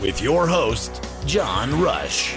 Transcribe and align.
With 0.00 0.22
your 0.22 0.46
host, 0.46 1.04
John 1.26 1.78
Rush. 1.80 2.36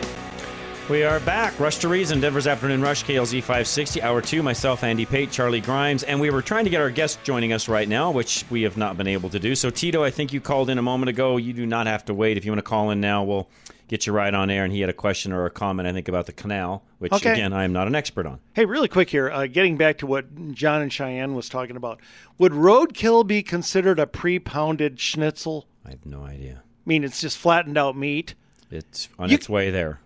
We 0.89 1.03
are 1.03 1.21
back. 1.21 1.57
Rush 1.61 1.77
to 1.77 1.87
Reason, 1.87 2.19
Denver's 2.19 2.45
Afternoon 2.45 2.81
Rush, 2.81 3.05
KLZ 3.05 3.39
560, 3.39 4.01
Hour 4.01 4.21
2. 4.21 4.43
Myself, 4.43 4.83
Andy 4.83 5.05
Pate, 5.05 5.31
Charlie 5.31 5.61
Grimes, 5.61 6.03
and 6.03 6.19
we 6.19 6.29
were 6.29 6.41
trying 6.41 6.65
to 6.65 6.69
get 6.69 6.81
our 6.81 6.89
guest 6.89 7.23
joining 7.23 7.53
us 7.53 7.69
right 7.69 7.87
now, 7.87 8.11
which 8.11 8.43
we 8.49 8.63
have 8.63 8.75
not 8.75 8.97
been 8.97 9.07
able 9.07 9.29
to 9.29 9.39
do. 9.39 9.55
So, 9.55 9.69
Tito, 9.69 10.03
I 10.03 10.11
think 10.11 10.33
you 10.33 10.41
called 10.41 10.69
in 10.69 10.77
a 10.77 10.81
moment 10.81 11.09
ago. 11.09 11.37
You 11.37 11.53
do 11.53 11.65
not 11.65 11.87
have 11.87 12.03
to 12.05 12.13
wait. 12.13 12.35
If 12.35 12.43
you 12.43 12.51
want 12.51 12.59
to 12.59 12.63
call 12.63 12.89
in 12.91 12.99
now, 12.99 13.23
we'll 13.23 13.49
get 13.87 14.05
you 14.05 14.11
right 14.11 14.33
on 14.33 14.49
air. 14.49 14.65
And 14.65 14.73
he 14.73 14.81
had 14.81 14.89
a 14.89 14.93
question 14.93 15.31
or 15.31 15.45
a 15.45 15.49
comment, 15.49 15.87
I 15.87 15.93
think, 15.93 16.09
about 16.09 16.25
the 16.25 16.33
canal, 16.33 16.83
which, 16.99 17.13
Okay. 17.13 17.31
again, 17.31 17.53
I 17.53 17.63
am 17.63 17.71
not 17.71 17.87
an 17.87 17.95
expert 17.95 18.25
on. 18.25 18.39
Hey, 18.53 18.65
really 18.65 18.89
quick 18.89 19.09
here, 19.09 19.31
uh, 19.31 19.47
getting 19.47 19.77
back 19.77 19.99
to 19.99 20.07
what 20.07 20.51
John 20.53 20.81
and 20.81 20.91
Cheyenne 20.91 21.33
was 21.33 21.47
talking 21.47 21.77
about. 21.77 22.01
Would 22.39 22.51
roadkill 22.51 23.25
be 23.25 23.41
considered 23.41 23.99
a 23.99 24.07
pre-pounded 24.07 24.99
schnitzel? 24.99 25.65
I 25.85 25.91
have 25.91 26.05
no 26.05 26.23
idea. 26.23 26.62
I 26.85 26.89
mean, 26.89 27.03
it's 27.03 27.21
just 27.21 27.37
flattened 27.37 27.77
out 27.77 27.95
meat. 27.97 28.35
It's 28.71 29.07
on 29.17 29.29
You- 29.29 29.35
its 29.35 29.47
way 29.49 29.69
there. 29.71 29.99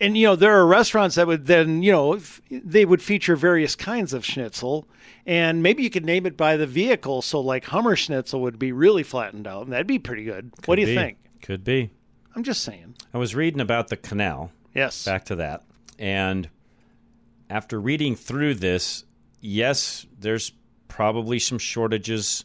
And 0.00 0.16
you 0.16 0.26
know, 0.28 0.36
there 0.36 0.56
are 0.56 0.64
restaurants 0.66 1.16
that 1.16 1.26
would 1.26 1.46
then, 1.46 1.82
you 1.82 1.90
know, 1.90 2.12
f- 2.14 2.40
they 2.50 2.84
would 2.84 3.02
feature 3.02 3.34
various 3.34 3.74
kinds 3.74 4.12
of 4.12 4.24
schnitzel, 4.24 4.86
and 5.26 5.60
maybe 5.60 5.82
you 5.82 5.90
could 5.90 6.04
name 6.04 6.24
it 6.24 6.36
by 6.36 6.56
the 6.56 6.68
vehicle. 6.68 7.20
So, 7.20 7.40
like 7.40 7.64
Hummer 7.64 7.96
schnitzel 7.96 8.40
would 8.42 8.60
be 8.60 8.70
really 8.70 9.02
flattened 9.02 9.48
out, 9.48 9.64
and 9.64 9.72
that'd 9.72 9.88
be 9.88 9.98
pretty 9.98 10.22
good. 10.22 10.52
what 10.66 10.76
do 10.76 10.82
you 10.82 10.86
be. 10.86 10.94
think? 10.94 11.18
Could 11.42 11.64
be. 11.64 11.90
I'm 12.36 12.44
just 12.44 12.62
saying. 12.62 12.94
I 13.12 13.18
was 13.18 13.34
reading 13.34 13.60
about 13.60 13.88
the 13.88 13.96
canal. 13.96 14.52
Yes. 14.72 15.04
Back 15.04 15.24
to 15.26 15.36
that. 15.36 15.64
And 15.98 16.48
after 17.50 17.80
reading 17.80 18.14
through 18.14 18.54
this, 18.54 19.02
yes, 19.40 20.06
there's 20.16 20.52
probably 20.86 21.40
some 21.40 21.58
shortages 21.58 22.44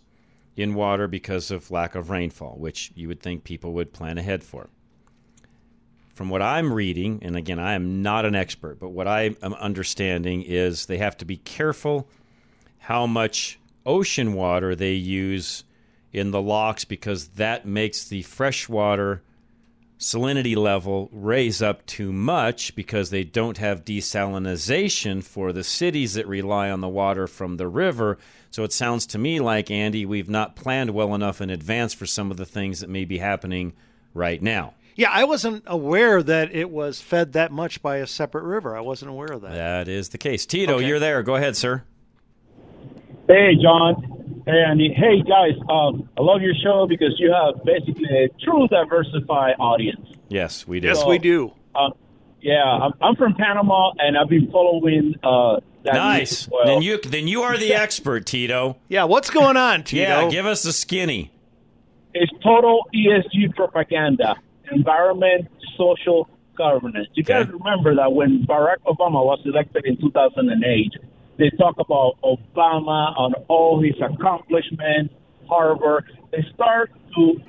in 0.55 0.73
water 0.73 1.07
because 1.07 1.51
of 1.51 1.71
lack 1.71 1.95
of 1.95 2.09
rainfall, 2.09 2.55
which 2.57 2.91
you 2.95 3.07
would 3.07 3.21
think 3.21 3.43
people 3.43 3.73
would 3.73 3.93
plan 3.93 4.17
ahead 4.17 4.43
for. 4.43 4.69
From 6.13 6.29
what 6.29 6.43
I'm 6.43 6.71
reading, 6.71 7.19
and 7.23 7.35
again, 7.35 7.57
I 7.57 7.73
am 7.73 8.03
not 8.03 8.25
an 8.25 8.35
expert, 8.35 8.79
but 8.79 8.89
what 8.89 9.07
I 9.07 9.35
am 9.41 9.53
understanding 9.55 10.43
is 10.43 10.85
they 10.85 10.99
have 10.99 11.17
to 11.17 11.25
be 11.25 11.37
careful 11.37 12.07
how 12.77 13.07
much 13.07 13.59
ocean 13.85 14.33
water 14.33 14.75
they 14.75 14.93
use 14.93 15.63
in 16.11 16.29
the 16.29 16.41
locks 16.41 16.85
because 16.85 17.29
that 17.29 17.65
makes 17.65 18.07
the 18.07 18.21
freshwater 18.21 19.23
salinity 20.03 20.55
level 20.55 21.09
raise 21.11 21.61
up 21.61 21.85
too 21.85 22.11
much 22.11 22.75
because 22.75 23.09
they 23.09 23.23
don't 23.23 23.57
have 23.57 23.85
desalinization 23.85 25.23
for 25.23 25.53
the 25.53 25.63
cities 25.63 26.13
that 26.13 26.27
rely 26.27 26.69
on 26.69 26.81
the 26.81 26.87
water 26.87 27.25
from 27.25 27.57
the 27.57 27.67
river. 27.67 28.17
So 28.53 28.63
it 28.63 28.71
sounds 28.71 29.07
to 29.07 29.17
me 29.17 29.39
like, 29.39 29.71
Andy, 29.71 30.05
we've 30.05 30.29
not 30.29 30.55
planned 30.55 30.91
well 30.91 31.15
enough 31.15 31.41
in 31.41 31.49
advance 31.49 31.91
for 31.91 32.05
some 32.05 32.29
of 32.29 32.37
the 32.37 32.45
things 32.45 32.81
that 32.81 32.89
may 32.89 33.03
be 33.03 33.17
happening 33.17 33.73
right 34.13 34.39
now. 34.39 34.75
Yeah, 34.95 35.09
I 35.09 35.23
wasn't 35.23 35.63
aware 35.65 36.21
that 36.21 36.53
it 36.53 36.69
was 36.69 37.01
fed 37.01 37.33
that 37.33 37.51
much 37.51 37.81
by 37.81 37.97
a 37.97 38.05
separate 38.05 38.43
river. 38.43 38.77
I 38.77 38.81
wasn't 38.81 39.09
aware 39.09 39.31
of 39.31 39.41
that. 39.41 39.53
That 39.53 39.87
is 39.87 40.09
the 40.09 40.19
case. 40.19 40.45
Tito, 40.45 40.75
Okay. 40.75 40.85
you're 40.87 40.99
there. 40.99 41.23
Go 41.23 41.33
ahead, 41.33 41.57
sir. 41.57 41.81
Hey, 43.27 43.55
John. 43.59 44.43
Hey, 44.45 44.61
Andy. 44.67 44.93
Hey, 44.93 45.23
guys. 45.23 45.59
Um, 45.67 46.07
I 46.15 46.21
love 46.21 46.43
your 46.43 46.53
show 46.63 46.85
because 46.87 47.15
you 47.17 47.33
have 47.33 47.63
basically 47.65 48.05
a 48.15 48.27
true 48.45 48.67
diversified 48.67 49.55
audience. 49.59 50.05
Yes, 50.29 50.67
we 50.67 50.79
do. 50.79 50.89
Yes, 50.89 51.03
we 51.07 51.17
do. 51.17 51.53
Um, 51.73 51.93
yeah, 52.43 52.63
I'm, 52.63 52.93
I'm 53.01 53.15
from 53.15 53.33
Panama, 53.35 53.91
and 53.97 54.17
I've 54.17 54.29
been 54.29 54.51
following. 54.51 55.15
Uh, 55.23 55.59
that 55.83 55.95
Nice. 55.95 56.47
well. 56.49 56.65
Then 56.65 56.81
you 56.81 56.97
then 57.01 57.27
you 57.27 57.41
are 57.41 57.57
the 57.57 57.73
expert, 57.73 58.25
Tito. 58.25 58.77
Yeah, 58.87 59.03
what's 59.03 59.29
going 59.29 59.57
on, 59.57 59.83
Tito? 59.83 60.01
Yeah, 60.01 60.29
give 60.29 60.45
us 60.45 60.63
the 60.63 60.71
skinny. 60.71 61.31
It's 62.13 62.31
total 62.41 62.85
ESG 62.95 63.53
propaganda, 63.55 64.35
environment, 64.71 65.49
social 65.77 66.29
governance. 66.57 67.07
You 67.15 67.23
guys 67.23 67.47
remember 67.49 67.95
that 67.95 68.13
when 68.13 68.45
Barack 68.47 68.77
Obama 68.85 69.25
was 69.25 69.41
elected 69.45 69.85
in 69.85 69.97
2008, 69.97 70.93
they 71.37 71.49
talk 71.57 71.75
about 71.79 72.13
Obama 72.23 73.17
on 73.17 73.33
all 73.47 73.81
his 73.81 73.95
accomplishments, 73.99 75.13
Harvard. 75.49 76.05
They 76.31 76.45
start 76.53 76.91
to 77.15 77.41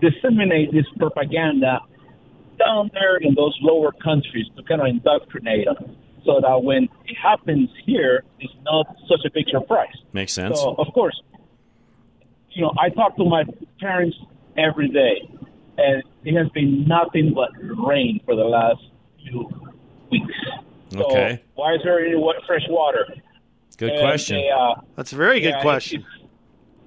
disseminate 0.00 0.72
this 0.72 0.86
propaganda 0.98 1.80
down 2.64 2.90
there 2.92 3.16
in 3.16 3.34
those 3.34 3.56
lower 3.62 3.92
countries 3.92 4.46
to 4.56 4.62
kind 4.64 4.80
of 4.80 4.86
indoctrinate 4.86 5.64
them 5.66 5.96
so 6.24 6.40
that 6.40 6.62
when 6.62 6.84
it 7.06 7.16
happens 7.20 7.68
here, 7.86 8.22
it's 8.38 8.52
not 8.62 8.86
such 9.08 9.20
a 9.26 9.30
big 9.32 9.46
surprise. 9.50 9.96
Makes 10.12 10.32
sense. 10.34 10.56
So, 10.58 10.74
of 10.78 10.88
course, 10.92 11.18
you 12.52 12.62
know, 12.62 12.72
I 12.78 12.90
talk 12.90 13.16
to 13.16 13.24
my 13.24 13.44
parents 13.80 14.16
every 14.56 14.88
day, 14.88 15.28
and 15.78 16.02
it 16.24 16.34
has 16.36 16.48
been 16.50 16.86
nothing 16.86 17.32
but 17.34 17.50
rain 17.88 18.20
for 18.24 18.36
the 18.36 18.44
last 18.44 18.82
few 19.22 19.48
weeks. 20.10 20.34
So 20.92 20.98
Okay. 21.04 21.42
why 21.54 21.74
is 21.74 21.80
there 21.84 22.04
any 22.04 22.16
fresh 22.46 22.66
water? 22.68 23.06
Good 23.78 23.92
And 23.92 24.00
question. 24.00 24.36
they, 24.36 24.50
uh, 24.50 24.74
That's 24.96 25.12
a 25.12 25.16
very 25.16 25.40
good 25.40 25.54
question. 25.62 26.04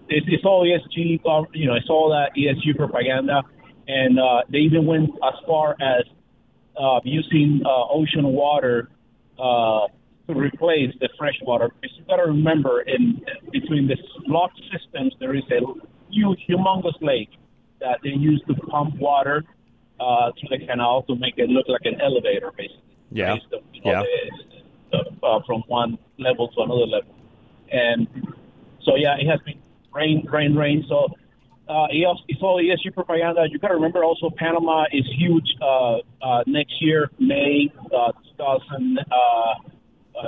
It's, 0.09 0.27
it's 0.29 0.45
all 0.45 0.63
ESG, 0.63 1.21
uh, 1.25 1.45
you 1.53 1.65
know, 1.65 1.73
it's 1.75 1.89
all 1.89 2.09
that 2.09 2.31
ESG 2.37 2.75
propaganda, 2.77 3.41
and 3.87 4.19
uh, 4.19 4.41
they 4.49 4.59
even 4.59 4.85
went 4.85 5.09
as 5.23 5.33
far 5.45 5.75
as 5.81 6.03
uh, 6.79 6.99
using 7.03 7.61
uh, 7.65 7.87
ocean 7.89 8.25
water 8.27 8.89
uh, 9.39 9.87
to 10.27 10.33
replace 10.33 10.93
the 10.99 11.09
fresh 11.17 11.39
water. 11.43 11.69
Because 11.81 11.97
you 11.97 12.05
got 12.05 12.17
to 12.17 12.23
remember, 12.23 12.81
in 12.81 13.21
between 13.51 13.87
the 13.87 13.97
lock 14.27 14.51
systems, 14.71 15.13
there 15.19 15.35
is 15.35 15.43
a 15.51 15.59
huge, 16.09 16.39
humongous 16.47 16.99
lake 17.01 17.29
that 17.79 17.99
they 18.03 18.09
use 18.09 18.41
to 18.47 18.53
pump 18.53 18.95
water 18.97 19.43
uh, 19.99 20.31
through 20.39 20.57
the 20.57 20.65
canal 20.65 21.03
to 21.03 21.15
make 21.15 21.35
it 21.37 21.49
look 21.49 21.67
like 21.67 21.81
an 21.85 21.99
elevator, 22.01 22.51
basically. 22.57 22.81
Yeah. 23.11 23.33
Raise 23.33 23.41
the- 23.51 23.61
you 23.73 23.81
know, 23.81 23.91
Yeah. 23.91 24.03
the- 24.91 25.07
the- 25.19 25.25
uh, 25.27 25.41
from 25.45 25.63
one 25.67 25.97
level 26.17 26.47
to 26.49 26.61
another 26.61 26.85
level, 26.85 27.13
and 27.71 28.07
so 28.81 28.95
yeah, 28.95 29.15
it 29.17 29.27
has 29.27 29.39
been 29.41 29.59
rain, 29.93 30.25
rain, 30.31 30.55
rain. 30.55 30.85
So 30.87 31.07
uh, 31.69 31.87
also- 32.07 32.23
it's 32.27 32.41
all 32.41 32.59
ESG 32.59 32.93
propaganda. 32.93 33.45
You 33.49 33.57
got 33.59 33.69
to 33.69 33.75
remember 33.75 34.03
also 34.03 34.29
Panama 34.29 34.85
is 34.91 35.05
huge. 35.17 35.47
Uh, 35.61 35.97
uh, 36.21 36.43
next 36.45 36.81
year, 36.81 37.09
May 37.19 37.71
uh, 37.95 38.11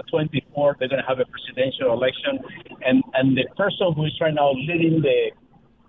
2024, 0.10 0.78
they're 0.80 0.88
going 0.88 1.02
to 1.02 1.08
have 1.08 1.20
a 1.20 1.26
presidential 1.26 1.94
election, 1.94 2.40
and 2.86 3.04
and 3.14 3.38
the 3.38 3.46
person 3.56 3.94
who 3.96 4.06
is 4.06 4.14
right 4.20 4.34
now 4.34 4.52
leading 4.52 5.02
the 5.02 5.32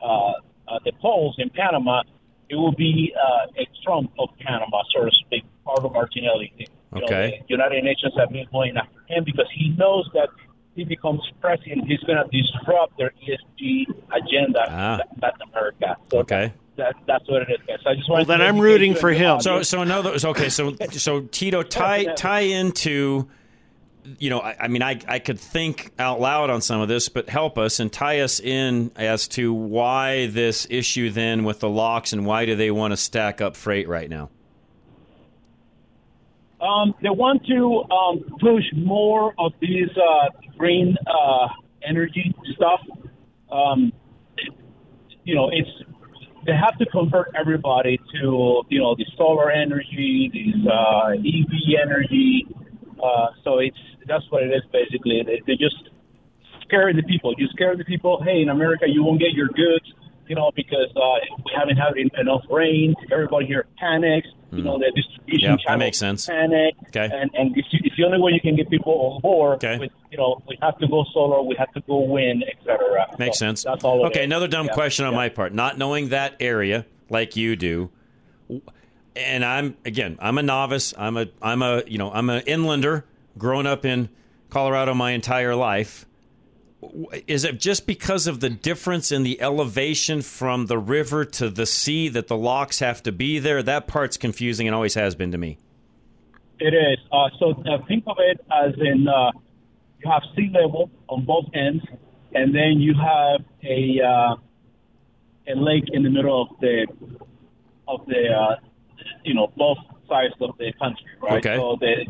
uh, 0.03 0.33
uh, 0.69 0.79
the 0.85 0.93
polls 1.01 1.35
in 1.39 1.49
Panama, 1.51 2.03
it 2.51 2.57
will 2.57 2.73
be 2.75 3.13
uh, 3.17 3.61
a 3.63 3.67
Trump 3.85 4.11
of 4.19 4.29
Panama, 4.41 4.83
so 4.95 5.05
to 5.05 5.11
speak, 5.25 5.45
Pablo 5.65 5.91
Martinelli. 5.91 6.53
You 6.59 6.67
know, 6.93 7.05
Okay. 7.05 7.43
the 7.47 7.55
United 7.55 7.85
Nations 7.85 8.15
have 8.17 8.31
been 8.31 8.47
going 8.53 8.77
after 8.77 9.01
him 9.09 9.25
because 9.25 9.49
he 9.55 9.69
knows 9.71 10.09
that 10.15 10.29
he 10.77 10.85
becomes 10.85 11.21
president, 11.41 11.87
he's 11.89 12.01
going 12.01 12.19
to 12.19 12.29
disrupt 12.31 12.97
their 12.99 13.13
ESG 13.27 13.87
agenda 14.15 14.65
Ah. 14.69 14.95
in 15.15 15.21
Latin 15.21 15.41
America. 15.53 15.97
So 16.11 16.19
Okay. 16.21 16.53
that, 16.77 16.95
that's 17.07 17.29
what 17.29 17.43
it 17.43 17.49
is, 17.51 17.59
guys. 17.67 17.79
I 17.87 17.95
just 17.95 18.09
Well, 18.09 18.25
then 18.25 18.41
I'm 18.43 18.61
rooting 18.61 18.95
for 18.95 19.11
him. 19.11 19.41
So 19.41 19.63
so 19.63 19.83
in 19.83 19.91
other 19.91 20.13
okay, 20.23 20.49
so 20.51 20.77
so 20.93 21.23
Tito 21.23 21.63
tie 21.63 22.05
tie 22.15 22.41
into 22.41 23.29
you 24.21 24.31
know, 24.31 24.39
I, 24.39 24.55
I 24.61 24.69
mean, 24.69 24.85
I, 24.85 25.01
I 25.09 25.19
could 25.19 25.41
think 25.41 25.91
out 25.99 26.21
loud 26.21 26.49
on 26.49 26.61
some 26.61 26.81
of 26.81 26.87
this, 26.87 27.09
but 27.09 27.29
help 27.29 27.59
us 27.59 27.81
and 27.81 27.93
tie 27.93 28.21
us 28.21 28.39
in 28.39 28.93
as 28.95 29.27
to 29.29 29.53
why 29.53 30.27
this 30.29 30.65
issue 30.71 31.11
then 31.11 31.43
with 31.43 31.59
the 31.59 31.69
locks 31.69 32.13
and 32.13 32.25
why 32.25 32.47
do 32.47 32.55
they 32.55 32.71
want 32.71 32.93
to 32.93 32.97
stack 32.97 33.41
up 33.41 33.57
freight 33.57 33.89
right 33.89 34.09
now? 34.09 34.31
Um, 36.61 36.95
they 37.03 37.11
want 37.11 37.45
to 37.47 37.85
um, 37.93 38.39
push 38.41 38.65
more 38.75 39.35
of 39.39 39.53
these 39.61 39.91
uh, 39.97 40.31
green 40.57 40.97
uh, 41.07 41.49
energy 41.87 42.35
stuff. 42.55 42.81
Um, 43.51 43.93
you 45.25 45.35
know, 45.35 45.51
it's 45.53 45.69
they 46.47 46.53
have 46.53 46.79
to 46.79 46.87
convert 46.87 47.29
everybody 47.39 47.99
to 48.15 48.63
you 48.69 48.79
know 48.79 48.95
the 48.95 49.05
solar 49.19 49.51
energy, 49.51 50.31
these 50.33 50.55
uh, 50.67 51.11
EV 51.13 51.83
energy. 51.83 52.47
Uh, 53.03 53.27
so 53.45 53.59
it's 53.59 53.77
that's 54.07 54.25
what 54.31 54.43
it 54.43 54.51
is 54.51 54.63
basically. 54.73 55.23
They, 55.27 55.43
they 55.47 55.57
just 55.57 55.91
scare 56.63 56.93
the 56.95 57.03
people. 57.03 57.35
You 57.37 57.49
scare 57.49 57.77
the 57.77 57.85
people. 57.85 58.23
Hey, 58.25 58.41
in 58.41 58.49
America, 58.49 58.87
you 58.89 59.03
won't 59.05 59.21
get 59.21 59.33
your 59.33 59.49
goods. 59.49 59.85
You 60.27 60.35
know, 60.35 60.51
because 60.57 60.91
uh, 60.97 61.37
we 61.45 61.53
haven't 61.55 61.77
had 61.77 61.95
enough 62.21 62.43
rain. 62.51 62.95
Everybody 63.13 63.47
here 63.47 63.67
panics. 63.79 64.27
You 64.53 64.63
know, 64.63 64.77
mm. 64.77 64.81
the 64.81 64.93
distribution 64.95 65.51
Yep, 65.51 65.59
that 65.67 65.79
makes 65.79 65.99
sense. 65.99 66.27
Panic. 66.27 66.75
Uh, 66.81 66.89
okay. 66.89 67.11
And 67.13 67.31
and 67.35 67.57
it's, 67.57 67.69
it's 67.73 67.97
the 67.97 68.05
only 68.05 68.21
way 68.21 68.33
you 68.33 68.41
can 68.41 68.55
get 68.57 68.71
people 68.71 68.93
on 69.17 69.21
board. 69.21 69.57
Okay. 69.57 69.79
With, 69.79 69.91
you 70.11 70.19
know, 70.19 70.41
we 70.49 70.57
have 70.63 70.79
to 70.79 70.87
go 70.87 71.05
solar. 71.13 71.43
We 71.43 71.57
have 71.59 71.73
to 71.73 71.81
go 71.81 71.99
wind, 71.99 72.45
etc. 72.45 73.07
Makes 73.19 73.39
So 73.39 73.47
sense. 73.47 73.65
That's 73.65 73.83
all. 73.85 74.07
okay, 74.07 74.23
another 74.25 74.47
dumb 74.49 74.67
Yeah, 74.67 74.73
question 74.75 75.05
on 75.05 75.13
yeah. 75.13 75.17
my 75.19 75.29
part. 75.31 75.53
Not 75.53 75.79
knowing 75.79 76.11
that 76.11 76.37
area 76.41 76.87
like 77.11 77.35
you 77.37 77.57
do, 77.57 77.91
and 79.17 79.45
I'm 79.45 79.77
again, 79.85 80.17
I'm 80.21 80.39
a 80.39 80.43
novice. 80.43 80.95
I'm 80.97 81.17
a 81.17 81.27
I'm 81.43 81.63
a 81.63 81.83
you 81.87 81.99
know 81.99 82.13
I'm 82.13 82.31
an 82.31 82.43
inlander, 82.47 83.05
growing 83.37 83.67
up 83.67 83.85
in 83.85 84.09
Colorado 84.51 84.95
my 84.95 85.11
entire 85.13 85.55
life. 85.55 86.07
Is 87.27 87.45
it 87.45 87.59
just 87.59 87.87
because 87.87 88.27
of 88.27 88.41
the 88.41 88.51
difference 88.51 89.11
in 89.11 89.23
the 89.23 89.41
elevation 89.41 90.21
from 90.23 90.67
the 90.67 90.79
river 90.79 91.25
to 91.25 91.49
the 91.49 91.67
sea 91.67 92.09
that 92.09 92.29
the 92.29 92.37
locks 92.37 92.81
have 92.81 93.03
to 93.05 93.13
be 93.13 93.39
there? 93.39 93.63
That 93.63 93.87
part's 93.87 94.17
confusing 94.17 94.69
and 94.69 94.75
always 94.75 94.95
has 94.95 95.15
been 95.15 95.33
to 95.33 95.39
me. 95.39 95.59
It 96.59 96.75
is. 96.75 96.99
Uh, 97.11 97.29
so 97.39 97.51
uh, 97.51 97.79
think 97.87 98.05
of 98.07 98.17
it 98.19 98.41
as 98.51 98.75
in 98.79 99.09
uh, 99.09 99.33
you 100.03 100.11
have 100.11 100.23
sea 100.35 100.51
level 100.53 100.91
on 101.09 101.25
both 101.25 101.47
ends, 101.55 101.85
and 102.35 102.55
then 102.55 102.79
you 102.79 102.95
have 102.95 103.43
a 103.65 104.01
uh, 104.03 104.37
a 105.49 105.55
lake 105.55 105.85
in 105.93 106.03
the 106.03 106.11
middle 106.11 106.43
of 106.43 106.61
the 106.61 106.87
of 107.89 108.07
the 108.07 108.29
uh, 108.29 108.57
you 109.25 109.35
know 109.35 109.53
both 109.57 109.79
sides 110.09 110.35
of 110.41 110.57
the 110.59 110.73
country, 110.79 111.07
right? 111.23 111.45
Okay. 111.45 111.57
So 111.57 111.77
the, 111.81 112.07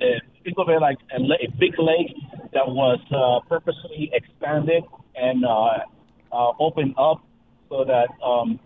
the 0.00 0.20
think 0.44 0.58
of 0.58 0.68
it 0.68 0.80
like 0.80 0.98
a, 1.12 1.20
a 1.20 1.50
big 1.58 1.78
lake 1.78 2.14
that 2.56 2.66
was 2.66 2.98
uh, 3.12 3.46
purposely 3.48 4.10
expanded 4.14 4.82
and 5.14 5.44
uh, 5.44 5.84
uh, 6.32 6.52
opened 6.58 6.94
up 6.96 7.20
so 7.68 7.84
that 7.84 8.08
um, 8.24 8.58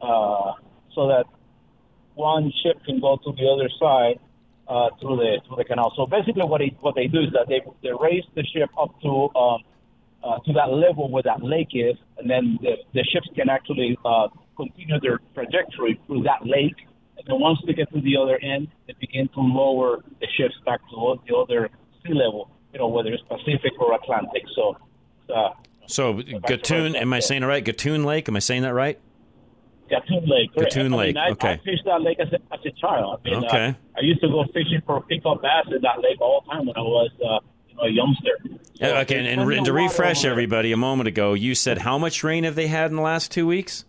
uh, 0.00 0.52
so 0.94 1.06
that 1.08 1.26
one 2.14 2.50
ship 2.62 2.82
can 2.86 2.98
go 2.98 3.18
to 3.22 3.32
the 3.32 3.46
other 3.46 3.68
side 3.78 4.18
uh, 4.68 4.88
through 5.00 5.16
the 5.16 5.40
through 5.44 5.56
the 5.56 5.64
canal. 5.64 5.92
So 5.96 6.06
basically, 6.06 6.44
what 6.44 6.60
they 6.64 6.74
what 6.80 6.94
they 6.94 7.08
do 7.08 7.20
is 7.20 7.32
that 7.32 7.46
they 7.48 7.60
they 7.82 7.92
raise 8.00 8.24
the 8.34 8.44
ship 8.54 8.70
up 8.80 8.88
to 9.02 9.28
um, 9.36 9.60
uh, 10.24 10.38
to 10.46 10.52
that 10.54 10.72
level 10.72 11.10
where 11.10 11.22
that 11.22 11.42
lake 11.42 11.72
is, 11.72 11.96
and 12.16 12.30
then 12.30 12.58
the, 12.62 12.76
the 12.94 13.04
ships 13.12 13.28
can 13.36 13.50
actually 13.50 13.98
uh, 14.04 14.28
continue 14.56 14.98
their 15.00 15.20
trajectory 15.34 16.00
through 16.06 16.22
that 16.22 16.40
lake. 16.44 16.76
And 17.18 17.24
then 17.26 17.38
once 17.38 17.58
they 17.66 17.74
get 17.74 17.92
to 17.92 18.00
the 18.00 18.16
other 18.16 18.38
end, 18.40 18.68
they 18.86 18.94
begin 18.98 19.28
to 19.36 19.40
lower 19.40 19.98
the 20.20 20.28
ships 20.38 20.54
back 20.64 20.80
to 20.88 21.20
the 21.28 21.36
other 21.36 21.68
sea 22.02 22.14
level. 22.14 22.50
You 22.72 22.78
know, 22.78 22.88
whether 22.88 23.12
it's 23.12 23.22
Pacific 23.24 23.72
or 23.80 23.94
Atlantic. 23.94 24.42
So. 24.54 24.76
Uh, 25.34 25.50
So 25.86 26.14
Gatun, 26.14 26.94
am 26.94 27.12
I 27.12 27.18
saying 27.20 27.42
it 27.42 27.46
right? 27.46 27.64
Gatun 27.64 28.04
Lake, 28.04 28.28
am 28.28 28.36
I 28.36 28.38
saying 28.40 28.62
that 28.62 28.74
right? 28.74 28.98
Gatun 29.90 30.28
Lake. 30.28 30.54
correct. 30.54 30.74
Gatun 30.74 30.92
I 30.94 30.96
Lake, 30.96 31.14
Mean, 31.16 31.24
I, 31.24 31.30
okay. 31.30 31.52
I 31.54 31.56
fished 31.64 31.84
that 31.84 32.00
lake 32.02 32.18
as 32.20 32.28
a, 32.32 32.36
as 32.54 32.60
a 32.64 32.70
child. 32.80 33.20
I 33.24 33.28
mean, 33.30 33.44
Okay. 33.44 33.66
Uh, 33.68 33.98
I 33.98 34.00
used 34.02 34.20
to 34.20 34.28
go 34.28 34.44
fishing 34.54 34.80
for 34.86 35.02
peacock 35.02 35.42
bass 35.42 35.66
in 35.74 35.82
that 35.82 35.98
lake 36.00 36.20
all 36.20 36.44
the 36.46 36.52
time 36.52 36.66
when 36.66 36.76
I 36.76 36.80
was, 36.80 37.10
uh, 37.24 37.40
you 37.68 37.74
know, 37.74 37.82
a 37.82 37.88
youngster. 37.90 38.38
So 38.44 38.58
Yeah, 38.86 39.00
okay, 39.00 39.18
and, 39.18 39.26
and, 39.26 39.52
and 39.52 39.66
to 39.66 39.72
refresh 39.72 40.24
everybody, 40.24 40.70
a 40.70 40.76
moment 40.76 41.08
ago, 41.08 41.34
you 41.34 41.56
said 41.56 41.78
how 41.78 41.98
much 41.98 42.22
rain 42.22 42.44
have 42.44 42.54
they 42.54 42.68
had 42.68 42.90
in 42.90 42.96
the 42.96 43.02
last 43.02 43.32
two 43.32 43.46
weeks? 43.48 43.84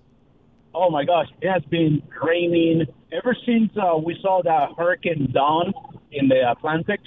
Oh 0.73 0.89
my 0.89 1.03
gosh, 1.03 1.27
it 1.41 1.49
has 1.51 1.63
been 1.65 2.01
raining 2.23 2.87
ever 3.11 3.35
since 3.45 3.71
uh, 3.77 3.95
we 3.97 4.17
saw 4.21 4.41
that 4.43 4.69
Hurricane 4.77 5.29
Dawn 5.31 5.71
in 6.11 6.29
the 6.29 6.49
Atlantic. 6.49 6.99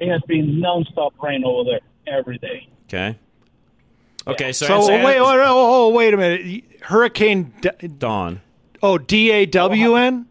It 0.00 0.10
has 0.10 0.22
been 0.26 0.60
nonstop 0.60 1.12
rain 1.22 1.44
over 1.44 1.70
there 1.70 1.80
every 2.06 2.38
day. 2.38 2.68
Okay. 2.86 3.18
Okay, 4.26 4.52
so, 4.52 4.66
So 4.66 4.88
wait, 4.88 5.04
wait, 5.04 5.18
oh, 5.18 5.44
oh, 5.46 5.88
wait 5.90 6.12
a 6.12 6.16
minute. 6.16 6.64
Hurricane 6.82 7.52
D- 7.60 7.88
Dawn. 7.88 8.40
Oh, 8.82 8.98
D 8.98 9.30
A 9.30 9.46
W 9.46 9.96
N. 9.96 10.26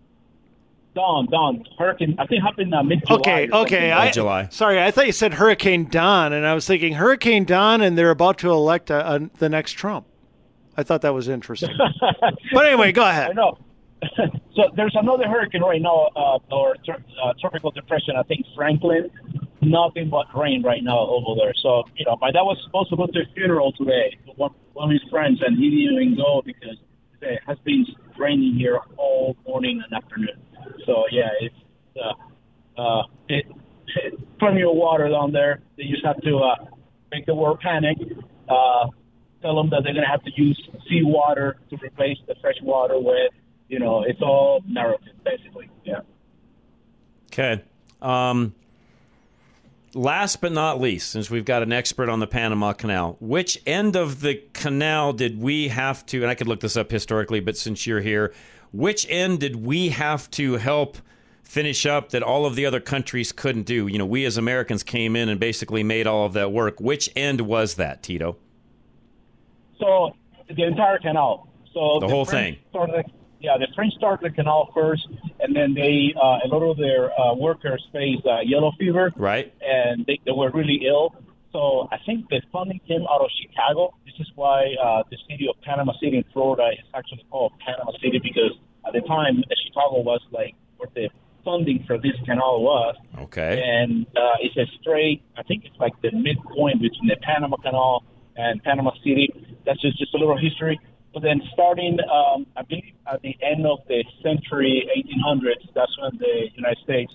Dawn, 0.95 1.27
Dawn, 1.27 1.63
Hurricane. 1.77 2.15
I 2.17 2.25
think 2.25 2.43
happened 2.43 2.73
uh, 2.73 2.83
mid 2.83 3.05
July. 3.05 3.19
Okay, 3.19 3.49
okay. 3.51 3.91
I, 3.91 4.47
Sorry, 4.49 4.81
I 4.81 4.91
thought 4.91 5.05
you 5.05 5.11
said 5.11 5.35
Hurricane 5.35 5.85
Don, 5.85 6.33
and 6.33 6.45
I 6.45 6.53
was 6.53 6.67
thinking 6.67 6.93
Hurricane 6.93 7.45
Don, 7.45 7.81
and 7.81 7.97
they're 7.97 8.09
about 8.09 8.39
to 8.39 8.51
elect 8.51 8.89
a, 8.89 9.15
a, 9.15 9.19
the 9.37 9.49
next 9.49 9.73
Trump. 9.73 10.07
I 10.75 10.83
thought 10.83 11.01
that 11.01 11.13
was 11.13 11.27
interesting. 11.27 11.69
but 12.53 12.65
anyway, 12.65 12.91
go 12.91 13.07
ahead. 13.07 13.29
I 13.29 13.33
know. 13.33 13.57
so 14.55 14.63
there's 14.75 14.95
another 14.95 15.27
hurricane 15.27 15.61
right 15.61 15.81
now, 15.81 16.09
uh, 16.15 16.39
or 16.51 16.75
tr- 16.83 16.91
uh, 17.23 17.33
tropical 17.39 17.71
depression. 17.71 18.15
I 18.17 18.23
think 18.23 18.45
Franklin. 18.55 19.09
Nothing 19.61 20.09
but 20.09 20.25
rain 20.37 20.63
right 20.63 20.83
now 20.83 20.99
over 20.99 21.39
there. 21.39 21.53
So 21.61 21.83
you 21.95 22.05
know, 22.05 22.17
my 22.21 22.31
dad 22.31 22.43
was 22.43 22.57
supposed 22.63 22.89
to 22.91 22.97
go 22.97 23.07
to 23.07 23.19
a 23.19 23.33
funeral 23.33 23.71
today. 23.73 24.17
to 24.25 24.31
One, 24.33 24.51
one 24.73 24.89
of 24.89 24.91
his 24.91 25.09
friends, 25.09 25.41
and 25.45 25.57
he 25.57 25.69
didn't 25.69 26.01
even 26.01 26.15
go 26.15 26.41
because 26.45 26.77
it 27.21 27.41
has 27.45 27.57
been 27.65 27.85
raining 28.17 28.55
here 28.55 28.79
all 28.97 29.35
morning 29.45 29.81
and 29.83 29.93
afternoon. 29.93 30.41
So 30.85 31.03
yeah, 31.11 31.29
it's 31.41 31.55
uh, 31.97 32.81
uh, 32.81 33.03
it, 33.27 33.45
plenty 34.39 34.61
of 34.61 34.71
water 34.73 35.09
down 35.09 35.31
there. 35.31 35.61
They 35.77 35.83
just 35.83 36.05
have 36.05 36.21
to 36.21 36.37
uh, 36.37 36.65
make 37.11 37.25
the 37.25 37.35
world 37.35 37.59
panic. 37.59 37.97
Uh, 38.47 38.87
tell 39.41 39.55
them 39.55 39.69
that 39.69 39.83
they're 39.83 39.93
going 39.93 40.05
to 40.05 40.11
have 40.11 40.23
to 40.23 40.31
use 40.35 40.59
seawater 40.87 41.59
to 41.69 41.77
replace 41.77 42.17
the 42.27 42.35
fresh 42.41 42.57
water 42.61 42.99
with, 42.99 43.31
you 43.67 43.79
know, 43.79 44.03
it's 44.03 44.21
all 44.21 44.61
narrative, 44.67 45.13
basically. 45.23 45.69
Yeah. 45.83 46.01
Okay. 47.31 47.63
Um, 48.01 48.53
last 49.93 50.41
but 50.41 50.51
not 50.51 50.79
least, 50.79 51.11
since 51.11 51.29
we've 51.29 51.45
got 51.45 51.63
an 51.63 51.71
expert 51.71 52.09
on 52.09 52.19
the 52.19 52.27
Panama 52.27 52.73
Canal, 52.73 53.17
which 53.19 53.61
end 53.65 53.95
of 53.95 54.21
the 54.21 54.41
canal 54.53 55.13
did 55.13 55.39
we 55.39 55.69
have 55.69 56.05
to, 56.07 56.21
and 56.21 56.29
I 56.29 56.35
could 56.35 56.47
look 56.47 56.59
this 56.59 56.77
up 56.77 56.91
historically, 56.91 57.39
but 57.39 57.57
since 57.57 57.85
you're 57.87 58.01
here, 58.01 58.33
which 58.71 59.05
end 59.09 59.39
did 59.39 59.55
we 59.57 59.89
have 59.89 60.29
to 60.31 60.53
help 60.53 60.97
finish 61.43 61.85
up 61.85 62.09
that 62.09 62.21
all 62.21 62.45
of 62.45 62.55
the 62.55 62.65
other 62.65 62.79
countries 62.79 63.31
couldn't 63.31 63.63
do? 63.63 63.87
You 63.87 63.97
know, 63.97 64.05
we 64.05 64.25
as 64.25 64.37
Americans 64.37 64.83
came 64.83 65.15
in 65.15 65.29
and 65.29 65.39
basically 65.39 65.83
made 65.83 66.07
all 66.07 66.25
of 66.25 66.33
that 66.33 66.51
work. 66.51 66.79
Which 66.79 67.09
end 67.15 67.41
was 67.41 67.75
that, 67.75 68.03
Tito? 68.03 68.37
So 69.79 70.15
the 70.47 70.63
entire 70.63 70.99
canal. 70.99 71.47
So 71.73 71.99
The 71.99 72.07
whole 72.07 72.25
French 72.25 72.57
thing. 72.57 72.65
Started, 72.69 73.05
yeah, 73.39 73.57
the 73.57 73.67
French 73.75 73.93
started 73.95 74.31
the 74.31 74.35
canal 74.35 74.69
first, 74.73 75.07
and 75.39 75.55
then 75.55 75.73
they 75.73 76.13
uh, 76.15 76.39
a 76.45 76.47
lot 76.47 76.63
of 76.63 76.77
their 76.77 77.11
uh, 77.19 77.33
workers 77.35 77.85
faced 77.93 78.25
uh, 78.25 78.39
yellow 78.43 78.71
fever, 78.79 79.11
Right. 79.15 79.53
and 79.61 80.05
they, 80.05 80.19
they 80.25 80.31
were 80.31 80.51
really 80.51 80.81
ill. 80.85 81.15
So 81.51 81.87
I 81.91 81.97
think 82.05 82.29
the 82.29 82.41
funding 82.51 82.79
came 82.87 83.03
out 83.09 83.21
of 83.21 83.29
Chicago. 83.41 83.95
This 84.05 84.13
is 84.19 84.27
why 84.35 84.75
uh, 84.83 85.03
the 85.09 85.17
city 85.29 85.47
of 85.49 85.59
Panama 85.61 85.93
City 86.01 86.17
in 86.17 86.25
Florida 86.31 86.69
is 86.73 86.85
actually 86.93 87.25
called 87.31 87.53
Panama 87.65 87.91
City 88.03 88.19
because 88.21 88.53
at 88.85 88.93
the 88.93 89.01
time 89.01 89.39
uh, 89.39 89.55
Chicago 89.65 90.01
was 90.01 90.21
like 90.31 90.53
where 90.77 90.89
the 90.93 91.09
funding 91.43 91.83
for 91.87 91.97
this 91.97 92.13
canal 92.25 92.61
was. 92.61 92.95
Okay. 93.17 93.63
And 93.65 94.05
uh, 94.15 94.35
it's 94.41 94.55
a 94.57 94.65
straight, 94.79 95.23
I 95.37 95.43
think 95.43 95.65
it's 95.65 95.79
like 95.79 95.93
the 96.01 96.11
midpoint 96.11 96.81
between 96.81 97.07
the 97.07 97.17
Panama 97.21 97.57
Canal 97.57 98.03
and 98.35 98.61
Panama 98.63 98.91
City. 99.03 99.33
That's 99.65 99.81
just, 99.81 99.97
just 99.97 100.13
a 100.13 100.17
little 100.17 100.37
history. 100.37 100.79
But 101.13 101.23
then 101.23 101.41
starting, 101.53 101.97
um, 102.01 102.45
I 102.55 102.61
believe, 102.61 102.93
at 103.11 103.21
the 103.21 103.35
end 103.41 103.65
of 103.65 103.79
the 103.87 104.03
century, 104.21 104.87
1800s, 104.95 105.73
that's 105.73 105.91
when 105.99 106.17
the 106.19 106.49
United 106.55 106.77
States, 106.83 107.13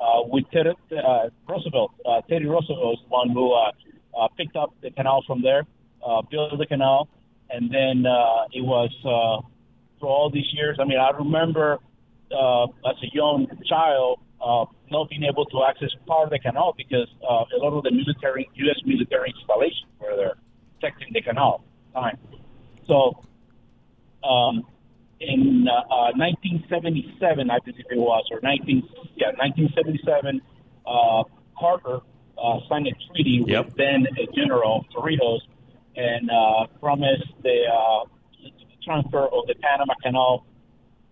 uh, 0.00 0.22
with 0.24 0.44
Ted, 0.52 0.66
uh, 0.66 1.28
Roosevelt, 1.48 1.92
uh, 2.04 2.22
Teddy 2.28 2.46
Roosevelt, 2.46 2.98
is 2.98 3.04
the 3.04 3.08
one 3.08 3.30
who 3.30 3.52
uh, 3.52 3.70
uh, 4.18 4.28
picked 4.36 4.56
up 4.56 4.74
the 4.82 4.90
canal 4.90 5.22
from 5.26 5.42
there, 5.42 5.64
uh, 6.04 6.22
built 6.28 6.58
the 6.58 6.66
canal, 6.66 7.08
and 7.50 7.70
then 7.70 8.04
uh, 8.04 8.46
it 8.52 8.62
was 8.62 8.90
uh, 9.04 9.46
for 10.00 10.08
all 10.08 10.30
these 10.30 10.52
years. 10.52 10.76
I 10.80 10.84
mean, 10.84 10.98
I 10.98 11.10
remember 11.10 11.78
uh, 12.32 12.64
as 12.64 12.96
a 13.02 13.14
young 13.14 13.46
child 13.68 14.20
uh, 14.40 14.64
not 14.90 15.08
being 15.08 15.24
able 15.24 15.44
to 15.46 15.64
access 15.68 15.90
part 16.06 16.24
of 16.24 16.30
the 16.30 16.38
canal 16.38 16.74
because 16.76 17.08
uh, 17.22 17.44
a 17.44 17.58
lot 17.58 17.76
of 17.76 17.84
the 17.84 17.90
military, 17.90 18.48
U.S. 18.54 18.76
military 18.84 19.32
installations 19.36 19.90
were 20.00 20.16
there 20.16 20.34
protecting 20.78 21.08
the 21.12 21.22
canal. 21.22 21.64
Time. 21.94 22.18
So 22.86 23.24
um, 24.26 24.66
in 25.20 25.66
uh, 25.68 25.94
uh, 25.94 26.12
1977, 26.16 27.50
I 27.50 27.58
believe 27.64 27.84
it 27.90 27.96
was, 27.96 28.24
or 28.30 28.40
19, 28.42 28.82
yeah, 29.16 29.28
1977, 29.38 30.40
uh, 30.86 31.24
Carter 31.58 32.00
uh, 32.36 32.58
signed 32.68 32.86
a 32.86 32.92
treaty 33.12 33.42
Yep. 33.46 33.66
with 33.66 33.76
then 33.76 34.06
General 34.34 34.84
Torrijos 34.94 35.40
and 35.96 36.30
uh, 36.30 36.66
promised 36.80 37.32
the 37.42 37.64
uh, 37.64 38.04
transfer 38.84 39.24
of 39.24 39.46
the 39.46 39.54
Panama 39.60 39.94
Canal 40.02 40.46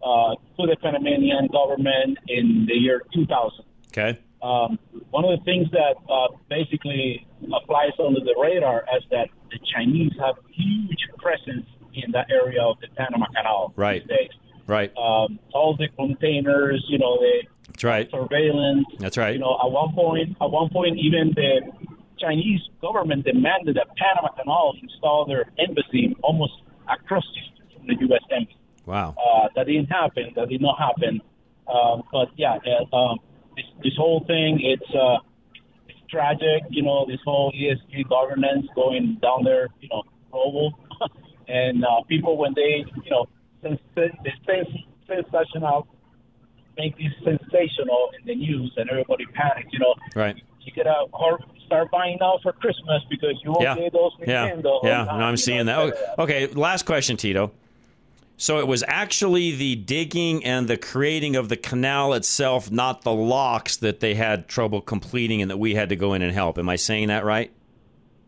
uh, 0.02 0.34
to 0.60 0.66
the 0.66 0.76
Panamanian 0.82 1.48
government 1.48 2.18
in 2.28 2.66
the 2.68 2.74
year 2.74 3.02
2000. 3.14 3.64
Okay. 3.88 4.18
Um, 4.42 4.78
one 5.10 5.24
of 5.24 5.38
the 5.38 5.44
things 5.44 5.70
that 5.72 5.96
uh, 6.12 6.36
basically 6.50 7.26
applies 7.42 7.92
under 7.98 8.20
the 8.20 8.34
radar 8.38 8.84
is 8.94 9.02
that 9.10 9.28
the 9.50 9.58
Chinese 9.74 10.12
have 10.20 10.36
huge 10.52 11.08
presence 11.16 11.66
in 12.04 12.12
that 12.12 12.30
area 12.30 12.62
of 12.62 12.76
the 12.80 12.88
Panama 12.96 13.26
Canal 13.34 13.72
Right. 13.76 14.02
these 14.02 14.08
days. 14.08 14.30
Right. 14.66 14.90
Um, 14.96 15.38
all 15.52 15.76
the 15.76 15.88
containers, 15.96 16.84
you 16.88 16.98
know, 16.98 17.18
the 17.18 17.42
That's 17.68 17.84
right. 17.84 18.10
surveillance. 18.10 18.86
That's 18.98 19.16
right. 19.18 19.34
You 19.34 19.40
know, 19.40 19.58
at 19.62 19.70
one 19.70 19.92
point, 19.94 20.36
at 20.40 20.50
one 20.50 20.70
point, 20.70 20.98
even 20.98 21.32
the 21.34 21.60
Chinese 22.18 22.60
government 22.80 23.24
demanded 23.26 23.76
that 23.76 23.88
Panama 23.96 24.28
Canal 24.34 24.74
install 24.82 25.26
their 25.26 25.44
embassy 25.58 26.16
almost 26.22 26.52
across 26.88 27.24
the 27.34 27.40
street 27.42 27.76
from 27.76 27.86
the 27.88 27.96
U.S. 28.08 28.22
embassy. 28.30 28.56
Wow. 28.86 29.14
Uh, 29.18 29.48
that 29.56 29.66
didn't 29.66 29.86
happen. 29.86 30.32
That 30.36 30.48
did 30.48 30.62
not 30.62 30.78
happen. 30.78 31.20
Um, 31.72 32.02
but 32.12 32.28
yeah, 32.36 32.56
uh, 32.92 32.96
um, 32.96 33.18
this, 33.56 33.64
this 33.82 33.92
whole 33.96 34.24
thing, 34.26 34.60
it's 34.62 34.94
uh, 34.94 35.16
it's 35.88 35.98
tragic. 36.10 36.62
You 36.70 36.82
know, 36.82 37.06
this 37.06 37.20
whole 37.24 37.52
ESG 37.52 38.08
governance 38.08 38.66
going 38.74 39.18
down 39.22 39.44
there, 39.44 39.68
you 39.80 39.88
know, 39.88 40.02
global, 40.30 40.78
and 41.48 41.84
uh, 41.84 42.02
people 42.08 42.36
when 42.36 42.54
they, 42.54 42.84
you 43.04 43.10
know, 43.10 43.26
since 43.62 43.80
sensational, 45.06 45.86
make 46.76 46.96
this 46.96 47.12
sensational 47.22 48.10
in 48.18 48.26
the 48.26 48.34
news, 48.34 48.72
and 48.76 48.90
everybody 48.90 49.26
panics. 49.26 49.68
You 49.72 49.78
know, 49.80 49.94
Right. 50.14 50.36
you 50.62 50.72
gotta 50.76 51.06
hor- 51.12 51.40
start 51.66 51.90
buying 51.90 52.18
now 52.20 52.38
for 52.42 52.52
Christmas 52.52 53.02
because 53.08 53.40
you 53.42 53.50
won't 53.52 53.62
Yeah. 53.62 53.76
get 53.76 53.92
those 53.92 54.12
Yeah. 54.26 54.50
Nintendo. 54.50 54.80
Yeah. 54.84 55.06
on 55.06 55.18
No, 55.20 55.24
I'm 55.26 55.36
seeing 55.36 55.66
know, 55.66 55.90
that. 55.90 56.18
Okay. 56.18 56.44
okay. 56.46 56.54
Last 56.54 56.84
question, 56.84 57.16
Tito. 57.16 57.52
So 58.36 58.58
it 58.58 58.66
was 58.66 58.82
actually 58.88 59.52
the 59.52 59.76
digging 59.76 60.44
and 60.44 60.66
the 60.66 60.76
creating 60.76 61.36
of 61.36 61.48
the 61.48 61.56
canal 61.56 62.12
itself, 62.14 62.68
not 62.70 63.02
the 63.02 63.12
locks 63.12 63.76
that 63.76 64.00
they 64.00 64.14
had 64.14 64.48
trouble 64.48 64.80
completing 64.80 65.40
and 65.40 65.48
that 65.50 65.56
we 65.58 65.74
had 65.76 65.88
to 65.90 65.96
go 65.96 66.12
in 66.14 66.20
and 66.22 66.32
help. 66.32 66.58
Am 66.58 66.68
I 66.68 66.74
saying 66.76 67.08
that 67.08 67.24
right? 67.24 67.52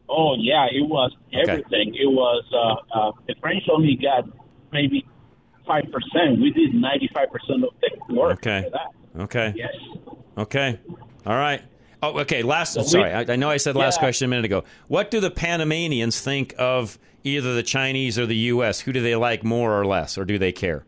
Oh 0.08 0.34
yeah, 0.38 0.66
it 0.70 0.86
was 0.88 1.12
Okay. 1.28 1.50
everything. 1.50 1.94
It 1.94 2.06
was 2.10 2.44
uh, 2.52 2.98
uh, 2.98 3.12
the 3.26 3.34
French 3.40 3.64
only 3.72 3.96
got 4.00 4.24
maybe 4.72 5.04
five 5.66 5.84
percent. 5.92 6.40
We 6.40 6.50
did 6.52 6.74
ninety 6.74 7.08
five 7.14 7.28
percent 7.32 7.64
of 7.64 7.70
the 8.08 8.14
work. 8.14 8.32
Okay. 8.38 8.68
that. 8.72 9.20
Okay. 9.22 9.52
Yes. 9.56 9.74
Okay. 10.38 10.78
All 11.26 11.34
right. 11.36 11.62
Oh, 12.02 12.18
okay. 12.20 12.42
Last. 12.42 12.74
So 12.74 12.80
we- 12.82 12.86
sorry, 12.86 13.12
I, 13.12 13.32
I 13.32 13.36
know 13.36 13.50
I 13.50 13.56
said 13.56 13.74
last 13.74 13.96
Yeah. 13.96 14.00
question 14.02 14.26
a 14.26 14.28
minute 14.28 14.44
ago. 14.44 14.64
What 14.88 15.10
do 15.10 15.18
the 15.20 15.30
Panamanians 15.30 16.20
think 16.20 16.54
of 16.58 16.98
either 17.24 17.54
the 17.54 17.62
Chinese 17.64 18.18
or 18.18 18.26
the 18.26 18.36
U.S.? 18.36 18.80
Who 18.80 18.92
do 18.92 19.00
they 19.00 19.16
like 19.16 19.42
more 19.42 19.78
or 19.80 19.84
less, 19.86 20.16
or 20.16 20.24
do 20.24 20.38
they 20.38 20.52
care? 20.52 20.84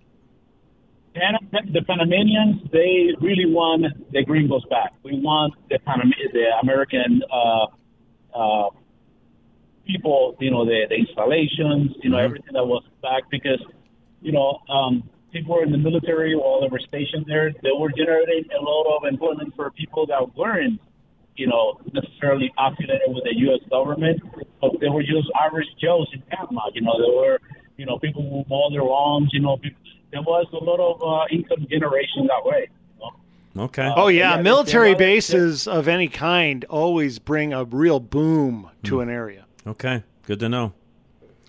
The 1.14 1.82
Panamanians, 1.84 2.62
they 2.70 3.08
really 3.20 3.46
want 3.46 3.84
the 4.12 4.22
gringos 4.24 4.64
back. 4.70 4.92
We 5.02 5.18
want 5.20 5.54
the 5.68 5.78
Panam- 5.80 6.12
the 6.32 6.44
American 6.62 7.22
uh, 7.32 7.66
uh, 8.38 8.70
people, 9.88 10.36
you 10.38 10.50
know, 10.50 10.64
the, 10.64 10.86
the 10.88 10.94
installations, 10.96 11.92
you 12.02 12.10
know, 12.10 12.18
Mhm. 12.18 12.24
everything 12.24 12.52
that 12.52 12.66
was 12.66 12.84
back 13.02 13.22
because, 13.30 13.60
you 14.22 14.32
know, 14.32 14.60
um, 14.68 15.02
people 15.32 15.58
in 15.60 15.72
the 15.72 15.78
military 15.78 16.36
while 16.36 16.60
they 16.60 16.68
were 16.68 16.78
stationed 16.78 17.24
there, 17.26 17.52
they 17.62 17.72
were 17.76 17.90
generating 17.96 18.44
a 18.58 18.62
lot 18.62 18.84
of 18.96 19.04
employment 19.12 19.54
for 19.56 19.70
people 19.72 20.06
that 20.06 20.22
weren't, 20.36 20.78
you 21.36 21.46
know, 21.46 21.80
necessarily 21.92 22.52
affiliated 22.58 23.08
with 23.08 23.24
the 23.24 23.36
U.S. 23.46 23.60
government, 23.70 24.20
but 24.60 24.72
they 24.80 24.88
were 24.88 25.02
just 25.02 25.28
average 25.44 25.68
Joes 25.80 26.08
in 26.12 26.22
Panama. 26.30 26.62
You 26.74 26.82
know, 26.82 26.94
they 27.04 27.14
were, 27.16 27.38
you 27.76 27.86
know, 27.86 27.98
people 27.98 28.22
who 28.22 28.44
mow 28.48 28.68
their 28.70 28.82
lawns. 28.82 29.30
You 29.32 29.40
know, 29.40 29.56
people, 29.56 29.80
there 30.12 30.22
was 30.22 30.46
a 30.52 30.62
lot 30.62 30.80
of 30.80 30.94
uh, 31.02 31.26
income 31.34 31.66
generation 31.70 32.26
that 32.26 32.44
way. 32.44 32.68
you 32.94 33.00
know. 33.00 33.64
Okay. 33.64 33.90
Oh 33.96 34.08
yeah, 34.08 34.36
yeah, 34.36 34.42
military 34.42 34.94
bases 34.94 35.66
of 35.66 35.88
any 35.88 36.08
kind 36.08 36.64
always 36.68 37.18
bring 37.18 37.52
a 37.52 37.64
real 37.64 38.00
boom 38.00 38.70
to 38.84 39.00
an 39.00 39.08
area. 39.08 39.46
Okay. 39.68 40.02
Good 40.26 40.40
to 40.40 40.48
know. 40.48 40.72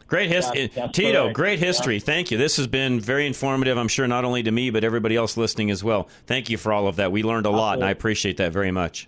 Great 0.08 0.30
history, 0.32 0.62
That's- 0.68 0.76
that's 0.76 0.98
Tito. 0.98 1.24
correct. 1.26 1.36
Great 1.36 1.60
history. 1.60 2.00
Thank 2.00 2.32
you. 2.32 2.38
This 2.38 2.58
has 2.58 2.66
been 2.66 3.00
very 3.00 3.28
informative. 3.28 3.78
I'm 3.78 3.88
sure 3.88 4.08
not 4.08 4.26
only 4.26 4.42
to 4.44 4.52
me 4.52 4.72
but 4.72 4.84
everybody 4.84 5.16
else 5.16 5.38
listening 5.38 5.70
as 5.70 5.84
well. 5.84 6.10
Thank 6.26 6.50
you 6.50 6.58
for 6.58 6.74
all 6.74 6.88
of 6.88 6.96
that. 6.96 7.12
We 7.12 7.22
learned 7.22 7.46
a 7.46 7.52
lot, 7.52 7.76
and 7.76 7.84
I 7.86 7.92
appreciate 7.92 8.38
that 8.38 8.52
very 8.52 8.72
much. 8.72 9.08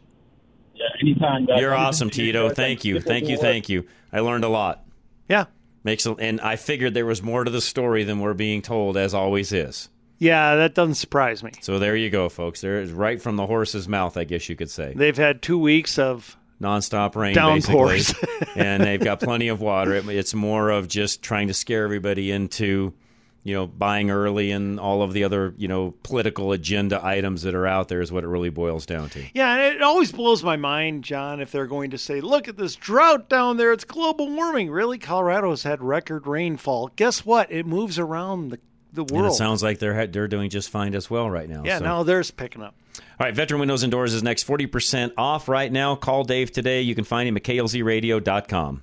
Yeah, 0.76 0.86
anytime. 1.02 1.46
guys. 1.48 1.60
You're 1.60 1.74
awesome, 1.74 2.10
Tito. 2.12 2.50
guys. 2.50 2.56
Thank 2.56 2.86
you. 2.86 3.00
Thank 3.00 3.28
you. 3.30 3.38
Thank 3.38 3.68
you. 3.68 3.86
I 4.14 4.20
learned 4.20 4.44
a 4.44 4.50
lot. 4.50 4.86
Yeah. 5.28 5.46
Makes 5.84 6.06
a, 6.06 6.12
and 6.14 6.40
I 6.42 6.56
figured 6.56 6.94
there 6.94 7.06
was 7.08 7.24
more 7.24 7.44
to 7.44 7.50
the 7.52 7.62
story 7.62 8.04
than 8.04 8.20
we're 8.20 8.36
being 8.36 8.62
told, 8.62 8.96
as 8.96 9.16
always 9.16 9.52
is. 9.52 9.90
Yeah, 10.20 10.56
that 10.58 10.76
doesn't 10.76 10.96
surprise 10.96 11.42
me. 11.42 11.52
So 11.62 11.80
there 11.80 11.96
you 11.96 12.12
go, 12.12 12.30
folks. 12.30 12.62
There 12.62 12.80
is 12.80 12.92
right 12.92 13.20
from 13.20 13.38
the 13.38 13.48
horse's 13.48 13.88
mouth, 13.88 14.18
I 14.18 14.24
guess 14.24 14.48
you 14.50 14.56
could 14.56 14.70
say. 14.70 14.94
They've 14.96 15.18
had 15.18 15.42
two 15.42 15.58
weeks 15.58 15.98
of 15.98 16.38
Nonstop 16.62 17.16
rain, 17.16 17.34
Downpours. 17.36 18.14
basically, 18.14 18.48
and 18.64 18.84
they've 18.84 19.04
got 19.04 19.20
plenty 19.20 19.48
of 19.48 19.60
water. 19.62 19.96
It, 19.96 20.08
it's 20.08 20.34
more 20.34 20.70
of 20.70 20.88
just 20.88 21.22
trying 21.22 21.48
to 21.48 21.54
scare 21.54 21.84
everybody 21.84 22.32
into, 22.32 22.94
you 23.44 23.56
know, 23.56 23.66
buying 23.68 24.12
early 24.12 24.52
and 24.52 24.80
all 24.80 25.02
of 25.02 25.14
the 25.14 25.24
other, 25.24 25.54
you 25.58 25.68
know, 25.68 25.96
political 26.04 26.52
agenda 26.52 27.04
items 27.04 27.42
that 27.42 27.56
are 27.56 27.66
out 27.66 27.88
there 27.88 28.00
is 28.02 28.12
what 28.12 28.24
it 28.24 28.28
really 28.28 28.50
boils 28.52 28.86
down 28.86 29.10
to. 29.10 29.24
Yeah, 29.34 29.56
and 29.56 29.76
it 29.76 29.82
always 29.82 30.12
blows 30.12 30.44
my 30.44 30.56
mind, 30.58 31.04
John, 31.04 31.42
if 31.42 31.52
they're 31.52 31.66
going 31.68 31.90
to 31.92 31.98
say, 31.98 32.22
look 32.22 32.48
at 32.48 32.56
this 32.58 32.76
drought 32.76 33.28
down 33.30 33.58
there. 33.58 33.74
It's 33.74 33.84
global 33.84 34.30
warming. 34.30 34.70
Really? 34.70 35.00
Colorado's 35.00 35.64
had 35.64 35.82
record 35.82 36.28
rainfall. 36.28 36.92
Guess 36.96 37.26
what? 37.26 37.52
It 37.52 37.66
moves 37.66 37.98
around 37.98 38.50
the, 38.50 38.60
the 38.94 39.02
And 39.02 39.12
world. 39.12 39.32
it 39.32 39.36
sounds 39.36 39.64
like 39.64 39.80
they're 39.80 40.06
they're 40.06 40.28
doing 40.28 40.50
just 40.52 40.70
fine 40.70 40.94
as 40.94 41.10
well 41.10 41.30
right 41.30 41.50
now. 41.50 41.64
yeah, 41.66 41.80
so. 41.80 41.86
now 41.86 42.04
theirs 42.04 42.30
picking 42.30 42.62
up. 42.62 42.76
All 42.98 43.26
right, 43.26 43.36
Veteran 43.36 43.60
Windows 43.60 43.84
and 43.84 43.92
Doors 43.92 44.14
is 44.14 44.24
next. 44.24 44.48
40% 44.48 45.14
off 45.18 45.48
right 45.48 45.72
now. 45.72 45.96
Call 45.96 46.24
Dave 46.24 46.52
today. 46.52 46.82
You 46.82 46.96
can 46.96 47.04
find 47.04 47.28
him 47.28 47.38
at 47.38 47.44
klzradio.com. 47.44 48.82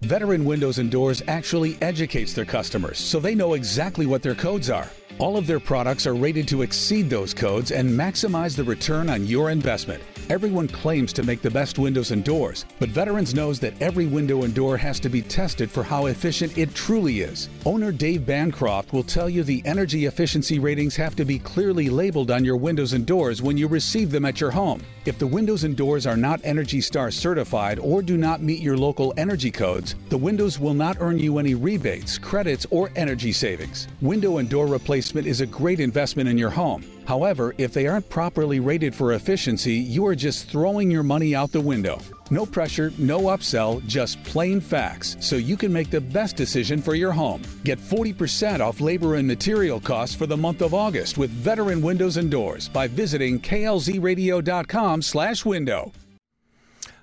Veteran 0.00 0.44
Windows 0.44 0.78
and 0.78 0.90
Doors 0.90 1.22
actually 1.26 1.76
educates 1.82 2.32
their 2.32 2.44
customers 2.44 2.98
so 2.98 3.18
they 3.18 3.34
know 3.34 3.54
exactly 3.54 4.06
what 4.06 4.22
their 4.22 4.34
codes 4.34 4.70
are. 4.70 4.88
All 5.18 5.36
of 5.36 5.48
their 5.48 5.58
products 5.58 6.06
are 6.06 6.14
rated 6.14 6.46
to 6.48 6.62
exceed 6.62 7.10
those 7.10 7.34
codes 7.34 7.72
and 7.72 7.90
maximize 7.90 8.56
the 8.56 8.62
return 8.62 9.10
on 9.10 9.26
your 9.26 9.50
investment. 9.50 10.02
Everyone 10.30 10.68
claims 10.68 11.14
to 11.14 11.22
make 11.22 11.40
the 11.40 11.50
best 11.50 11.78
windows 11.78 12.10
and 12.10 12.22
doors, 12.22 12.66
but 12.78 12.90
Veterans 12.90 13.34
knows 13.34 13.58
that 13.60 13.80
every 13.80 14.04
window 14.04 14.42
and 14.42 14.54
door 14.54 14.76
has 14.76 15.00
to 15.00 15.08
be 15.08 15.22
tested 15.22 15.70
for 15.70 15.82
how 15.82 16.04
efficient 16.04 16.58
it 16.58 16.74
truly 16.74 17.20
is. 17.20 17.48
Owner 17.64 17.92
Dave 17.92 18.26
Bancroft 18.26 18.92
will 18.92 19.02
tell 19.02 19.30
you 19.30 19.42
the 19.42 19.62
energy 19.64 20.04
efficiency 20.04 20.58
ratings 20.58 20.94
have 20.96 21.16
to 21.16 21.24
be 21.24 21.38
clearly 21.38 21.88
labeled 21.88 22.30
on 22.30 22.44
your 22.44 22.58
windows 22.58 22.92
and 22.92 23.06
doors 23.06 23.40
when 23.40 23.56
you 23.56 23.68
receive 23.68 24.10
them 24.10 24.26
at 24.26 24.38
your 24.38 24.50
home. 24.50 24.82
If 25.06 25.18
the 25.18 25.26
windows 25.26 25.64
and 25.64 25.74
doors 25.74 26.06
are 26.06 26.16
not 26.16 26.42
Energy 26.44 26.82
Star 26.82 27.10
certified 27.10 27.78
or 27.78 28.02
do 28.02 28.18
not 28.18 28.42
meet 28.42 28.60
your 28.60 28.76
local 28.76 29.14
energy 29.16 29.50
codes, 29.50 29.94
the 30.10 30.18
windows 30.18 30.58
will 30.58 30.74
not 30.74 30.98
earn 31.00 31.18
you 31.18 31.38
any 31.38 31.54
rebates, 31.54 32.18
credits, 32.18 32.66
or 32.70 32.90
energy 32.96 33.32
savings. 33.32 33.88
Window 34.02 34.36
and 34.36 34.50
door 34.50 34.66
replacement 34.66 35.26
is 35.26 35.40
a 35.40 35.46
great 35.46 35.80
investment 35.80 36.28
in 36.28 36.36
your 36.36 36.50
home. 36.50 36.84
However, 37.08 37.54
if 37.56 37.72
they 37.72 37.86
aren't 37.86 38.10
properly 38.10 38.60
rated 38.60 38.94
for 38.94 39.14
efficiency, 39.14 39.72
you 39.72 40.06
are 40.06 40.14
just 40.14 40.50
throwing 40.50 40.90
your 40.90 41.02
money 41.02 41.34
out 41.34 41.52
the 41.52 41.60
window. 41.60 42.02
No 42.30 42.44
pressure, 42.44 42.92
no 42.98 43.20
upsell, 43.34 43.82
just 43.86 44.22
plain 44.24 44.60
facts, 44.60 45.16
so 45.18 45.36
you 45.36 45.56
can 45.56 45.72
make 45.72 45.88
the 45.88 46.02
best 46.02 46.36
decision 46.36 46.82
for 46.82 46.94
your 46.94 47.12
home. 47.12 47.40
Get 47.64 47.78
40% 47.78 48.60
off 48.60 48.82
labor 48.82 49.14
and 49.14 49.26
material 49.26 49.80
costs 49.80 50.14
for 50.14 50.26
the 50.26 50.36
month 50.36 50.60
of 50.60 50.74
August 50.74 51.16
with 51.16 51.30
Veteran 51.30 51.80
Windows 51.80 52.18
and 52.18 52.30
Doors 52.30 52.68
by 52.68 52.86
visiting 52.86 53.40
klzradio.com/window. 53.40 55.92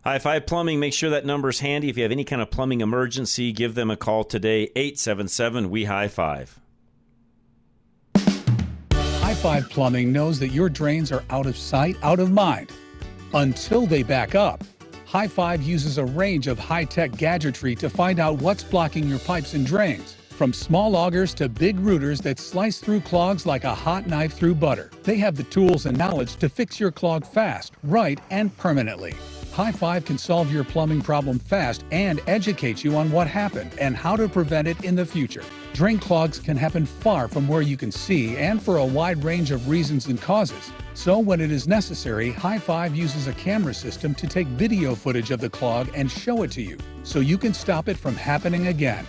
High 0.03 0.19
Five 0.19 0.45
Plumbing, 0.45 0.79
make 0.79 0.93
sure 0.93 1.09
that 1.09 1.25
number's 1.25 1.61
handy. 1.61 1.89
If 1.89 1.97
you 1.97 2.03
have 2.03 2.11
any 2.11 2.25
kind 2.25 2.43
of 2.43 2.51
plumbing 2.51 2.81
emergency, 2.81 3.51
give 3.51 3.73
them 3.73 3.89
a 3.89 3.97
call 3.97 4.23
today, 4.23 4.69
877 4.75 5.71
We 5.71 5.85
High 5.85 6.09
Five. 6.09 6.59
High 9.45 9.61
Five 9.61 9.69
Plumbing 9.69 10.11
knows 10.11 10.39
that 10.39 10.47
your 10.47 10.69
drains 10.69 11.11
are 11.11 11.23
out 11.29 11.45
of 11.45 11.55
sight, 11.55 11.97
out 12.01 12.19
of 12.19 12.31
mind 12.31 12.71
until 13.35 13.85
they 13.85 14.01
back 14.01 14.33
up. 14.33 14.63
High 15.05 15.27
Five 15.27 15.61
uses 15.61 15.99
a 15.99 16.03
range 16.03 16.47
of 16.47 16.57
high 16.57 16.85
tech 16.85 17.11
gadgetry 17.11 17.75
to 17.75 17.87
find 17.87 18.19
out 18.19 18.41
what's 18.41 18.63
blocking 18.63 19.07
your 19.07 19.19
pipes 19.19 19.53
and 19.53 19.63
drains. 19.63 20.13
From 20.31 20.51
small 20.51 20.95
augers 20.95 21.35
to 21.35 21.47
big 21.47 21.79
rooters 21.79 22.21
that 22.21 22.39
slice 22.39 22.79
through 22.79 23.01
clogs 23.01 23.45
like 23.45 23.65
a 23.65 23.75
hot 23.75 24.07
knife 24.07 24.33
through 24.33 24.55
butter. 24.55 24.89
They 25.03 25.17
have 25.17 25.35
the 25.35 25.43
tools 25.43 25.85
and 25.85 25.95
knowledge 25.95 26.37
to 26.37 26.49
fix 26.49 26.79
your 26.79 26.91
clog 26.91 27.23
fast, 27.23 27.73
right, 27.83 28.19
and 28.31 28.57
permanently. 28.57 29.13
High 29.55 29.71
Five 29.71 30.03
can 30.03 30.17
solve 30.17 30.51
your 30.51 30.65
plumbing 30.65 31.01
problem 31.01 31.39
fast 31.39 31.85
and 31.89 32.19
educate 32.27 32.83
you 32.83 32.97
on 32.97 33.09
what 33.09 33.25
happened 33.25 33.71
and 33.79 33.95
how 33.95 34.17
to 34.17 34.27
prevent 34.27 34.67
it 34.67 34.83
in 34.83 34.95
the 34.95 35.05
future. 35.05 35.45
Drain 35.71 35.97
clogs 35.97 36.39
can 36.39 36.57
happen 36.57 36.85
far 36.85 37.29
from 37.29 37.47
where 37.47 37.61
you 37.61 37.77
can 37.77 37.89
see 37.89 38.35
and 38.35 38.61
for 38.61 38.79
a 38.79 38.85
wide 38.85 39.23
range 39.23 39.51
of 39.51 39.69
reasons 39.69 40.07
and 40.07 40.21
causes. 40.21 40.73
So, 40.93 41.19
when 41.19 41.39
it 41.39 41.53
is 41.53 41.69
necessary, 41.69 42.33
High 42.33 42.59
Five 42.59 42.97
uses 42.97 43.27
a 43.27 43.33
camera 43.33 43.73
system 43.73 44.13
to 44.15 44.27
take 44.27 44.47
video 44.47 44.93
footage 44.93 45.31
of 45.31 45.39
the 45.39 45.49
clog 45.49 45.87
and 45.95 46.11
show 46.11 46.43
it 46.43 46.51
to 46.51 46.61
you 46.61 46.77
so 47.03 47.19
you 47.21 47.37
can 47.37 47.53
stop 47.53 47.87
it 47.87 47.95
from 47.95 48.13
happening 48.13 48.67
again. 48.67 49.07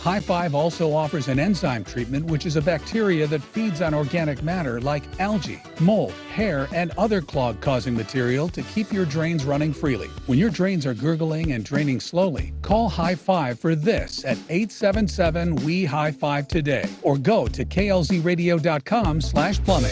High 0.00 0.20
Five 0.20 0.54
also 0.54 0.92
offers 0.92 1.28
an 1.28 1.38
enzyme 1.40 1.84
treatment, 1.84 2.26
which 2.26 2.46
is 2.46 2.56
a 2.56 2.62
bacteria 2.62 3.26
that 3.26 3.42
feeds 3.42 3.82
on 3.82 3.94
organic 3.94 4.42
matter 4.42 4.80
like 4.80 5.02
algae, 5.20 5.62
mold, 5.80 6.12
hair, 6.32 6.68
and 6.72 6.92
other 6.96 7.20
clog 7.20 7.60
causing 7.60 7.94
material 7.94 8.48
to 8.50 8.62
keep 8.62 8.92
your 8.92 9.04
drains 9.04 9.44
running 9.44 9.72
freely. 9.72 10.08
When 10.26 10.38
your 10.38 10.50
drains 10.50 10.86
are 10.86 10.94
gurgling 10.94 11.52
and 11.52 11.64
draining 11.64 12.00
slowly, 12.00 12.52
call 12.62 12.88
High 12.88 13.16
Five 13.16 13.58
for 13.58 13.74
this 13.74 14.24
at 14.24 14.38
877 14.48 15.56
We 15.56 15.84
High 15.84 16.12
Five 16.12 16.48
today 16.48 16.88
or 17.02 17.18
go 17.18 17.48
to 17.48 17.64
klzradio.com 17.64 19.20
slash 19.20 19.62
plumbing. 19.64 19.90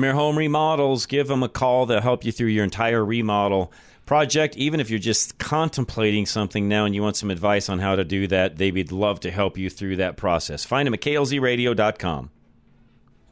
Premier 0.00 0.14
Home 0.14 0.38
Remodels, 0.38 1.04
give 1.04 1.28
them 1.28 1.42
a 1.42 1.48
call. 1.50 1.84
They'll 1.84 2.00
help 2.00 2.24
you 2.24 2.32
through 2.32 2.46
your 2.46 2.64
entire 2.64 3.04
remodel 3.04 3.70
project. 4.06 4.56
Even 4.56 4.80
if 4.80 4.88
you're 4.88 4.98
just 4.98 5.36
contemplating 5.36 6.24
something 6.24 6.66
now 6.66 6.86
and 6.86 6.94
you 6.94 7.02
want 7.02 7.18
some 7.18 7.30
advice 7.30 7.68
on 7.68 7.80
how 7.80 7.96
to 7.96 8.02
do 8.02 8.26
that, 8.28 8.56
they 8.56 8.70
would 8.70 8.92
love 8.92 9.20
to 9.20 9.30
help 9.30 9.58
you 9.58 9.68
through 9.68 9.96
that 9.96 10.16
process. 10.16 10.64
Find 10.64 10.86
them 10.86 10.94
at 10.94 11.02
klzradio.com. 11.02 12.30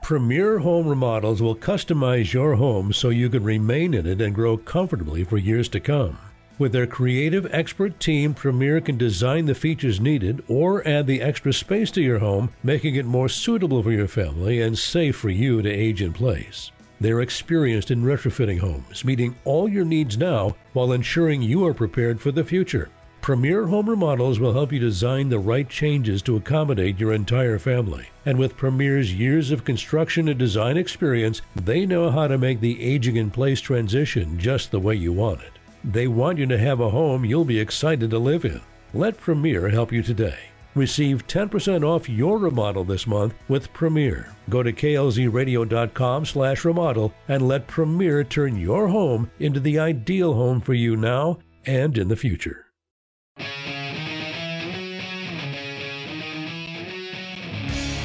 Premier 0.03 0.59
Home 0.59 0.87
Remodels 0.87 1.41
will 1.41 1.57
customize 1.57 2.35
your 2.35 2.57
home 2.57 2.93
so 2.93 3.09
you 3.09 3.31
can 3.31 3.45
remain 3.45 3.95
in 3.95 4.07
it 4.07 4.21
and 4.21 4.35
grow 4.35 4.59
comfortably 4.59 5.25
for 5.25 5.39
years 5.39 5.71
to 5.71 5.81
come. 5.81 6.19
With 6.59 6.73
their 6.73 6.89
creative 6.89 7.47
expert 7.55 8.01
team, 8.01 8.35
Premier 8.35 8.81
can 8.81 8.99
design 8.99 9.47
the 9.47 9.55
features 9.55 10.01
needed 10.01 10.43
or 10.49 10.87
add 10.87 11.07
the 11.07 11.21
extra 11.21 11.53
space 11.53 11.93
to 11.93 12.03
your 12.03 12.19
home, 12.19 12.53
making 12.65 12.97
it 12.97 13.07
more 13.07 13.29
suitable 13.29 13.81
for 13.81 13.93
your 13.93 14.09
family 14.09 14.61
and 14.61 14.77
safe 14.77 15.15
for 15.15 15.31
you 15.31 15.63
to 15.63 15.71
age 15.71 16.03
in 16.03 16.13
place. 16.13 16.73
They're 17.01 17.21
experienced 17.21 17.93
in 17.93 18.03
retrofitting 18.03 18.59
homes, 18.59 19.05
meeting 19.05 19.37
all 19.45 19.69
your 19.69 19.85
needs 19.85 20.19
now 20.19 20.57
while 20.73 20.91
ensuring 20.91 21.43
you 21.43 21.65
are 21.65 21.75
prepared 21.75 22.21
for 22.21 22.33
the 22.33 22.43
future. 22.43 22.91
Premier 23.21 23.67
Home 23.67 23.89
Remodels 23.89 24.41
will 24.41 24.53
help 24.53 24.73
you 24.73 24.81
design 24.81 25.29
the 25.29 25.39
right 25.39 25.69
changes 25.69 26.23
to 26.23 26.37
accommodate 26.37 26.99
your 26.99 27.13
entire 27.13 27.61
family. 27.61 28.09
And 28.27 28.37
with 28.37 28.57
Premier's 28.57 29.15
years 29.15 29.53
of 29.53 29.65
construction 29.65 30.27
and 30.27 30.39
design 30.39 30.77
experience, 30.77 31.41
they 31.55 31.87
know 31.87 32.11
how 32.11 32.27
to 32.27 32.37
make 32.37 32.61
the 32.61 32.83
aging 32.83 33.15
in 33.15 33.31
place 33.31 33.61
transition 33.61 34.41
just 34.41 34.73
the 34.73 34.81
way 34.81 34.97
you 34.97 35.13
want 35.13 35.43
it. 35.43 35.58
They 35.85 36.09
want 36.09 36.39
you 36.39 36.47
to 36.47 36.59
have 36.59 36.81
a 36.81 36.91
home 36.91 37.25
you'll 37.25 37.45
be 37.45 37.61
excited 37.61 38.11
to 38.11 38.19
live 38.19 38.45
in. 38.45 38.61
Let 38.95 39.19
Premier 39.19 39.69
help 39.69 39.93
you 39.93 40.03
today. 40.03 40.39
Receive 40.75 41.27
10% 41.27 41.85
off 41.85 42.09
your 42.09 42.39
remodel 42.39 42.85
this 42.85 43.07
month 43.07 43.35
with 43.49 43.73
Premier. 43.73 44.35
Go 44.49 44.63
to 44.63 44.73
klzradio.com 44.73 46.25
slash 46.25 46.65
remodel 46.65 47.13
and 47.27 47.47
let 47.47 47.67
Premier 47.67 48.23
turn 48.23 48.57
your 48.57 48.89
home 48.89 49.31
into 49.41 49.61
the 49.61 49.79
ideal 49.79 50.35
home 50.35 50.61
for 50.61 50.75
you 50.75 50.97
now 50.97 51.39
and 51.67 51.99
in 51.99 52.09
the 52.09 52.17
future. 52.17 52.67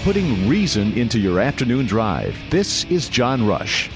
Putting 0.03 0.49
reason 0.49 0.91
into 0.97 1.17
your 1.17 1.39
afternoon 1.39 1.85
drive. 1.85 2.35
This 2.49 2.83
is 2.85 3.07
John 3.07 3.47
Rush. 3.47 3.89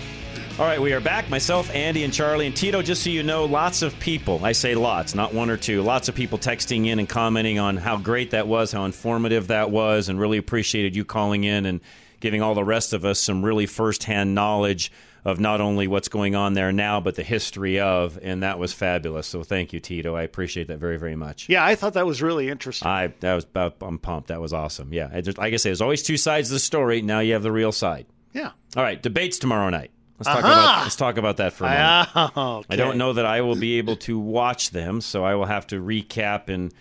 All 0.60 0.66
right, 0.66 0.82
we 0.82 0.92
are 0.94 1.00
back. 1.00 1.30
Myself, 1.30 1.70
Andy, 1.76 2.04
and 2.04 2.12
Charlie. 2.12 2.48
And 2.48 2.58
Tito, 2.58 2.82
just 2.82 3.04
so 3.04 3.12
you 3.12 3.22
know, 3.22 3.46
lots 3.46 3.84
of 3.84 3.98
people, 4.00 4.44
I 4.44 4.54
say 4.54 4.74
lots, 4.74 5.14
not 5.14 5.32
one 5.32 5.52
or 5.52 5.58
two, 5.58 5.84
lots 5.84 6.10
of 6.10 6.16
people 6.16 6.40
texting 6.40 6.88
in 6.88 6.98
and 6.98 7.08
commenting 7.08 7.60
on 7.60 7.78
how 7.78 7.98
great 7.98 8.32
that 8.32 8.48
was, 8.48 8.72
how 8.72 8.86
informative 8.86 9.50
that 9.50 9.70
was, 9.70 10.10
and 10.10 10.20
really 10.20 10.40
appreciated 10.40 10.96
you 10.96 11.06
calling 11.06 11.44
in 11.44 11.68
and 11.68 11.80
giving 12.22 12.42
all 12.42 12.56
the 12.56 12.64
rest 12.64 12.94
of 12.94 13.06
us 13.06 13.20
some 13.20 13.46
really 13.46 13.68
firsthand 13.68 14.34
knowledge 14.34 14.92
of 15.24 15.40
not 15.40 15.62
only 15.62 15.88
what's 15.88 16.08
going 16.08 16.34
on 16.34 16.56
there 16.56 16.72
now, 16.72 17.00
but 17.02 17.14
the 17.14 17.22
history 17.22 17.80
of. 17.80 18.18
And 18.24 18.42
that 18.42 18.58
was 18.58 18.74
fabulous. 18.74 19.28
So 19.28 19.44
thank 19.44 19.74
you, 19.74 19.80
Tito. 19.80 20.16
I 20.16 20.24
appreciate 20.24 20.70
that 20.70 20.80
very, 20.80 20.98
very 20.98 21.16
much. 21.16 21.48
Yeah, 21.50 21.64
I 21.64 21.76
thought 21.76 21.94
that 21.94 22.08
was 22.08 22.24
really 22.24 22.50
interesting. 22.50 22.88
I 22.88 23.14
that 23.20 23.36
was 23.36 23.46
I'm 23.56 24.00
pumped. 24.00 24.30
That 24.30 24.42
was 24.42 24.54
awesome. 24.54 24.92
Yeah, 24.92 25.10
I 25.14 25.22
just, 25.22 25.38
like 25.38 25.54
I 25.54 25.58
say, 25.58 25.70
there's 25.70 25.82
always 25.82 26.02
two 26.02 26.18
sides 26.18 26.50
of 26.50 26.56
the 26.56 26.60
story. 26.60 27.04
Now 27.04 27.20
you 27.20 27.34
have 27.34 27.44
the 27.44 27.52
real 27.52 27.72
side. 27.72 28.08
Yeah. 28.34 28.54
All 28.76 28.82
right, 28.82 29.00
debates 29.00 29.38
tomorrow 29.38 29.70
night. 29.70 29.92
Let's 30.20 30.28
talk 30.30 30.40
about 30.40 30.82
let's 30.84 30.96
talk 30.96 31.18
about 31.18 31.38
that 31.38 31.54
for 31.54 31.66
a 31.66 31.70
moment. 31.70 32.10
Ah, 32.16 32.62
I 32.70 32.76
don't 32.76 32.98
know 32.98 33.14
that 33.14 33.26
I 33.26 33.42
will 33.42 33.56
be 33.56 33.78
able 33.78 33.96
to 33.98 34.18
watch 34.20 34.72
them, 34.72 35.00
so 35.02 35.24
I 35.24 35.36
will 35.36 35.46
have 35.46 35.68
to 35.68 35.82
recap 35.82 36.50
and 36.50 36.74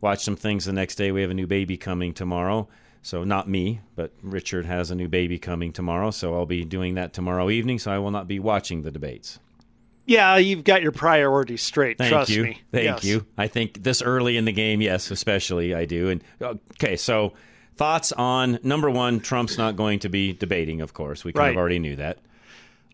watch 0.00 0.22
some 0.22 0.36
things 0.36 0.64
the 0.66 0.72
next 0.72 0.96
day. 0.96 1.10
We 1.12 1.22
have 1.22 1.30
a 1.30 1.34
new 1.34 1.46
baby 1.46 1.76
coming 1.76 2.12
tomorrow. 2.12 2.68
So 3.04 3.24
not 3.24 3.48
me, 3.48 3.80
but 3.96 4.12
Richard 4.22 4.64
has 4.66 4.90
a 4.92 4.94
new 4.94 5.08
baby 5.08 5.38
coming 5.38 5.72
tomorrow, 5.72 6.12
so 6.12 6.34
I'll 6.34 6.46
be 6.46 6.64
doing 6.64 6.94
that 6.94 7.12
tomorrow 7.12 7.50
evening, 7.50 7.80
so 7.80 7.90
I 7.90 7.98
will 7.98 8.12
not 8.12 8.28
be 8.28 8.38
watching 8.38 8.82
the 8.82 8.92
debates. 8.92 9.40
Yeah, 10.06 10.36
you've 10.36 10.62
got 10.62 10.82
your 10.82 10.92
priorities 10.92 11.62
straight. 11.62 11.98
Thank 11.98 12.10
Trust 12.10 12.30
you. 12.30 12.42
me. 12.44 12.60
Thank 12.70 12.84
Yes. 12.84 13.04
you. 13.04 13.26
I 13.36 13.48
think 13.48 13.82
this 13.82 14.02
early 14.02 14.36
in 14.36 14.44
the 14.44 14.52
game, 14.52 14.80
yes, 14.80 15.10
especially 15.10 15.74
I 15.74 15.84
do. 15.84 16.10
And 16.10 16.22
okay, 16.74 16.94
so 16.96 17.32
thoughts 17.76 18.12
on 18.12 18.58
number 18.62 18.88
1, 18.90 19.18
Trump's 19.20 19.58
not 19.58 19.74
going 19.76 19.98
to 20.00 20.08
be 20.08 20.32
debating, 20.32 20.80
of 20.80 20.92
course. 20.94 21.24
We 21.24 21.32
kind 21.32 21.40
Right. 21.46 21.50
of 21.50 21.56
already 21.56 21.78
knew 21.80 21.96
that. 21.96 22.18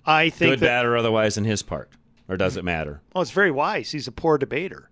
I 0.08 0.30
think 0.30 0.52
Good, 0.52 0.60
that, 0.60 0.66
bad, 0.66 0.86
or 0.86 0.96
otherwise 0.96 1.36
in 1.36 1.44
his 1.44 1.62
part. 1.62 1.90
Or 2.28 2.36
does 2.36 2.56
it 2.56 2.64
matter? 2.64 3.00
Oh, 3.14 3.20
it's 3.20 3.30
very 3.30 3.50
wise. 3.50 3.90
He's 3.92 4.08
a 4.08 4.12
poor 4.12 4.38
debater. 4.38 4.90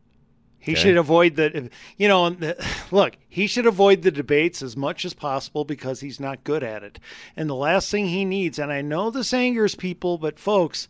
He 0.58 0.72
Okay. 0.72 0.80
should 0.80 0.96
avoid 0.96 1.36
the, 1.36 1.70
you 1.96 2.08
know, 2.08 2.28
the- 2.30 2.56
look, 2.90 3.16
he 3.28 3.46
should 3.46 3.66
avoid 3.66 4.02
the 4.02 4.10
debates 4.10 4.62
as 4.62 4.76
much 4.76 5.04
as 5.04 5.14
possible 5.14 5.64
because 5.64 6.00
he's 6.00 6.18
not 6.20 6.44
good 6.44 6.62
at 6.62 6.82
it. 6.82 6.98
And 7.36 7.48
the 7.48 7.54
last 7.54 7.90
thing 7.90 8.08
he 8.08 8.24
needs, 8.24 8.58
and 8.58 8.72
I 8.72 8.82
know 8.82 9.10
this 9.10 9.32
angers 9.32 9.74
people, 9.74 10.18
but 10.18 10.38
folks, 10.38 10.88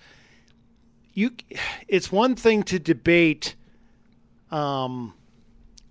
you, 1.13 1.33
it's 1.89 2.11
one 2.11 2.35
thing 2.37 2.63
to 2.65 2.79
debate 2.79 3.55
um, 4.51 5.15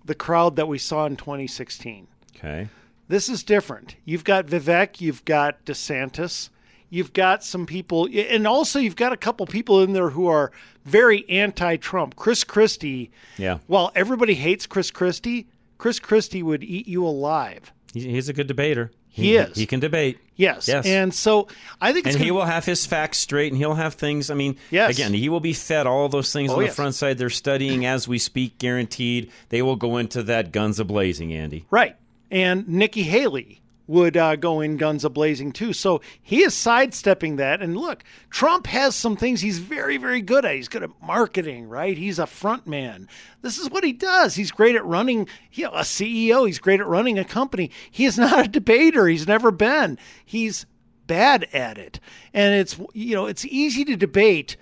the 0.04 0.14
crowd 0.14 0.56
that 0.56 0.68
we 0.68 0.78
saw 0.78 1.06
in 1.06 1.16
2016. 1.16 2.06
Okay. 2.36 2.68
This 3.08 3.28
is 3.28 3.42
different. 3.44 3.96
You've 4.04 4.24
got 4.24 4.46
Vivek, 4.46 5.00
you've 5.00 5.24
got 5.24 5.64
DeSantis, 5.64 6.48
you've 6.90 7.12
got 7.12 7.42
some 7.44 7.66
people, 7.66 8.08
and 8.12 8.46
also 8.46 8.78
you've 8.78 8.96
got 8.96 9.12
a 9.12 9.16
couple 9.16 9.46
people 9.46 9.82
in 9.82 9.92
there 9.92 10.10
who 10.10 10.26
are 10.28 10.52
very 10.84 11.28
anti-Trump. 11.28 12.16
Chris 12.16 12.44
Christie. 12.44 13.10
Yeah. 13.38 13.58
While 13.66 13.90
everybody 13.94 14.34
hates 14.34 14.66
Chris 14.66 14.90
Christie, 14.90 15.48
Chris 15.78 15.98
Christie 15.98 16.42
would 16.42 16.62
eat 16.62 16.86
you 16.86 17.04
alive. 17.06 17.72
He's, 17.92 18.28
a 18.28 18.32
good 18.32 18.46
debater. 18.46 18.90
He 19.08 19.36
is. 19.36 19.56
He 19.56 19.64
can 19.64 19.80
debate. 19.80 20.18
Yes. 20.36 20.68
Yes. 20.68 20.84
And 20.84 21.14
so 21.14 21.48
I 21.80 21.94
think 21.94 22.06
it's 22.06 22.16
and 22.16 22.24
he 22.24 22.30
will 22.30 22.44
have 22.44 22.66
his 22.66 22.84
facts 22.84 23.16
straight, 23.18 23.50
and 23.50 23.58
he'll 23.58 23.74
have 23.74 23.94
things. 23.94 24.30
I 24.30 24.34
mean, 24.34 24.56
Yes. 24.70 24.90
again, 24.90 25.14
he 25.14 25.30
will 25.30 25.40
be 25.40 25.54
fed 25.54 25.86
all 25.86 26.08
those 26.10 26.30
things 26.32 26.50
Oh, 26.50 26.54
on 26.54 26.58
the 26.60 26.66
yes. 26.66 26.76
front 26.76 26.94
side. 26.94 27.16
They're 27.16 27.30
studying 27.30 27.86
as 27.86 28.06
we 28.06 28.18
speak, 28.18 28.58
guaranteed. 28.58 29.32
They 29.48 29.62
will 29.62 29.76
go 29.76 29.96
into 29.96 30.22
that 30.24 30.52
guns 30.52 30.78
a 30.78 30.84
blazing, 30.84 31.32
Andy. 31.32 31.64
Right. 31.70 31.96
And 32.30 32.68
Nikki 32.68 33.04
Haley 33.04 33.62
would 33.86 34.16
uh, 34.16 34.36
go 34.36 34.60
in 34.60 34.76
guns 34.76 35.04
a 35.04 35.10
blazing 35.10 35.52
too. 35.52 35.72
So 35.72 36.00
he 36.20 36.42
is 36.42 36.54
sidestepping 36.54 37.36
that. 37.36 37.62
And 37.62 37.76
look, 37.76 38.02
Trump 38.30 38.66
has 38.66 38.94
some 38.94 39.16
things 39.16 39.40
he's 39.40 39.58
very, 39.58 39.96
very 39.96 40.20
good 40.20 40.44
at. 40.44 40.54
He's 40.54 40.68
good 40.68 40.82
at 40.82 40.90
marketing, 41.02 41.68
right? 41.68 41.96
He's 41.96 42.18
a 42.18 42.26
front 42.26 42.66
man. 42.66 43.08
This 43.42 43.58
is 43.58 43.70
what 43.70 43.84
he 43.84 43.92
does. 43.92 44.34
He's 44.34 44.50
great 44.50 44.76
at 44.76 44.84
running, 44.84 45.28
know, 45.64 45.72
a 45.72 45.80
CEO. 45.82 46.46
He's 46.46 46.58
great 46.58 46.80
at 46.80 46.86
running 46.86 47.18
a 47.18 47.24
company. 47.24 47.70
He 47.90 48.04
is 48.04 48.18
not 48.18 48.44
a 48.44 48.48
debater. 48.48 49.06
He's 49.06 49.26
never 49.26 49.50
been. 49.50 49.98
He's 50.24 50.66
bad 51.06 51.46
at 51.52 51.78
it. 51.78 52.00
And 52.34 52.54
it's, 52.54 52.78
you 52.92 53.14
know, 53.14 53.26
it's 53.26 53.44
easy 53.44 53.84
to 53.84 53.96
debate 53.96 54.56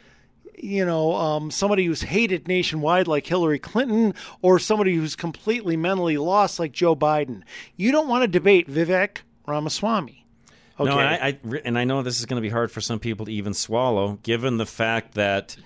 you 0.58 0.84
know, 0.84 1.14
um, 1.14 1.50
somebody 1.50 1.84
who's 1.86 2.02
hated 2.02 2.48
nationwide 2.48 3.06
like 3.06 3.26
Hillary 3.26 3.58
Clinton 3.58 4.14
or 4.42 4.58
somebody 4.58 4.94
who's 4.94 5.16
completely 5.16 5.76
mentally 5.76 6.16
lost 6.16 6.58
like 6.58 6.72
Joe 6.72 6.94
Biden. 6.96 7.42
You 7.76 7.92
don't 7.92 8.08
want 8.08 8.22
to 8.22 8.28
debate 8.28 8.68
Vivek 8.68 9.18
Ramaswamy. 9.46 10.26
Okay. 10.78 10.90
No, 10.90 10.98
and 10.98 11.08
I, 11.08 11.28
I 11.28 11.38
and 11.64 11.78
I 11.78 11.84
know 11.84 12.02
this 12.02 12.18
is 12.18 12.26
going 12.26 12.42
to 12.42 12.46
be 12.46 12.50
hard 12.50 12.70
for 12.72 12.80
some 12.80 12.98
people 12.98 13.26
to 13.26 13.32
even 13.32 13.54
swallow, 13.54 14.18
given 14.22 14.56
the 14.56 14.66
fact 14.66 15.14
that 15.14 15.56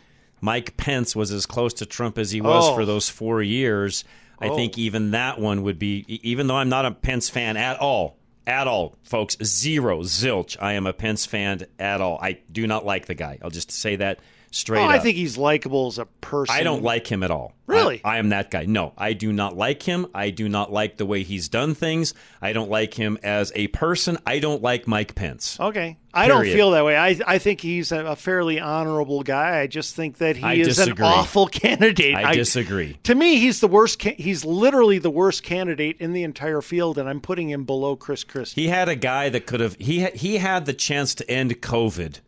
Mike 0.40 0.76
Pence 0.76 1.16
was 1.16 1.32
as 1.32 1.46
close 1.46 1.72
to 1.74 1.86
Trump 1.86 2.18
as 2.18 2.30
he 2.30 2.40
was 2.40 2.68
Oh. 2.68 2.74
for 2.74 2.84
those 2.84 3.08
four 3.08 3.42
years. 3.42 4.04
I 4.40 4.48
Oh. 4.48 4.54
think 4.56 4.76
even 4.78 5.12
that 5.12 5.40
one 5.40 5.62
would 5.62 5.78
be, 5.78 6.04
even 6.22 6.46
though 6.46 6.56
I'm 6.56 6.68
not 6.68 6.84
a 6.84 6.90
Pence 6.92 7.28
fan 7.30 7.56
at 7.56 7.78
all, 7.80 8.18
at 8.46 8.68
all, 8.68 8.96
folks, 9.02 9.36
zero, 9.42 10.00
zilch. 10.02 10.56
I 10.60 10.74
am 10.74 10.86
a 10.86 10.92
Pence 10.92 11.26
fan 11.26 11.62
at 11.78 12.00
all. 12.00 12.18
I 12.22 12.38
do 12.52 12.66
not 12.66 12.84
like 12.86 13.06
the 13.06 13.14
guy. 13.14 13.38
I'll 13.42 13.50
just 13.50 13.70
say 13.72 13.96
that 13.96 14.20
Straight 14.50 14.80
Oh, 14.80 14.84
up. 14.84 14.90
I 14.90 14.98
think 14.98 15.16
he's 15.16 15.36
likable 15.36 15.88
as 15.88 15.98
a 15.98 16.06
person. 16.06 16.54
I 16.54 16.62
don't 16.62 16.82
like 16.82 17.06
him 17.06 17.22
at 17.22 17.30
all. 17.30 17.52
Really? 17.66 18.00
I, 18.02 18.14
I 18.16 18.18
am 18.18 18.30
that 18.30 18.50
guy. 18.50 18.64
No, 18.64 18.94
I 18.96 19.12
do 19.12 19.30
not 19.30 19.56
like 19.56 19.82
him. 19.82 20.06
I 20.14 20.30
do 20.30 20.48
not 20.48 20.72
like 20.72 20.96
the 20.96 21.04
way 21.04 21.22
he's 21.22 21.48
done 21.50 21.74
things. 21.74 22.14
I 22.40 22.54
don't 22.54 22.70
like 22.70 22.94
him 22.94 23.18
as 23.22 23.52
a 23.54 23.66
person. 23.68 24.16
I 24.26 24.38
don't 24.38 24.62
like 24.62 24.86
Mike 24.86 25.14
Pence. 25.14 25.60
Okay. 25.60 25.98
I 26.14 26.26
don't 26.26 26.44
feel 26.44 26.70
that 26.70 26.84
way. 26.84 26.96
I, 26.96 27.20
I 27.26 27.38
think 27.38 27.60
he's 27.60 27.92
a, 27.92 28.04
a 28.06 28.16
fairly 28.16 28.58
honorable 28.58 29.22
guy. 29.22 29.60
I 29.60 29.66
just 29.66 29.94
think 29.94 30.16
that 30.18 30.36
he 30.36 30.44
I 30.44 30.54
is 30.54 30.78
an 30.78 31.00
awful 31.00 31.46
candidate. 31.52 32.16
I 32.16 32.32
disagree. 32.34 32.98
To 33.04 33.14
me, 33.14 33.38
he's 33.38 33.60
the 33.60 33.68
worst. 33.68 34.00
Ca- 34.00 34.16
he's 34.16 34.44
literally 34.44 34.98
the 34.98 35.10
worst 35.10 35.42
candidate 35.42 36.00
in 36.00 36.14
the 36.14 36.22
entire 36.22 36.62
field, 36.62 36.96
and 36.96 37.08
I'm 37.08 37.20
putting 37.20 37.50
him 37.50 37.64
below 37.64 37.94
Chris 37.96 38.24
Christie. 38.24 38.62
He 38.62 38.68
had 38.68 38.88
a 38.88 38.96
guy 38.96 39.28
that 39.28 39.46
could 39.46 39.60
have 39.60 39.76
he 39.78 40.04
ha- 40.04 40.10
he 40.14 40.38
had 40.38 40.64
the 40.64 40.72
chance 40.72 41.14
to 41.16 41.30
end 41.30 41.60
COVID 41.60 42.20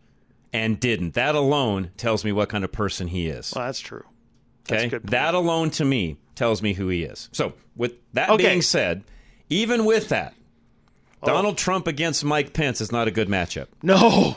and 0.53 0.79
didn't. 0.81 1.15
That 1.15 1.35
alone 1.35 1.91
tells 1.97 2.25
me 2.25 2.33
what 2.33 2.49
kind 2.49 2.65
of 2.65 2.73
person 2.73 3.09
he 3.09 3.29
is. 3.29 3.53
Well, 3.55 3.67
that's 3.67 3.81
true. 3.81 4.05
That's 4.69 4.81
Okay, 4.81 4.87
a 4.87 4.91
good 4.91 5.03
point. 5.03 5.11
that 5.13 5.35
alone 5.35 5.71
to 5.71 5.85
me 5.85 6.17
tells 6.35 6.63
me 6.63 6.73
who 6.75 6.89
he 6.89 7.03
is. 7.05 7.29
So, 7.33 7.55
with 7.77 7.95
that 8.15 8.31
Okay. 8.31 8.45
being 8.47 8.63
said, 8.63 9.05
even 9.49 9.85
with 9.85 10.09
that, 10.11 10.35
Oh. 11.23 11.27
Donald 11.27 11.59
Trump 11.59 11.87
against 11.87 12.25
Mike 12.25 12.53
Pence 12.55 12.81
is 12.81 12.91
not 12.91 13.07
a 13.07 13.11
good 13.11 13.29
matchup. 13.29 13.67
No, 13.83 14.37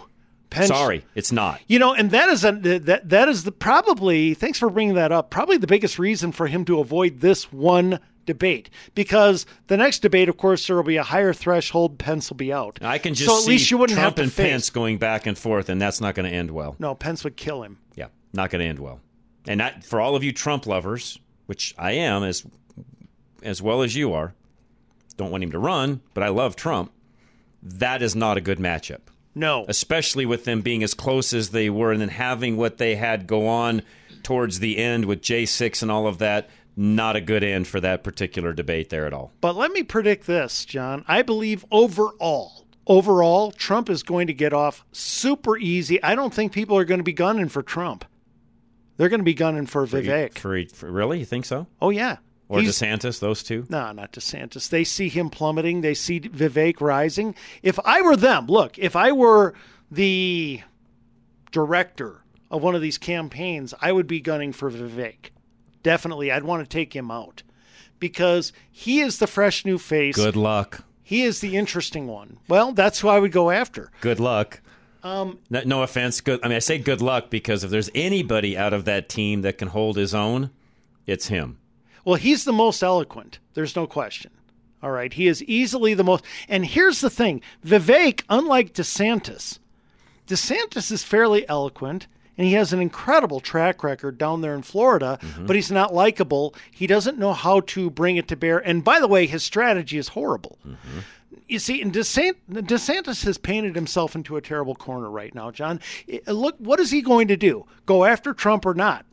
Pence. 0.50 0.68
Sorry, 0.68 1.06
it's 1.16 1.32
not. 1.32 1.62
You 1.68 1.80
know, 1.80 1.94
and 1.94 2.12
that 2.12 2.28
is 2.30 2.44
a, 2.44 2.52
that 2.52 3.10
that 3.10 3.30
is 3.30 3.44
the 3.46 3.52
probably. 3.54 4.34
Thanks 4.34 4.60
for 4.60 4.70
bringing 4.70 4.96
that 4.96 5.12
up. 5.12 5.30
Probably 5.30 5.58
the 5.58 5.66
biggest 5.68 5.98
reason 5.98 6.32
for 6.34 6.48
him 6.48 6.66
to 6.66 6.80
avoid 6.80 7.22
this 7.22 7.52
one 7.54 8.00
debate 8.26 8.70
because 8.96 9.46
the 9.68 9.78
next 9.78 10.00
debate, 10.00 10.30
of 10.30 10.38
course, 10.38 10.68
there 10.68 10.76
will 10.76 10.84
be 10.84 10.98
a 10.98 11.04
higher 11.04 11.34
threshold. 11.34 11.98
Pence 11.98 12.30
will 12.30 12.38
be 12.38 12.54
out. 12.54 12.80
I 12.82 12.98
can 12.98 13.14
just 13.14 13.30
so 13.30 13.38
at 13.38 13.44
see 13.44 13.52
least 13.52 13.72
you 13.72 13.78
wouldn't 13.78 13.98
Trump 13.98 14.06
have 14.06 14.16
to 14.16 14.24
and 14.24 14.34
face. 14.34 14.50
Pence 14.50 14.70
going 14.70 14.98
back 14.98 15.26
and 15.26 15.38
forth, 15.38 15.70
and 15.70 15.82
that's 15.82 16.02
not 16.02 16.16
going 16.16 16.30
to 16.30 16.36
end 16.36 16.52
well. 16.52 16.76
No, 16.80 16.96
Pence 16.96 17.24
would 17.24 17.38
kill 17.38 17.64
him. 17.64 17.80
Yeah, 17.96 18.08
not 18.34 18.50
going 18.50 18.62
to 18.62 18.66
end 18.66 18.80
well. 18.80 19.00
And 19.48 19.60
that, 19.60 19.84
for 19.84 20.00
all 20.00 20.16
of 20.16 20.24
you 20.24 20.32
Trump 20.32 20.66
lovers, 20.66 21.20
which 21.46 21.76
I 21.78 21.94
am 21.94 22.24
as 22.24 22.46
as 23.44 23.62
well 23.62 23.82
as 23.82 23.96
you 23.96 24.14
are, 24.14 24.34
don't 25.18 25.32
want 25.32 25.44
him 25.44 25.52
to 25.52 25.60
run, 25.60 26.02
but 26.14 26.24
I 26.24 26.30
love 26.30 26.56
Trump. 26.56 26.92
That 27.62 28.02
is 28.02 28.16
not 28.16 28.38
a 28.38 28.42
good 28.42 28.58
matchup. 28.58 29.02
No. 29.36 29.66
Especially 29.68 30.26
with 30.26 30.46
them 30.46 30.62
being 30.62 30.84
as 30.84 30.94
close 30.94 31.34
as 31.34 31.50
they 31.50 31.70
were 31.70 31.92
and 31.92 32.02
then 32.02 32.10
having 32.10 32.58
what 32.58 32.78
they 32.78 32.96
had 32.96 33.28
go 33.28 33.48
on 33.48 33.82
towards 34.22 34.60
the 34.60 34.78
end 34.78 35.06
with 35.06 35.22
J6 35.22 35.82
and 35.82 35.92
all 35.92 36.08
of 36.08 36.20
that. 36.20 36.50
Not 36.76 37.16
a 37.16 37.22
good 37.22 37.44
end 37.44 37.68
for 37.68 37.80
that 37.80 38.04
particular 38.04 38.54
debate 38.54 38.90
there 38.90 39.06
at 39.06 39.14
all. 39.14 39.32
But 39.42 39.56
let 39.56 39.72
me 39.72 39.84
predict 39.84 40.26
this, 40.26 40.66
John. 40.66 41.06
I 41.08 41.22
believe 41.22 41.66
overall, 41.72 42.66
overall, 42.88 43.52
Trump 43.52 43.90
is 43.90 44.02
going 44.02 44.28
to 44.28 44.34
get 44.34 44.54
off 44.54 44.84
super 44.92 45.58
easy. 45.58 46.02
I 46.02 46.16
don't 46.16 46.34
think 46.34 46.52
people 46.52 46.78
are 46.78 46.86
going 46.86 47.00
to 47.00 47.04
be 47.04 47.14
gunning 47.14 47.50
for 47.50 47.62
Trump. 47.62 48.06
They're 48.98 49.10
going 49.10 49.20
to 49.20 49.26
be 49.26 49.34
gunning 49.34 49.66
for 49.66 49.86
Vivek. 49.86 50.38
For, 50.38 50.64
for, 50.74 50.92
really? 50.92 51.20
You 51.20 51.26
think 51.26 51.46
so? 51.46 51.68
Oh 51.82 51.90
yeah. 51.90 52.18
Or 52.50 52.60
He's- 52.60 52.80
DeSantis, 52.80 53.20
those 53.20 53.44
two? 53.44 53.66
No, 53.70 53.92
not 53.92 54.12
DeSantis. 54.12 54.70
They 54.70 54.84
see 54.84 55.10
him 55.10 55.30
plummeting. 55.30 55.82
They 55.82 55.94
see 55.94 56.20
Vivek 56.20 56.82
rising. 56.82 57.36
If 57.62 57.80
I 57.86 58.02
were 58.02 58.16
them, 58.16 58.48
look, 58.48 58.78
if 58.78 58.96
I 58.96 59.12
were 59.12 59.54
the 59.90 60.62
director 61.52 62.22
of 62.52 62.62
one 62.62 62.76
of 62.76 62.82
these 62.82 62.98
campaigns, 62.98 63.74
I 63.82 63.92
would 63.92 64.08
be 64.08 64.20
gunning 64.20 64.54
for 64.54 64.70
Vivek. 64.70 65.30
Definitely. 65.84 66.32
I'd 66.32 66.44
want 66.44 66.64
to 66.64 66.70
take 66.70 66.96
him 66.96 67.12
out 67.12 67.44
because 68.00 68.52
he 68.72 69.00
is 69.02 69.20
the 69.20 69.28
fresh 69.28 69.66
new 69.66 69.78
face. 69.78 70.16
Good 70.16 70.36
luck. 70.36 70.84
He 71.04 71.24
is 71.24 71.42
the 71.42 71.56
interesting 71.58 72.08
one. 72.08 72.38
Well, 72.48 72.72
that's 72.72 73.02
who 73.02 73.10
I 73.10 73.20
would 73.20 73.32
go 73.34 73.52
after. 73.52 73.92
Good 74.02 74.20
luck. 74.20 74.62
Um, 75.04 75.40
No, 75.50 75.62
no 75.66 75.84
offense. 75.84 76.22
Good. 76.22 76.40
I 76.44 76.48
mean, 76.48 76.56
I 76.56 76.60
say 76.60 76.78
good 76.78 77.02
luck 77.02 77.30
because 77.30 77.64
if 77.64 77.70
there's 77.70 77.90
anybody 77.94 78.58
out 78.58 78.74
of 78.74 78.86
that 78.86 79.10
team 79.10 79.42
that 79.42 79.58
can 79.58 79.68
hold 79.68 79.98
his 79.98 80.16
own, 80.16 80.50
it's 81.06 81.28
him. 81.28 81.60
Well, 82.06 82.16
he's 82.16 82.46
the 82.46 82.54
most 82.54 82.82
eloquent. 82.82 83.40
There's 83.54 83.76
no 83.76 83.86
question. 83.86 84.32
All 84.82 84.92
right. 84.92 85.14
He 85.14 85.28
is 85.28 85.44
easily 85.44 85.94
the 85.94 86.04
most. 86.04 86.24
And 86.48 86.66
here's 86.66 87.02
the 87.02 87.10
thing 87.10 87.42
Vivek, 87.66 88.24
unlike 88.30 88.74
DeSantis, 88.74 89.60
DeSantis 90.28 90.92
is 90.92 91.04
fairly 91.04 91.48
eloquent 91.50 92.08
and 92.38 92.48
he 92.48 92.54
has 92.54 92.74
an 92.74 92.80
incredible 92.80 93.40
track 93.40 93.84
record 93.84 94.18
down 94.18 94.42
there 94.42 94.56
in 94.56 94.62
Florida, 94.64 95.20
mm-hmm. 95.22 95.46
but 95.46 95.56
he's 95.56 95.72
not 95.72 95.94
likable. 95.94 96.56
He 96.72 96.88
doesn't 96.88 97.18
know 97.18 97.34
how 97.34 97.62
to 97.62 97.90
bring 97.90 98.18
it 98.18 98.28
to 98.30 98.36
bear. 98.36 98.60
And 98.60 98.84
by 98.84 99.00
the 99.00 99.08
way, 99.08 99.28
his 99.28 99.44
strategy 99.44 99.98
is 99.98 100.10
horrible. 100.10 100.58
Mm-hmm. 100.68 101.00
You 101.48 101.60
see, 101.60 101.82
and 101.82 101.94
DeSant- 101.94 102.38
DeSantis 102.50 103.26
has 103.26 103.38
painted 103.38 103.76
himself 103.76 104.16
into 104.16 104.38
a 104.38 104.42
terrible 104.42 104.76
corner 104.76 105.10
right 105.10 105.36
now, 105.36 105.52
John. 105.52 105.80
Look, 106.26 106.56
what 106.58 106.80
is 106.80 106.90
he 106.90 107.02
going 107.02 107.28
to 107.28 107.38
do? 107.38 107.66
Go 107.86 108.06
after 108.06 108.34
Trump 108.34 108.66
or 108.66 108.74
not? 108.74 109.06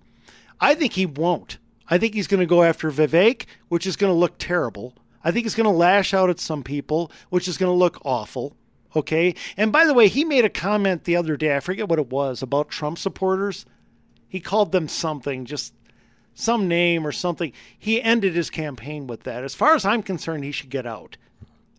I 0.61 0.75
think 0.75 0.93
he 0.95 1.07
won't. 1.07 1.59
I 1.89 1.99
think 1.99 2.15
he's 2.15 2.29
going 2.29 2.41
to 2.41 2.47
go 2.47 2.63
after 2.63 2.91
Vivek, 2.91 3.47
which 3.69 3.87
is 3.87 3.97
going 3.97 4.13
to 4.13 4.19
look 4.19 4.37
terrible. 4.39 4.95
I 5.25 5.33
think 5.33 5.45
he's 5.45 5.55
going 5.55 5.65
to 5.65 5.71
lash 5.71 6.15
out 6.15 6.31
at 6.31 6.41
some 6.41 6.63
people, 6.63 7.11
which 7.31 7.49
is 7.49 7.59
going 7.59 7.71
to 7.71 7.77
look 7.77 8.01
awful. 8.05 8.57
Okay. 8.95 9.35
And 9.57 9.71
by 9.73 9.87
the 9.87 9.95
way, 9.95 10.09
he 10.09 10.25
made 10.25 10.45
a 10.45 10.51
comment 10.51 11.05
the 11.05 11.17
other 11.17 11.37
day, 11.37 11.57
I 11.57 11.61
forget 11.61 11.89
what 11.89 11.99
it 11.99 12.11
was, 12.11 12.43
about 12.43 12.69
Trump 12.71 12.99
supporters. 12.99 13.65
He 14.29 14.41
called 14.41 14.73
them 14.73 14.89
something, 14.89 15.45
just 15.45 15.75
some 16.35 16.69
name 16.69 17.07
or 17.07 17.13
something. 17.13 17.53
He 17.79 18.03
ended 18.03 18.35
his 18.35 18.51
campaign 18.51 19.07
with 19.07 19.25
that. 19.25 19.45
As 19.45 19.55
far 19.55 19.75
as 19.75 19.85
I'm 19.85 20.03
concerned, 20.03 20.45
he 20.45 20.53
should 20.53 20.71
get 20.71 20.87
out. 20.87 21.17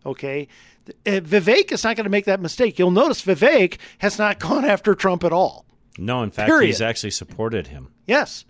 Okay. 0.05 0.47
Uh, 0.87 1.21
Vivek 1.21 1.71
is 1.71 1.83
not 1.83 1.95
going 1.95 2.05
to 2.05 2.09
make 2.09 2.25
that 2.25 2.41
mistake. 2.41 2.79
You'll 2.79 2.91
notice 2.91 3.21
Vivek 3.21 3.77
has 3.99 4.17
not 4.17 4.39
gone 4.39 4.65
after 4.65 4.95
Trump 4.95 5.23
at 5.23 5.33
all. 5.33 5.65
No, 5.97 6.23
in 6.23 6.31
fact, 6.31 6.47
Period. 6.49 6.67
he's 6.67 6.81
actually 6.81 7.11
supported 7.11 7.67
him. 7.67 7.91
Yes. 8.07 8.45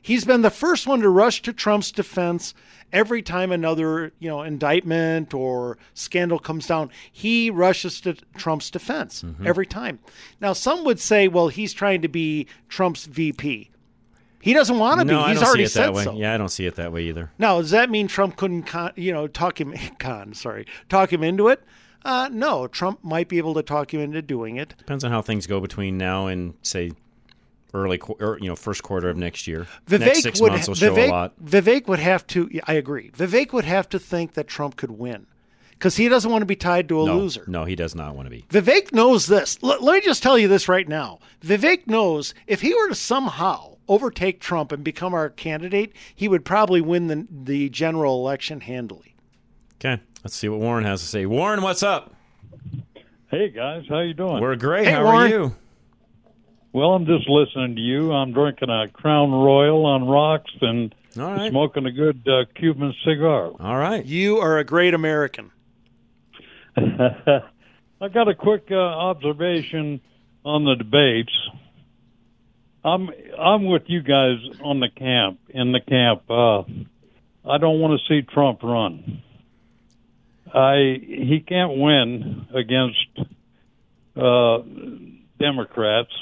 He's 0.00 0.24
been 0.24 0.42
the 0.42 0.50
first 0.50 0.86
one 0.86 1.00
to 1.00 1.08
rush 1.08 1.42
to 1.42 1.52
Trump's 1.52 1.90
defense 1.92 2.54
every 2.92 3.20
time 3.22 3.52
another, 3.52 4.12
you 4.18 4.28
know, 4.28 4.42
indictment 4.42 5.34
or 5.34 5.76
scandal 5.94 6.38
comes 6.38 6.66
down. 6.66 6.90
He 7.12 7.50
rushes 7.50 8.00
to 8.02 8.14
Trump's 8.36 8.70
defense 8.70 9.22
Mm-hmm. 9.22 9.46
every 9.46 9.66
time. 9.66 9.98
Now, 10.40 10.52
some 10.54 10.84
would 10.84 11.00
say, 11.00 11.28
well, 11.28 11.48
he's 11.48 11.72
trying 11.72 12.02
to 12.02 12.08
be 12.08 12.46
Trump's 12.68 13.04
VP. 13.06 13.70
He 14.40 14.52
doesn't 14.54 14.78
want 14.78 15.00
to 15.00 15.04
no, 15.04 15.18
be. 15.18 15.24
I 15.24 15.28
He's 15.30 15.40
don't 15.40 15.48
already 15.48 15.66
see 15.66 15.80
it 15.80 15.82
that 15.82 15.86
said 15.88 15.94
way. 15.94 16.04
so. 16.04 16.12
Yeah, 16.14 16.32
I 16.32 16.36
don't 16.38 16.48
see 16.48 16.64
it 16.64 16.76
that 16.76 16.92
way 16.92 17.02
either. 17.04 17.30
Now, 17.38 17.60
does 17.60 17.70
that 17.72 17.90
mean 17.90 18.06
Trump 18.06 18.36
couldn't, 18.36 18.62
con, 18.62 18.92
you 18.94 19.12
know, 19.12 19.26
talk 19.26 19.60
him 19.60 19.74
con? 19.98 20.32
Sorry, 20.32 20.64
talk 20.88 21.12
him 21.12 21.24
into 21.24 21.48
it? 21.48 21.62
Uh, 22.04 22.28
no, 22.32 22.68
Trump 22.68 23.02
might 23.02 23.28
be 23.28 23.38
able 23.38 23.52
to 23.54 23.62
talk 23.62 23.92
him 23.92 24.00
into 24.00 24.22
doing 24.22 24.56
it. 24.56 24.74
Depends 24.78 25.02
on 25.02 25.10
how 25.10 25.20
things 25.20 25.48
go 25.48 25.60
between 25.60 25.98
now 25.98 26.28
and 26.28 26.54
say 26.62 26.92
early, 27.74 27.98
or, 27.98 28.38
you 28.40 28.48
know, 28.48 28.56
first 28.56 28.82
quarter 28.82 29.08
of 29.08 29.16
next 29.16 29.46
year. 29.46 29.66
Vivek 29.86 30.00
Next 30.00 30.22
six 30.22 30.40
would 30.40 30.52
months 30.52 30.68
will 30.68 30.74
Vivek, 30.74 30.96
show 30.96 31.06
a 31.06 31.10
lot. 31.10 31.40
Vivek 31.42 31.86
would 31.88 31.98
have 31.98 32.26
to. 32.28 32.48
yeah, 32.52 32.62
I 32.66 32.74
agree. 32.74 33.10
Vivek 33.10 33.52
would 33.52 33.64
have 33.64 33.88
to 33.90 33.98
think 33.98 34.34
that 34.34 34.48
Trump 34.48 34.76
could 34.76 34.92
win 34.92 35.26
because 35.70 35.96
he 35.96 36.08
doesn't 36.08 36.30
want 36.30 36.42
to 36.42 36.46
be 36.46 36.56
tied 36.56 36.88
to 36.88 37.02
a 37.02 37.06
no, 37.06 37.18
loser. 37.18 37.44
no, 37.46 37.64
he 37.64 37.76
does 37.76 37.94
not 37.94 38.14
want 38.16 38.26
to 38.26 38.30
be. 38.30 38.42
Vivek 38.50 38.92
knows 38.92 39.26
this. 39.26 39.58
L- 39.62 39.76
let 39.80 39.94
me 39.94 40.00
just 40.00 40.22
tell 40.22 40.38
you 40.38 40.48
this 40.48 40.68
right 40.68 40.88
now. 40.88 41.18
Vivek 41.42 41.86
knows 41.86 42.34
if 42.46 42.60
he 42.62 42.74
were 42.74 42.88
to 42.88 42.94
somehow 42.94 43.76
overtake 43.86 44.40
Trump 44.40 44.72
and 44.72 44.82
become 44.84 45.14
our 45.14 45.30
candidate, 45.30 45.92
he 46.14 46.28
would 46.28 46.44
probably 46.44 46.80
win 46.80 47.06
the 47.06 47.26
the 47.30 47.68
general 47.70 48.16
election 48.20 48.60
handily. 48.62 49.14
Okay, 49.80 50.02
let's 50.24 50.34
see 50.34 50.48
what 50.48 50.58
Warren 50.60 50.84
has 50.84 51.00
to 51.00 51.06
say. 51.06 51.24
Warren, 51.26 51.62
what's 51.62 51.82
up? 51.82 52.14
Hey 53.30 53.50
guys, 53.50 53.84
how 53.88 54.00
you 54.00 54.14
doing? 54.14 54.40
We're 54.40 54.56
great. 54.56 54.86
Hey, 54.86 54.92
how 54.92 55.04
Warren. 55.04 55.32
are 55.32 55.34
you? 55.36 55.56
Well, 56.72 56.90
I'm 56.90 57.06
just 57.06 57.28
listening 57.28 57.76
to 57.76 57.80
you. 57.80 58.12
I'm 58.12 58.32
drinking 58.32 58.68
a 58.68 58.88
Crown 58.88 59.30
Royal 59.32 59.86
on 59.86 60.06
rocks 60.06 60.52
and 60.60 60.94
All 61.18 61.32
right. 61.32 61.50
smoking 61.50 61.86
a 61.86 61.92
good 61.92 62.26
uh, 62.28 62.44
Cuban 62.54 62.94
cigar. 63.04 63.52
All 63.58 63.76
right. 63.76 64.04
You 64.04 64.38
are 64.38 64.58
a 64.58 64.64
great 64.64 64.94
American. 64.94 65.50
I 66.76 68.08
got 68.12 68.28
a 68.28 68.34
quick 68.34 68.68
uh, 68.70 68.74
observation 68.76 70.00
on 70.44 70.64
the 70.64 70.76
debates. 70.76 71.32
I'm 72.84 73.10
I'm 73.38 73.66
with 73.66 73.82
you 73.86 74.02
guys 74.02 74.36
on 74.62 74.78
the 74.80 74.88
camp 74.88 75.40
in 75.48 75.72
the 75.72 75.80
camp. 75.80 76.22
Uh, 76.30 76.60
I 77.50 77.58
don't 77.58 77.80
want 77.80 77.98
to 78.00 78.06
see 78.08 78.22
Trump 78.22 78.62
run. 78.62 79.22
I 80.54 80.98
he 81.02 81.44
can't 81.46 81.76
win 81.76 82.46
against 82.54 83.28
uh, 84.16 84.58
Democrats. 85.40 86.12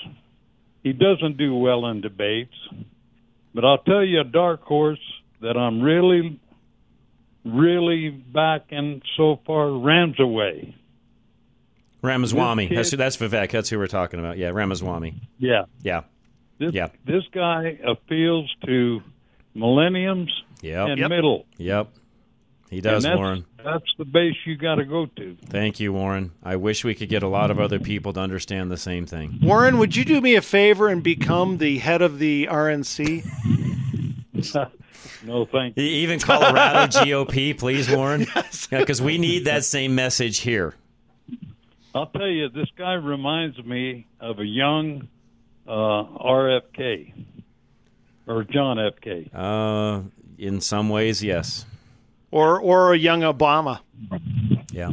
He 0.87 0.93
doesn't 0.93 1.37
do 1.37 1.53
well 1.57 1.85
in 1.87 2.01
debates. 2.01 2.55
But 3.53 3.65
I'll 3.65 3.79
tell 3.79 4.05
you 4.05 4.21
a 4.21 4.25
dark 4.25 4.63
horse 4.63 5.01
that 5.41 5.57
I'm 5.57 5.81
really, 5.83 6.39
really 7.45 8.11
backing 8.11 9.03
so 9.17 9.41
far. 9.45 9.69
Ramsaway. 9.73 10.77
Ramaswamy. 12.03 12.69
This 12.69 12.93
That's, 12.93 13.17
that's 13.19 13.35
Vivek. 13.35 13.51
That's 13.51 13.69
who 13.69 13.79
we're 13.79 13.89
talking 13.89 14.21
about. 14.21 14.39
Yeah, 14.39 14.51
Ramaswamy. 14.51 15.15
Yeah. 15.41 15.65
Yeah. 15.83 16.03
This, 16.61 16.73
Yeah. 16.73 16.91
this 17.05 17.25
guy 17.33 17.81
appeals 17.85 18.49
to 18.67 19.03
millenniums 19.55 20.31
Yep. 20.63 20.89
and 20.91 20.99
Yep. 21.01 21.11
middle. 21.11 21.47
Yep. 21.57 21.89
He 22.71 22.81
does, 22.81 23.05
And 23.05 23.13
that's, 23.13 23.19
Warren. 23.19 23.45
That's 23.65 23.95
the 23.99 24.05
base 24.05 24.35
you 24.45 24.57
got 24.57 24.77
to 24.77 24.85
go 24.85 25.07
to. 25.07 25.37
Thank 25.47 25.79
you, 25.79 25.93
Warren. 25.93 26.33
I 26.43 26.57
wish 26.57 26.85
we 26.85 26.95
could 26.95 27.09
get 27.09 27.23
a 27.23 27.29
lot 27.29 27.51
of 27.51 27.61
other 27.61 27.79
people 27.79 28.13
to 28.15 28.21
understand 28.21 28.71
the 28.71 28.77
same 28.77 29.07
thing. 29.07 29.39
Warren, 29.43 29.79
would 29.79 29.95
you 29.95 30.05
do 30.05 30.21
me 30.21 30.35
a 30.35 30.43
favor 30.43 30.89
and 30.89 31.03
become 31.03 31.59
the 31.59 31.79
head 31.79 32.03
of 32.03 32.19
the 32.19 32.47
RNC? 32.51 33.25
no, 35.25 35.47
thank 35.47 35.77
you. 35.77 35.83
Even 35.85 36.19
Colorado 36.19 36.87
GOP, 37.05 37.57
please, 37.57 37.89
Warren. 37.91 38.27
Because 38.71 39.01
we 39.01 39.19
need 39.19 39.45
that 39.45 39.65
same 39.65 39.95
message 39.95 40.39
here. 40.39 40.75
I'll 41.95 42.07
tell 42.07 42.27
you, 42.27 42.49
this 42.49 42.69
guy 42.77 42.95
reminds 42.95 43.63
me 43.65 44.07
of 44.21 44.41
a 44.41 44.45
young 44.45 45.09
uh, 45.67 45.71
RFK 45.71 47.13
or 48.27 48.45
John 48.45 48.79
F. 48.79 48.95
K. 49.01 49.31
Uh, 49.33 50.03
in 50.37 50.61
some 50.61 50.89
ways, 50.89 51.23
yes. 51.23 51.65
Or 52.37 52.61
or 52.61 52.93
a 52.93 52.99
young 52.99 53.23
Obama? 53.23 53.81
Yeah. 54.71 54.91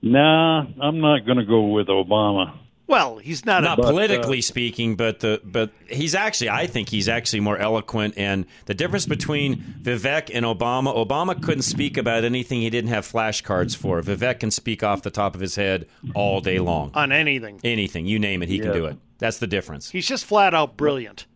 Nah, 0.00 0.64
I'm 0.80 1.00
not 1.00 1.26
going 1.26 1.36
to 1.36 1.44
go 1.44 1.66
with 1.66 1.88
Obama. 1.88 2.54
Well, 2.86 3.18
he's 3.18 3.44
not, 3.44 3.62
not 3.62 3.78
a, 3.78 3.82
uh, 3.82 3.90
politically 3.90 4.40
speaking, 4.40 4.96
but 4.96 5.20
the 5.20 5.42
but 5.44 5.72
he's 5.88 6.14
actually 6.14 6.48
I 6.48 6.66
think 6.66 6.88
he's 6.88 7.06
actually 7.06 7.40
more 7.40 7.58
eloquent. 7.58 8.14
And 8.16 8.46
the 8.64 8.72
difference 8.72 9.04
between 9.04 9.56
Vivek 9.82 10.30
and 10.32 10.46
Obama, 10.46 10.96
Obama 10.96 11.40
couldn't 11.40 11.62
speak 11.62 11.98
about 11.98 12.24
anything 12.24 12.62
he 12.62 12.70
didn't 12.70 12.88
have 12.88 13.06
flashcards 13.06 13.76
for. 13.76 14.00
Vivek 14.00 14.40
can 14.40 14.50
speak 14.50 14.82
off 14.82 15.02
the 15.02 15.10
top 15.10 15.34
of 15.34 15.42
his 15.42 15.56
head 15.56 15.86
all 16.14 16.40
day 16.40 16.60
long 16.60 16.92
on 16.94 17.12
anything, 17.12 17.60
anything 17.62 18.06
you 18.06 18.18
name 18.18 18.42
it, 18.42 18.48
he 18.48 18.58
can 18.58 18.72
do 18.72 18.86
it. 18.86 18.96
That's 19.18 19.36
the 19.36 19.46
difference. 19.46 19.90
He's 19.90 20.08
just 20.08 20.24
flat 20.24 20.54
out 20.54 20.78
brilliant. 20.78 21.26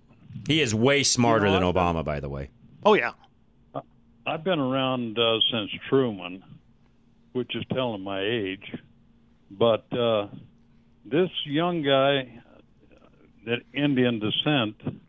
He 0.49 0.63
is 0.63 0.75
way 0.75 1.03
smarter 1.03 1.47
You 1.47 1.53
know, 1.53 1.71
than 1.71 1.75
Obama, 1.75 2.03
by 2.03 2.19
the 2.19 2.31
way. 2.31 2.49
Oh 2.83 2.95
yeah. 2.95 3.13
I've 4.27 4.45
been 4.45 4.59
around 4.59 5.19
uh, 5.19 5.39
since 5.51 5.71
Truman, 5.89 6.43
which 7.33 7.55
is 7.55 7.65
telling 7.73 8.03
my 8.03 8.21
age. 8.23 8.75
But 9.51 9.87
uh, 9.93 10.29
this 11.05 11.31
young 11.45 11.83
guy, 11.83 12.41
that 13.47 13.61
Indian 13.73 14.21
descent, 14.21 15.01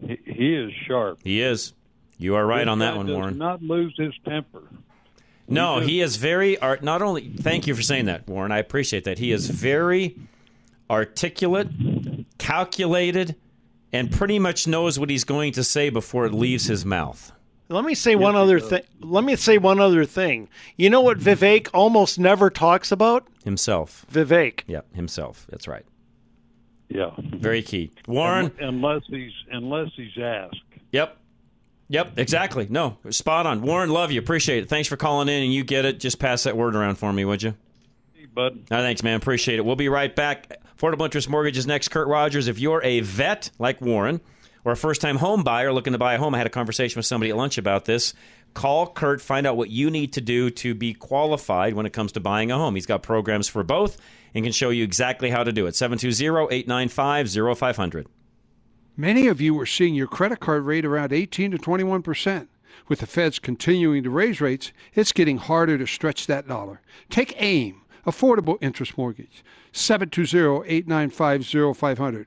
he, 0.00 0.18
he 0.24 0.54
is 0.54 0.72
sharp. 0.86 1.20
He 1.22 1.40
is. 1.40 1.72
You 2.18 2.34
are 2.34 2.44
right 2.44 2.64
This 2.64 2.72
on 2.72 2.78
that 2.80 2.96
one, 2.96 3.06
does 3.06 3.14
Warren. 3.14 3.38
Not 3.38 3.62
lose 3.62 3.94
his 3.96 4.12
temper. 4.24 4.62
No, 5.46 5.78
he 5.80 6.00
is 6.00 6.16
very 6.16 6.58
art. 6.58 6.82
Not 6.82 7.00
only 7.00 7.28
thank 7.28 7.66
you 7.66 7.74
for 7.74 7.80
saying 7.80 8.04
that, 8.06 8.28
Warren. 8.28 8.52
I 8.52 8.58
appreciate 8.58 9.04
that. 9.04 9.18
He 9.18 9.32
is 9.32 9.48
very 9.48 10.16
articulate, 10.90 11.68
calculated, 12.38 13.36
and 13.92 14.10
pretty 14.10 14.38
much 14.38 14.66
knows 14.66 14.98
what 14.98 15.08
he's 15.08 15.24
going 15.24 15.52
to 15.52 15.64
say 15.64 15.88
before 15.88 16.26
it 16.26 16.34
leaves 16.34 16.66
his 16.66 16.84
mouth. 16.84 17.32
Let 17.68 17.84
me 17.84 17.94
say 17.94 18.14
one 18.16 18.34
other 18.34 18.60
thing. 18.60 18.82
Let 19.00 19.24
me 19.24 19.36
say 19.36 19.58
one 19.58 19.80
other 19.80 20.04
thing. 20.04 20.48
You 20.76 20.88
know 20.90 21.00
what 21.00 21.18
mm-hmm. 21.18 21.44
Vivek 21.44 21.68
almost 21.74 22.18
never 22.18 22.50
talks 22.50 22.90
about? 22.90 23.26
Himself. 23.44 24.06
Vivek. 24.10 24.60
Yeah, 24.66 24.80
himself. 24.94 25.46
That's 25.50 25.68
right. 25.68 25.84
Yeah. 26.88 27.10
Very 27.18 27.62
key. 27.62 27.92
Warren. 28.06 28.52
unless 28.60 29.02
he's 29.08 29.32
unless 29.50 29.90
he's 29.94 30.16
asked. 30.18 30.62
Yep. 30.92 31.16
Yep, 31.90 32.18
exactly. 32.18 32.66
No, 32.68 32.98
spot 33.10 33.46
on. 33.46 33.62
Warren, 33.62 33.88
love 33.88 34.12
you. 34.12 34.20
Appreciate 34.20 34.62
it. 34.64 34.68
Thanks 34.68 34.88
for 34.88 34.98
calling 34.98 35.28
in 35.28 35.42
and 35.42 35.52
you 35.52 35.64
get 35.64 35.86
it. 35.86 35.98
Just 35.98 36.18
pass 36.18 36.42
that 36.42 36.54
word 36.54 36.76
around 36.76 36.96
for 36.96 37.12
me, 37.14 37.24
would 37.24 37.42
you? 37.42 37.54
bud. 38.38 38.70
No, 38.70 38.78
thanks, 38.78 39.02
man. 39.02 39.16
Appreciate 39.16 39.58
it. 39.58 39.64
We'll 39.64 39.76
be 39.76 39.88
right 39.88 40.14
back. 40.14 40.60
Affordable 40.78 41.04
Interest 41.04 41.28
Mortgage 41.28 41.58
is 41.58 41.66
next. 41.66 41.88
Kurt 41.88 42.06
Rogers. 42.06 42.46
If 42.46 42.58
you're 42.58 42.82
a 42.84 43.00
vet 43.00 43.50
like 43.58 43.80
Warren 43.80 44.20
or 44.68 44.72
a 44.72 44.76
first 44.76 45.00
time 45.00 45.16
home 45.16 45.42
buyer 45.42 45.72
looking 45.72 45.94
to 45.94 45.98
buy 45.98 46.12
a 46.12 46.18
home, 46.18 46.34
I 46.34 46.38
had 46.38 46.46
a 46.46 46.50
conversation 46.50 46.98
with 46.98 47.06
somebody 47.06 47.30
at 47.30 47.38
lunch 47.38 47.56
about 47.56 47.86
this. 47.86 48.12
Call 48.52 48.86
Kurt, 48.86 49.22
find 49.22 49.46
out 49.46 49.56
what 49.56 49.70
you 49.70 49.90
need 49.90 50.12
to 50.12 50.20
do 50.20 50.50
to 50.50 50.74
be 50.74 50.92
qualified 50.92 51.72
when 51.72 51.86
it 51.86 51.94
comes 51.94 52.12
to 52.12 52.20
buying 52.20 52.50
a 52.50 52.58
home. 52.58 52.74
He's 52.74 52.84
got 52.84 53.02
programs 53.02 53.48
for 53.48 53.62
both 53.62 53.96
and 54.34 54.44
can 54.44 54.52
show 54.52 54.68
you 54.68 54.84
exactly 54.84 55.30
how 55.30 55.42
to 55.42 55.52
do 55.52 55.66
it. 55.66 55.74
720 55.74 56.54
895 56.54 57.56
0500. 57.56 58.08
Many 58.94 59.26
of 59.28 59.40
you 59.40 59.58
are 59.58 59.64
seeing 59.64 59.94
your 59.94 60.06
credit 60.06 60.40
card 60.40 60.64
rate 60.64 60.84
around 60.84 61.14
18 61.14 61.52
to 61.52 61.58
21 61.58 62.02
percent. 62.02 62.50
With 62.88 63.00
the 63.00 63.06
feds 63.06 63.38
continuing 63.38 64.02
to 64.02 64.10
raise 64.10 64.42
rates, 64.42 64.72
it's 64.94 65.12
getting 65.12 65.38
harder 65.38 65.78
to 65.78 65.86
stretch 65.86 66.26
that 66.26 66.46
dollar. 66.46 66.82
Take 67.08 67.40
AIM, 67.40 67.80
Affordable 68.06 68.58
Interest 68.60 68.98
Mortgage, 68.98 69.42
720-895-0500. 69.72 72.26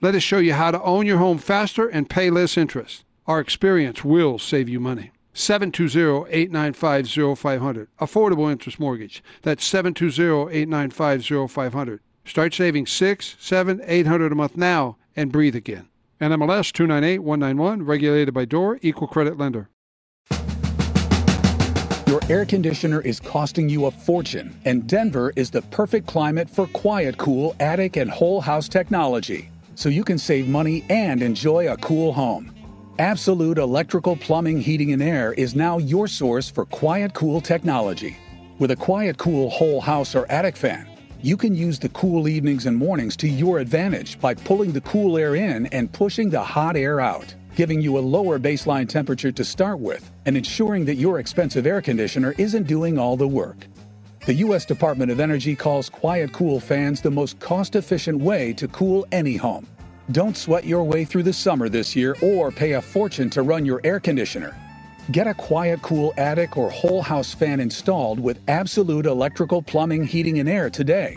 Let 0.00 0.14
us 0.14 0.22
show 0.22 0.38
you 0.38 0.54
how 0.54 0.70
to 0.70 0.80
own 0.82 1.06
your 1.06 1.18
home 1.18 1.38
faster 1.38 1.88
and 1.88 2.08
pay 2.08 2.30
less 2.30 2.56
interest. 2.56 3.04
Our 3.26 3.40
experience 3.40 4.04
will 4.04 4.38
save 4.38 4.68
you 4.68 4.78
money. 4.78 5.10
720-895-0500. 5.34 7.88
Affordable 8.00 8.48
interest 8.50 8.78
mortgage. 8.78 9.24
That's 9.42 9.68
720-895-0500. 9.68 11.98
Start 12.24 12.54
saving 12.54 12.86
six, 12.86 13.34
seven, 13.40 13.80
eight 13.84 14.06
hundred 14.06 14.30
a 14.30 14.36
month 14.36 14.56
now 14.56 14.98
and 15.16 15.32
breathe 15.32 15.56
again. 15.56 15.88
NMLS 16.20 16.72
298191, 16.72 17.84
regulated 17.84 18.32
by 18.34 18.44
DOR, 18.44 18.78
equal 18.82 19.08
credit 19.08 19.36
lender. 19.36 19.68
Your 22.06 22.20
air 22.28 22.44
conditioner 22.44 23.00
is 23.00 23.18
costing 23.18 23.68
you 23.68 23.86
a 23.86 23.90
fortune, 23.90 24.56
and 24.64 24.86
Denver 24.86 25.32
is 25.36 25.50
the 25.50 25.62
perfect 25.62 26.06
climate 26.06 26.48
for 26.48 26.68
quiet, 26.68 27.18
cool 27.18 27.56
attic 27.60 27.96
and 27.96 28.08
whole 28.10 28.40
house 28.40 28.68
technology, 28.68 29.50
so 29.78 29.88
you 29.88 30.02
can 30.02 30.18
save 30.18 30.48
money 30.48 30.84
and 30.90 31.22
enjoy 31.22 31.72
a 31.72 31.76
cool 31.76 32.12
home. 32.12 32.52
Absolute 32.98 33.58
Electrical 33.58 34.16
Plumbing, 34.16 34.60
Heating, 34.60 34.92
and 34.92 35.00
Air 35.00 35.34
is 35.34 35.54
now 35.54 35.78
your 35.78 36.08
source 36.08 36.50
for 36.50 36.64
quiet, 36.64 37.14
cool 37.14 37.40
technology. 37.40 38.16
With 38.58 38.72
a 38.72 38.76
quiet, 38.76 39.18
cool 39.18 39.48
whole 39.50 39.80
house 39.80 40.16
or 40.16 40.28
attic 40.32 40.56
fan, 40.56 40.88
you 41.22 41.36
can 41.36 41.54
use 41.54 41.78
the 41.78 41.90
cool 41.90 42.26
evenings 42.26 42.66
and 42.66 42.76
mornings 42.76 43.16
to 43.18 43.28
your 43.28 43.60
advantage 43.60 44.18
by 44.18 44.34
pulling 44.34 44.72
the 44.72 44.80
cool 44.80 45.16
air 45.16 45.36
in 45.36 45.66
and 45.66 45.92
pushing 45.92 46.28
the 46.28 46.42
hot 46.42 46.74
air 46.76 46.98
out, 46.98 47.32
giving 47.54 47.80
you 47.80 47.98
a 47.98 48.00
lower 48.00 48.40
baseline 48.40 48.88
temperature 48.88 49.30
to 49.30 49.44
start 49.44 49.78
with 49.78 50.10
and 50.26 50.36
ensuring 50.36 50.86
that 50.86 50.96
your 50.96 51.20
expensive 51.20 51.68
air 51.68 51.80
conditioner 51.80 52.34
isn't 52.36 52.66
doing 52.66 52.98
all 52.98 53.16
the 53.16 53.28
work. 53.28 53.58
The 54.26 54.34
U.S. 54.34 54.64
Department 54.64 55.10
of 55.10 55.20
Energy 55.20 55.56
calls 55.56 55.88
quiet 55.88 56.32
cool 56.32 56.60
fans 56.60 57.00
the 57.00 57.10
most 57.10 57.38
cost 57.40 57.76
efficient 57.76 58.18
way 58.20 58.52
to 58.54 58.68
cool 58.68 59.06
any 59.12 59.36
home. 59.36 59.66
Don't 60.12 60.36
sweat 60.36 60.64
your 60.64 60.84
way 60.84 61.04
through 61.04 61.22
the 61.22 61.32
summer 61.32 61.68
this 61.68 61.94
year 61.94 62.16
or 62.22 62.50
pay 62.50 62.72
a 62.72 62.82
fortune 62.82 63.30
to 63.30 63.42
run 63.42 63.64
your 63.64 63.80
air 63.84 64.00
conditioner. 64.00 64.56
Get 65.12 65.26
a 65.26 65.34
quiet, 65.34 65.80
cool 65.82 66.12
attic 66.18 66.56
or 66.58 66.70
whole 66.70 67.00
house 67.00 67.32
fan 67.32 67.60
installed 67.60 68.20
with 68.20 68.40
Absolute 68.48 69.06
Electrical 69.06 69.62
Plumbing, 69.62 70.04
Heating, 70.04 70.38
and 70.38 70.48
Air 70.48 70.68
today. 70.68 71.16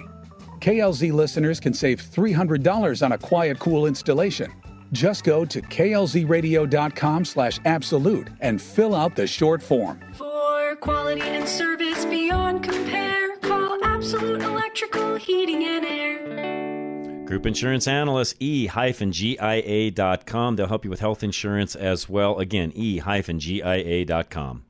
KLZ 0.59 1.11
listeners 1.11 1.59
can 1.59 1.73
save 1.73 2.01
$300 2.01 3.03
on 3.03 3.11
a 3.11 3.17
quiet, 3.17 3.59
cool 3.59 3.87
installation. 3.87 4.51
Just 4.91 5.23
go 5.23 5.43
to 5.45 5.61
klzradio.com 5.61 7.25
slash 7.25 7.59
absolute 7.65 8.27
and 8.41 8.61
fill 8.61 8.93
out 8.93 9.15
the 9.15 9.25
short 9.27 9.61
form. 9.63 9.99
For 10.13 10.75
quality 10.77 11.21
and 11.21 11.47
service 11.47 12.05
beyond 12.05 12.63
Absolute 14.13 14.41
Electrical 14.41 15.15
Heating 15.15 15.63
and 15.63 15.85
Air. 15.85 17.23
Group 17.23 17.45
insurance 17.45 17.87
analyst 17.87 18.35
e-gia.com. 18.41 18.75
They'll 20.57 20.67
help 20.67 20.83
you 20.83 20.89
with 20.89 20.99
health 20.99 21.23
insurance 21.23 21.77
as 21.77 22.09
well. 22.09 22.37
Again, 22.39 22.73
e-gia.com. 22.75 24.65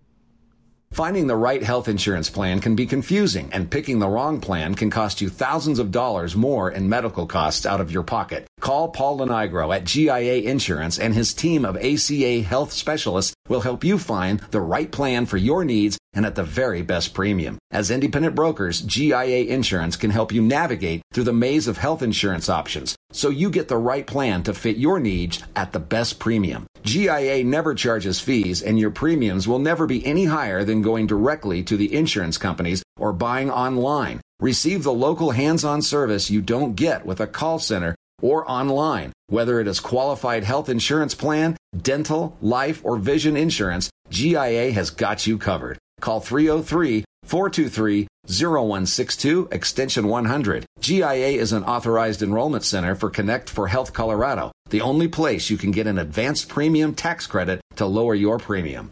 Finding 0.92 1.26
the 1.26 1.36
right 1.36 1.64
health 1.64 1.88
insurance 1.88 2.30
plan 2.30 2.60
can 2.60 2.76
be 2.76 2.86
confusing, 2.86 3.50
and 3.52 3.72
picking 3.72 3.98
the 3.98 4.08
wrong 4.08 4.40
plan 4.40 4.76
can 4.76 4.92
cost 4.92 5.22
you 5.22 5.30
thousands 5.30 5.80
of 5.80 5.90
dollars 5.90 6.36
more 6.36 6.70
in 6.70 6.88
medical 6.88 7.26
costs 7.26 7.66
out 7.66 7.82
of 7.82 7.92
your 7.92 8.04
pocket. 8.04 8.46
Call 8.62 8.90
Paul 8.90 9.18
Lenigro 9.18 9.76
at 9.76 9.86
GIA 9.86 10.44
Insurance 10.44 11.00
and 11.00 11.16
his 11.16 11.34
team 11.34 11.66
of 11.66 11.76
ACA 11.78 12.42
health 12.44 12.72
specialists 12.72 13.34
will 13.50 13.62
help 13.62 13.84
you 13.84 13.98
find 13.98 14.40
the 14.52 14.62
right 14.62 14.92
plan 14.92 15.26
for 15.26 15.38
your 15.38 15.66
needs 15.66 15.98
and 16.14 16.28
at 16.28 16.36
the 16.36 16.44
very 16.44 16.84
best 16.84 17.16
premium. 17.16 17.58
As 17.72 17.90
independent 17.90 18.36
brokers, 18.36 18.82
GIA 18.82 19.46
Insurance 19.46 19.96
can 19.96 20.12
help 20.12 20.32
you 20.32 20.44
navigate 20.44 21.02
through 21.12 21.24
the 21.24 21.34
maze 21.34 21.68
of 21.68 21.78
health 21.78 22.04
insurance 22.04 22.50
options 22.50 22.96
so 23.12 23.30
you 23.30 23.50
get 23.50 23.68
the 23.68 23.78
right 23.78 24.06
plan 24.06 24.44
to 24.44 24.54
fit 24.54 24.78
your 24.78 25.00
needs 25.00 25.44
at 25.56 25.72
the 25.72 25.80
best 25.80 26.20
premium. 26.20 26.68
GIA 26.84 27.44
never 27.44 27.74
charges 27.74 28.20
fees 28.20 28.62
and 28.62 28.78
your 28.78 28.92
premiums 28.92 29.48
will 29.48 29.60
never 29.60 29.88
be 29.88 30.06
any 30.06 30.26
higher 30.26 30.64
than 30.64 30.84
going 30.84 31.08
directly 31.08 31.64
to 31.64 31.76
the 31.76 31.92
insurance 31.96 32.38
companies 32.38 32.84
or 33.00 33.12
buying 33.12 33.50
online. 33.50 34.22
Receive 34.40 34.84
the 34.84 34.94
local 34.94 35.32
hands-on 35.32 35.82
service 35.82 36.30
you 36.30 36.42
don't 36.42 36.76
get 36.76 37.08
with 37.08 37.20
a 37.20 37.28
call 37.28 37.58
center 37.58 37.96
or 38.22 38.50
online. 38.50 39.12
Whether 39.28 39.60
it 39.60 39.68
is 39.68 39.80
qualified 39.80 40.44
health 40.44 40.70
insurance 40.70 41.16
plan, 41.16 41.58
dental, 41.76 42.38
life, 42.42 42.82
or 42.84 42.98
vision 42.98 43.36
insurance, 43.36 43.90
GIA 44.10 44.72
has 44.72 44.90
got 44.90 45.26
you 45.28 45.38
covered. 45.38 45.78
Call 46.00 46.20
303 46.20 47.04
423 47.24 48.08
0162 48.28 49.50
extension 49.52 50.08
100. 50.08 50.66
GIA 50.80 51.30
is 51.30 51.54
an 51.54 51.64
authorized 51.64 52.22
enrollment 52.22 52.64
center 52.64 52.96
for 52.96 53.10
Connect 53.10 53.50
for 53.50 53.68
Health 53.68 53.94
Colorado, 53.94 54.52
the 54.70 54.82
only 54.82 55.08
place 55.08 55.50
you 55.50 55.58
can 55.58 55.72
get 55.72 55.88
an 55.88 55.98
advanced 55.98 56.50
premium 56.50 56.94
tax 56.94 57.26
credit 57.28 57.62
to 57.78 57.86
lower 57.86 58.16
your 58.16 58.38
premium. 58.38 58.92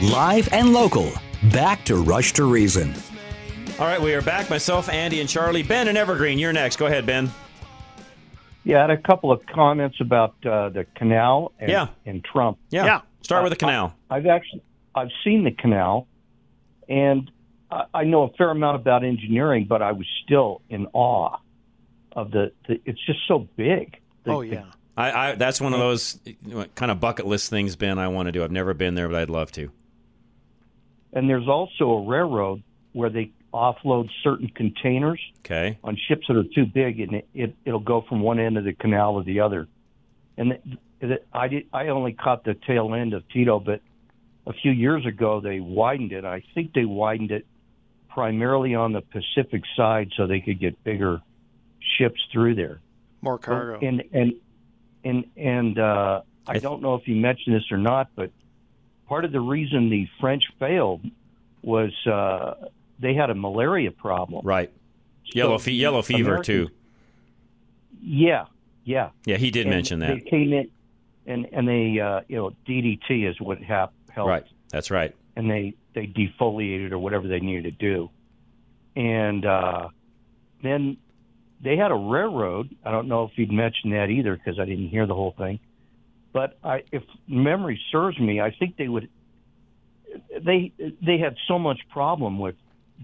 Live 0.00 0.48
and 0.52 0.72
local. 0.72 1.10
Back 1.52 1.84
to 1.86 1.96
Rush 1.96 2.32
to 2.34 2.44
Reason. 2.44 2.94
All 3.78 3.86
right, 3.86 4.00
we 4.00 4.12
are 4.14 4.22
back. 4.22 4.50
Myself, 4.50 4.88
Andy, 4.88 5.20
and 5.20 5.28
Charlie. 5.28 5.62
Ben 5.62 5.86
and 5.86 5.96
Evergreen, 5.96 6.38
you're 6.38 6.52
next. 6.52 6.76
Go 6.76 6.86
ahead, 6.86 7.06
Ben. 7.06 7.30
Yeah, 8.64 8.78
I 8.78 8.80
had 8.82 8.90
a 8.90 8.96
couple 8.96 9.30
of 9.30 9.46
comments 9.46 9.98
about 10.00 10.34
uh, 10.44 10.70
the 10.70 10.84
canal 10.96 11.52
and, 11.60 11.70
Yeah. 11.70 11.86
and 12.04 12.24
Trump. 12.24 12.58
Yeah. 12.70 12.84
Yeah. 12.84 13.00
Start 13.22 13.44
with 13.44 13.52
the 13.52 13.56
canal. 13.56 13.94
I, 14.10 14.16
have 14.16 14.26
actually 14.26 14.62
I've 14.96 15.10
seen 15.22 15.44
the 15.44 15.52
canal, 15.52 16.08
and 16.88 17.30
I, 17.70 17.84
I 17.94 18.04
know 18.04 18.24
a 18.24 18.30
fair 18.32 18.50
amount 18.50 18.76
about 18.76 19.04
engineering, 19.04 19.66
but 19.68 19.80
I 19.80 19.92
was 19.92 20.06
still 20.24 20.60
in 20.68 20.88
awe 20.92 21.36
of 22.12 22.32
the. 22.32 22.52
the 22.66 22.80
it's 22.84 23.04
just 23.06 23.20
so 23.28 23.46
big. 23.56 23.96
The- 24.24 24.32
Oh 24.32 24.42
the- 24.42 24.48
yeah. 24.48 24.64
I, 24.96 25.12
I 25.30 25.34
that's 25.36 25.60
one 25.60 25.72
of 25.72 25.78
those 25.78 26.18
kind 26.74 26.90
of 26.90 26.98
bucket 26.98 27.24
list 27.26 27.50
things, 27.50 27.76
Ben. 27.76 28.00
I 28.00 28.08
want 28.08 28.26
to 28.26 28.32
do. 28.32 28.42
I've 28.42 28.50
never 28.50 28.74
been 28.74 28.96
there, 28.96 29.08
but 29.08 29.18
I'd 29.22 29.30
love 29.30 29.52
to. 29.52 29.70
and 31.12 31.30
there's 31.30 31.46
also 31.46 31.90
a 31.90 32.04
railroad 32.04 32.64
where 32.92 33.08
they 33.08 33.30
offload 33.58 34.08
certain 34.22 34.48
containers 34.48 35.20
Okay. 35.40 35.78
on 35.82 35.96
ships 36.08 36.26
that 36.28 36.36
are 36.36 36.44
too 36.54 36.66
big, 36.66 37.00
and 37.00 37.14
it, 37.14 37.28
it 37.34 37.56
it'll 37.64 37.80
go 37.94 38.02
from 38.08 38.20
one 38.20 38.38
end 38.38 38.56
of 38.56 38.64
the 38.64 38.72
canal 38.74 39.18
to 39.18 39.24
the 39.24 39.40
other. 39.40 39.66
And 40.36 40.52
it, 40.52 40.62
it, 41.00 41.26
I 41.32 41.48
did 41.48 41.66
I 41.72 41.88
only 41.88 42.12
caught 42.12 42.44
the 42.44 42.54
tail 42.54 42.94
end 42.94 43.14
of 43.14 43.28
Tito, 43.28 43.58
but 43.60 43.80
a 44.46 44.52
few 44.52 44.70
years 44.72 45.04
ago 45.06 45.40
they 45.40 45.60
widened 45.60 46.12
it. 46.12 46.24
I 46.24 46.42
think 46.54 46.72
they 46.72 46.84
widened 46.84 47.30
it 47.32 47.46
primarily 48.08 48.74
on 48.74 48.92
the 48.92 49.00
Pacific 49.02 49.62
side 49.76 50.12
so 50.16 50.26
they 50.26 50.40
could 50.40 50.58
get 50.60 50.82
bigger 50.84 51.20
ships 51.96 52.20
through 52.32 52.54
there. 52.54 52.80
More 53.20 53.38
cargo. 53.38 53.84
And 53.86 54.02
and 54.12 54.32
and 55.04 55.24
and 55.36 55.78
uh, 55.78 56.22
I 56.46 56.58
don't 56.58 56.82
know 56.82 56.94
if 56.94 57.06
you 57.08 57.16
mentioned 57.16 57.56
this 57.56 57.70
or 57.70 57.78
not, 57.78 58.10
but 58.14 58.30
part 59.06 59.24
of 59.24 59.32
the 59.32 59.40
reason 59.40 59.90
the 59.90 60.06
French 60.20 60.44
failed 60.58 61.02
was 61.62 61.92
uh, 62.06 62.68
they 62.98 63.14
had 63.14 63.30
a 63.30 63.34
malaria 63.34 63.90
problem. 63.90 64.44
Right. 64.44 64.72
Yellow 65.24 65.58
fe- 65.58 65.72
yellow 65.72 66.02
fever 66.02 66.42
too. 66.42 66.68
Yeah, 68.00 68.46
yeah. 68.84 69.10
Yeah, 69.26 69.36
he 69.36 69.50
did 69.50 69.66
And 69.66 69.74
mention 69.74 69.98
that. 70.00 70.14
They 70.14 70.30
came 70.30 70.52
in, 70.52 70.70
and 71.26 71.46
and 71.52 71.68
they 71.68 72.00
uh, 72.00 72.20
you 72.28 72.36
know 72.36 72.52
DDT 72.66 73.28
is 73.28 73.40
what 73.40 73.62
hap- 73.62 73.92
helped. 74.10 74.28
Right. 74.28 74.44
That's 74.70 74.90
right. 74.90 75.14
And 75.36 75.50
they 75.50 75.74
they 75.94 76.06
defoliated 76.06 76.92
or 76.92 76.98
whatever 76.98 77.28
they 77.28 77.40
needed 77.40 77.64
to 77.64 77.70
do, 77.70 78.10
and 78.96 79.44
uh, 79.44 79.88
then 80.62 80.96
they 81.62 81.76
had 81.76 81.90
a 81.90 81.96
railroad. 81.96 82.74
I 82.84 82.90
don't 82.90 83.08
know 83.08 83.24
if 83.24 83.32
he'd 83.32 83.52
mentioned 83.52 83.92
that 83.92 84.10
either 84.10 84.36
because 84.36 84.58
I 84.58 84.64
didn't 84.64 84.88
hear 84.88 85.06
the 85.06 85.14
whole 85.14 85.34
thing. 85.36 85.60
But 86.32 86.58
I, 86.62 86.84
if 86.92 87.02
memory 87.26 87.80
serves 87.90 88.18
me, 88.18 88.40
I 88.40 88.50
think 88.50 88.76
they 88.76 88.88
would. 88.88 89.08
They 90.40 90.72
they 91.02 91.18
had 91.18 91.36
so 91.46 91.58
much 91.58 91.80
problem 91.90 92.38
with 92.38 92.54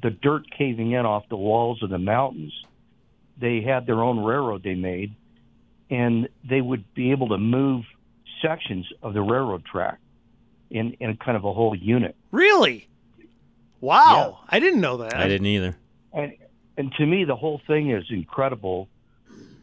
the 0.02 0.10
dirt 0.10 0.44
caving 0.50 0.92
in 0.92 1.06
off 1.06 1.28
the 1.28 1.36
walls 1.36 1.82
of 1.82 1.90
the 1.90 1.98
mountains. 1.98 2.52
They 3.38 3.62
had 3.62 3.86
their 3.86 4.02
own 4.02 4.22
railroad 4.22 4.62
they 4.62 4.74
made, 4.74 5.14
and 5.90 6.28
they 6.48 6.60
would 6.60 6.92
be 6.94 7.10
able 7.10 7.28
to 7.28 7.38
move 7.38 7.84
sections 8.42 8.86
of 9.02 9.14
the 9.14 9.22
railroad 9.22 9.64
track 9.64 9.98
in 10.70 10.96
in 11.00 11.16
kind 11.16 11.36
of 11.36 11.44
a 11.44 11.52
whole 11.52 11.74
unit. 11.74 12.14
Really? 12.30 12.88
Wow. 13.80 14.40
I 14.48 14.60
didn't 14.60 14.80
know 14.80 14.98
that. 14.98 15.14
I 15.14 15.28
didn't 15.28 15.46
either. 15.46 15.76
And 16.12 16.36
and 16.76 16.92
to 16.94 17.06
me, 17.06 17.24
the 17.24 17.36
whole 17.36 17.60
thing 17.66 17.90
is 17.90 18.04
incredible. 18.10 18.88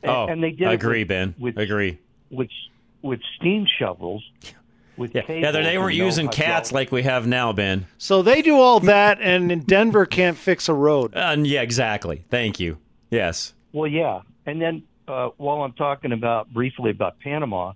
And, 0.03 0.11
oh, 0.11 0.27
and 0.27 0.43
they 0.43 0.51
did 0.51 0.67
I 0.67 0.71
it 0.71 0.75
agree, 0.75 1.01
with, 1.01 1.07
Ben. 1.09 1.35
with 1.37 1.57
agree. 1.57 1.99
with 2.29 2.49
with 3.01 3.19
steam 3.37 3.65
shovels. 3.79 4.23
With 4.97 5.15
Yeah, 5.15 5.21
yeah. 5.29 5.51
They, 5.51 5.63
they 5.63 5.77
weren't 5.77 5.95
using 5.95 6.27
cats 6.29 6.71
like 6.71 6.91
we 6.91 7.03
have 7.03 7.25
now, 7.27 7.53
Ben. 7.53 7.87
So 7.97 8.21
they 8.21 8.41
do 8.41 8.57
all 8.59 8.79
that, 8.81 9.19
and 9.21 9.65
Denver 9.65 10.05
can't 10.05 10.37
fix 10.37 10.67
a 10.69 10.73
road. 10.73 11.15
Uh, 11.15 11.35
yeah, 11.39 11.61
exactly. 11.61 12.23
Thank 12.29 12.59
you. 12.59 12.77
Yes. 13.09 13.53
Well, 13.73 13.87
yeah, 13.89 14.21
and 14.45 14.61
then 14.61 14.83
uh, 15.07 15.29
while 15.37 15.63
I'm 15.63 15.73
talking 15.73 16.11
about 16.11 16.53
briefly 16.53 16.91
about 16.91 17.19
Panama, 17.19 17.73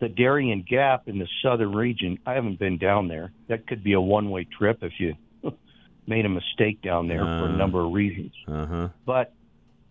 the 0.00 0.08
Darien 0.08 0.62
Gap 0.68 1.06
in 1.08 1.18
the 1.20 1.28
southern 1.42 1.72
region. 1.72 2.18
I 2.26 2.32
haven't 2.34 2.58
been 2.58 2.76
down 2.76 3.06
there. 3.06 3.30
That 3.46 3.68
could 3.68 3.84
be 3.84 3.92
a 3.92 4.00
one-way 4.00 4.44
trip 4.58 4.82
if 4.82 4.92
you 4.98 5.14
made 6.08 6.26
a 6.26 6.28
mistake 6.28 6.82
down 6.82 7.06
there 7.06 7.20
for 7.20 7.24
a 7.24 7.52
Uh. 7.52 7.56
number 7.56 7.84
of 7.86 7.92
reasons. 7.92 8.32
Uh 8.48 8.66
huh. 8.66 8.88
But 9.06 9.32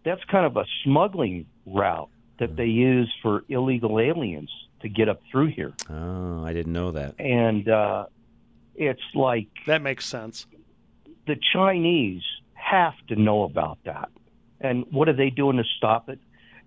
that's 0.04 0.22
kind 0.26 0.46
of 0.46 0.58
a 0.58 0.66
smuggling 0.84 1.46
route 1.66 2.10
that 2.40 2.58
they 2.58 2.66
use 2.66 3.10
for 3.22 3.44
illegal 3.48 4.00
aliens 4.02 4.50
to 4.82 4.89
get 4.89 5.10
up 5.10 5.22
through 5.32 5.48
here. 5.48 5.74
Oh, 5.89 6.44
I 6.44 6.54
didn't 6.54 6.74
know 6.74 6.91
that. 6.91 7.15
And 7.20 7.67
uh, 7.70 8.06
it's 8.76 9.02
like 9.15 9.48
that 9.67 9.82
makes 9.82 10.06
sense. 10.06 10.46
The 11.28 11.38
Chinese 11.54 12.24
have 12.54 12.94
to 13.08 13.15
know 13.15 13.44
about 13.44 13.80
that. 13.86 14.10
And 14.60 14.86
what 14.91 15.10
are 15.10 15.13
they 15.13 15.30
doing 15.30 15.58
to 15.58 15.63
stop 15.78 16.10
it? 16.10 16.20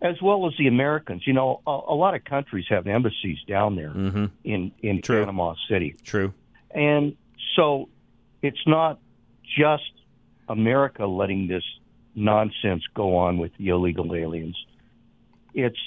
As 0.02 0.20
well 0.20 0.46
as 0.46 0.52
the 0.58 0.66
Americans. 0.66 1.26
You 1.26 1.32
know, 1.32 1.60
a, 1.66 1.70
a 1.70 1.94
lot 1.94 2.14
of 2.14 2.24
countries 2.24 2.66
have 2.68 2.86
embassies 2.86 3.38
down 3.46 3.76
there 3.76 3.90
Mm-hmm. 3.90 4.24
in, 4.44 4.72
in 4.82 5.00
Panama 5.00 5.54
City. 5.68 5.94
True. 6.04 6.32
And 6.72 7.16
so 7.56 7.88
it's 8.42 8.66
not 8.66 8.98
just 9.56 9.90
America 10.48 11.06
letting 11.06 11.46
this 11.46 11.62
nonsense 12.16 12.82
go 12.94 13.16
on 13.16 13.38
with 13.38 13.52
the 13.58 13.68
illegal 13.68 14.14
aliens. 14.14 14.56
It's 15.54 15.78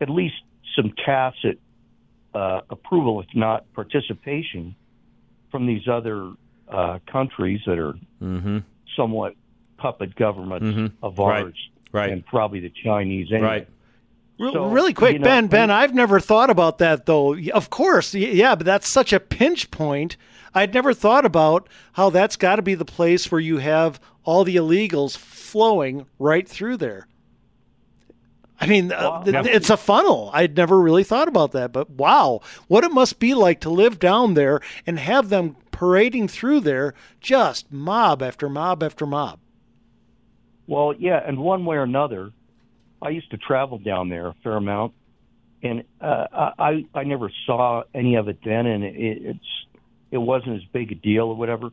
at 0.00 0.08
least 0.10 0.34
some 0.76 0.92
tacit 1.04 1.58
uh, 2.34 2.62
approval, 2.70 3.20
if 3.20 3.26
not 3.34 3.70
participation, 3.74 4.74
from 5.50 5.66
these 5.66 5.86
other 5.88 6.32
uh, 6.68 6.98
countries 7.10 7.60
that 7.66 7.78
are 7.78 7.94
Mm-hmm. 8.22 8.58
somewhat 8.96 9.34
puppet 9.76 10.14
governments 10.16 10.66
Mhm. 10.66 10.92
of 11.02 11.20
ours, 11.20 11.54
Right. 11.92 12.02
Right. 12.02 12.10
and 12.12 12.24
probably 12.26 12.60
the 12.60 12.70
Chinese. 12.70 13.28
Anyway. 13.30 13.46
Right. 13.48 13.68
Re- 14.38 14.52
So, 14.52 14.66
really 14.70 14.92
quick, 14.94 15.12
you 15.12 15.18
know, 15.20 15.24
Ben. 15.24 15.46
Ben, 15.46 15.70
I've 15.70 15.94
never 15.94 16.18
thought 16.18 16.50
about 16.50 16.78
that 16.78 17.06
though. 17.06 17.36
Of 17.52 17.70
course, 17.70 18.14
yeah, 18.14 18.54
but 18.56 18.64
that's 18.66 18.88
such 18.88 19.12
a 19.12 19.20
pinch 19.20 19.70
point. 19.70 20.16
I'd 20.54 20.74
never 20.74 20.92
thought 20.94 21.24
about 21.24 21.68
how 21.92 22.10
that's 22.10 22.36
got 22.36 22.56
to 22.56 22.62
be 22.62 22.74
the 22.74 22.84
place 22.84 23.30
where 23.30 23.40
you 23.40 23.58
have 23.58 24.00
all 24.24 24.42
the 24.42 24.56
illegals 24.56 25.16
flowing 25.16 26.06
right 26.18 26.48
through 26.48 26.78
there. 26.78 27.06
I 28.60 28.66
mean, 28.66 28.92
uh, 28.92 29.24
th- 29.24 29.46
it's 29.46 29.70
a 29.70 29.76
funnel. 29.76 30.30
I'd 30.32 30.56
never 30.56 30.80
really 30.80 31.04
thought 31.04 31.28
about 31.28 31.52
that, 31.52 31.72
but 31.72 31.90
wow, 31.90 32.40
what 32.68 32.84
it 32.84 32.92
must 32.92 33.18
be 33.18 33.34
like 33.34 33.60
to 33.60 33.70
live 33.70 33.98
down 33.98 34.34
there 34.34 34.60
and 34.86 34.98
have 34.98 35.28
them 35.28 35.56
parading 35.72 36.28
through 36.28 36.60
there, 36.60 36.94
just 37.20 37.72
mob 37.72 38.22
after 38.22 38.48
mob 38.48 38.82
after 38.82 39.06
mob. 39.06 39.40
Well, 40.66 40.94
yeah, 40.96 41.20
and 41.24 41.38
one 41.38 41.64
way 41.64 41.76
or 41.76 41.82
another, 41.82 42.30
I 43.02 43.10
used 43.10 43.30
to 43.32 43.36
travel 43.36 43.78
down 43.78 44.08
there 44.08 44.28
a 44.28 44.34
fair 44.44 44.56
amount, 44.56 44.94
and 45.62 45.84
uh, 46.00 46.52
I 46.58 46.86
I 46.94 47.04
never 47.04 47.30
saw 47.44 47.82
any 47.92 48.14
of 48.14 48.28
it 48.28 48.38
then, 48.44 48.66
and 48.66 48.84
it, 48.84 48.94
it's 48.96 49.66
it 50.10 50.18
wasn't 50.18 50.56
as 50.56 50.64
big 50.72 50.92
a 50.92 50.94
deal 50.94 51.24
or 51.24 51.36
whatever. 51.36 51.70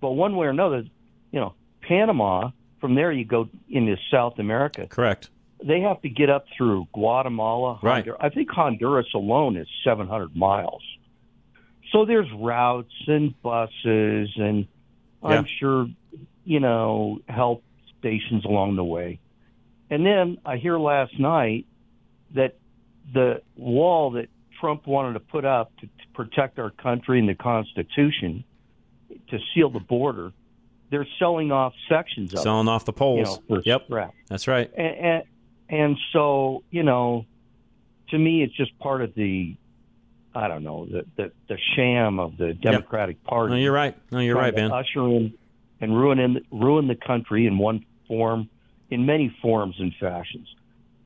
But 0.00 0.10
one 0.10 0.36
way 0.36 0.48
or 0.48 0.50
another, 0.50 0.84
you 1.30 1.40
know, 1.40 1.54
Panama. 1.82 2.50
From 2.78 2.94
there, 2.94 3.10
you 3.10 3.24
go 3.24 3.48
into 3.70 3.96
South 4.10 4.38
America. 4.38 4.86
Correct. 4.86 5.30
They 5.64 5.80
have 5.80 6.02
to 6.02 6.08
get 6.08 6.30
up 6.30 6.46
through 6.56 6.86
Guatemala. 6.92 7.78
Right. 7.82 8.06
I 8.20 8.28
think 8.28 8.50
Honduras 8.50 9.06
alone 9.14 9.56
is 9.56 9.66
700 9.84 10.36
miles. 10.36 10.82
So 11.92 12.04
there's 12.04 12.28
routes 12.36 12.92
and 13.06 13.40
buses, 13.42 14.30
and 14.36 14.66
I'm 15.22 15.46
sure, 15.58 15.88
you 16.44 16.60
know, 16.60 17.20
help 17.28 17.62
stations 17.98 18.44
along 18.44 18.76
the 18.76 18.84
way. 18.84 19.20
And 19.88 20.04
then 20.04 20.38
I 20.44 20.56
hear 20.56 20.78
last 20.78 21.18
night 21.18 21.66
that 22.34 22.56
the 23.12 23.42
wall 23.56 24.12
that 24.12 24.28
Trump 24.60 24.86
wanted 24.86 25.14
to 25.14 25.20
put 25.20 25.44
up 25.44 25.76
to, 25.78 25.86
to 25.86 26.08
protect 26.14 26.58
our 26.58 26.70
country 26.70 27.18
and 27.20 27.28
the 27.28 27.34
Constitution 27.34 28.44
to 29.30 29.38
seal 29.54 29.70
the 29.70 29.80
border, 29.80 30.32
they're 30.90 31.06
selling 31.18 31.52
off 31.52 31.72
sections 31.88 32.32
of 32.32 32.40
it, 32.40 32.42
Selling 32.42 32.68
off 32.68 32.84
the 32.84 32.92
you 32.92 32.98
poles. 32.98 33.26
know, 33.26 33.42
for 33.56 33.62
yep. 33.64 33.84
scrap. 33.86 34.14
That's 34.28 34.48
right. 34.48 34.70
And, 34.76 34.96
and, 34.96 35.22
and 35.68 35.96
so, 36.12 36.62
you 36.70 36.82
know, 36.82 37.26
to 38.10 38.18
me, 38.18 38.42
it's 38.42 38.54
just 38.54 38.78
part 38.78 39.02
of 39.02 39.14
the, 39.14 39.56
I 40.34 40.48
don't 40.48 40.62
know, 40.62 40.86
the 40.86 41.04
the, 41.16 41.32
the 41.48 41.58
sham 41.74 42.18
of 42.18 42.36
the 42.36 42.54
Democratic 42.54 43.22
Party. 43.24 43.54
No, 43.54 43.58
you're 43.58 43.72
right. 43.72 43.96
No, 44.10 44.20
you're 44.20 44.36
right, 44.36 44.54
Ben. 44.54 44.70
Usher 44.70 45.00
in 45.08 45.34
and 45.80 45.96
ruin 45.96 46.18
in, 46.18 46.44
ruin 46.50 46.86
the 46.86 46.94
country 46.94 47.46
in 47.46 47.58
one 47.58 47.84
form, 48.08 48.48
in 48.90 49.06
many 49.06 49.34
forms 49.42 49.76
and 49.78 49.92
fashions. 50.00 50.48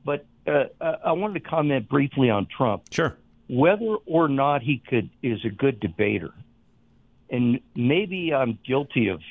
But 0.05 0.25
uh, 0.47 0.65
uh, 0.79 0.97
I 1.05 1.11
wanted 1.13 1.43
to 1.43 1.49
comment 1.49 1.89
briefly 1.89 2.29
on 2.29 2.47
Trump. 2.47 2.83
Sure. 2.91 3.17
Whether 3.49 3.95
or 4.05 4.29
not 4.29 4.61
he 4.61 4.77
could 4.77 5.09
is 5.21 5.43
a 5.43 5.49
good 5.49 5.79
debater, 5.79 6.31
and 7.29 7.59
maybe 7.75 8.33
I'm 8.33 8.57
guilty 8.65 9.09
of 9.09 9.21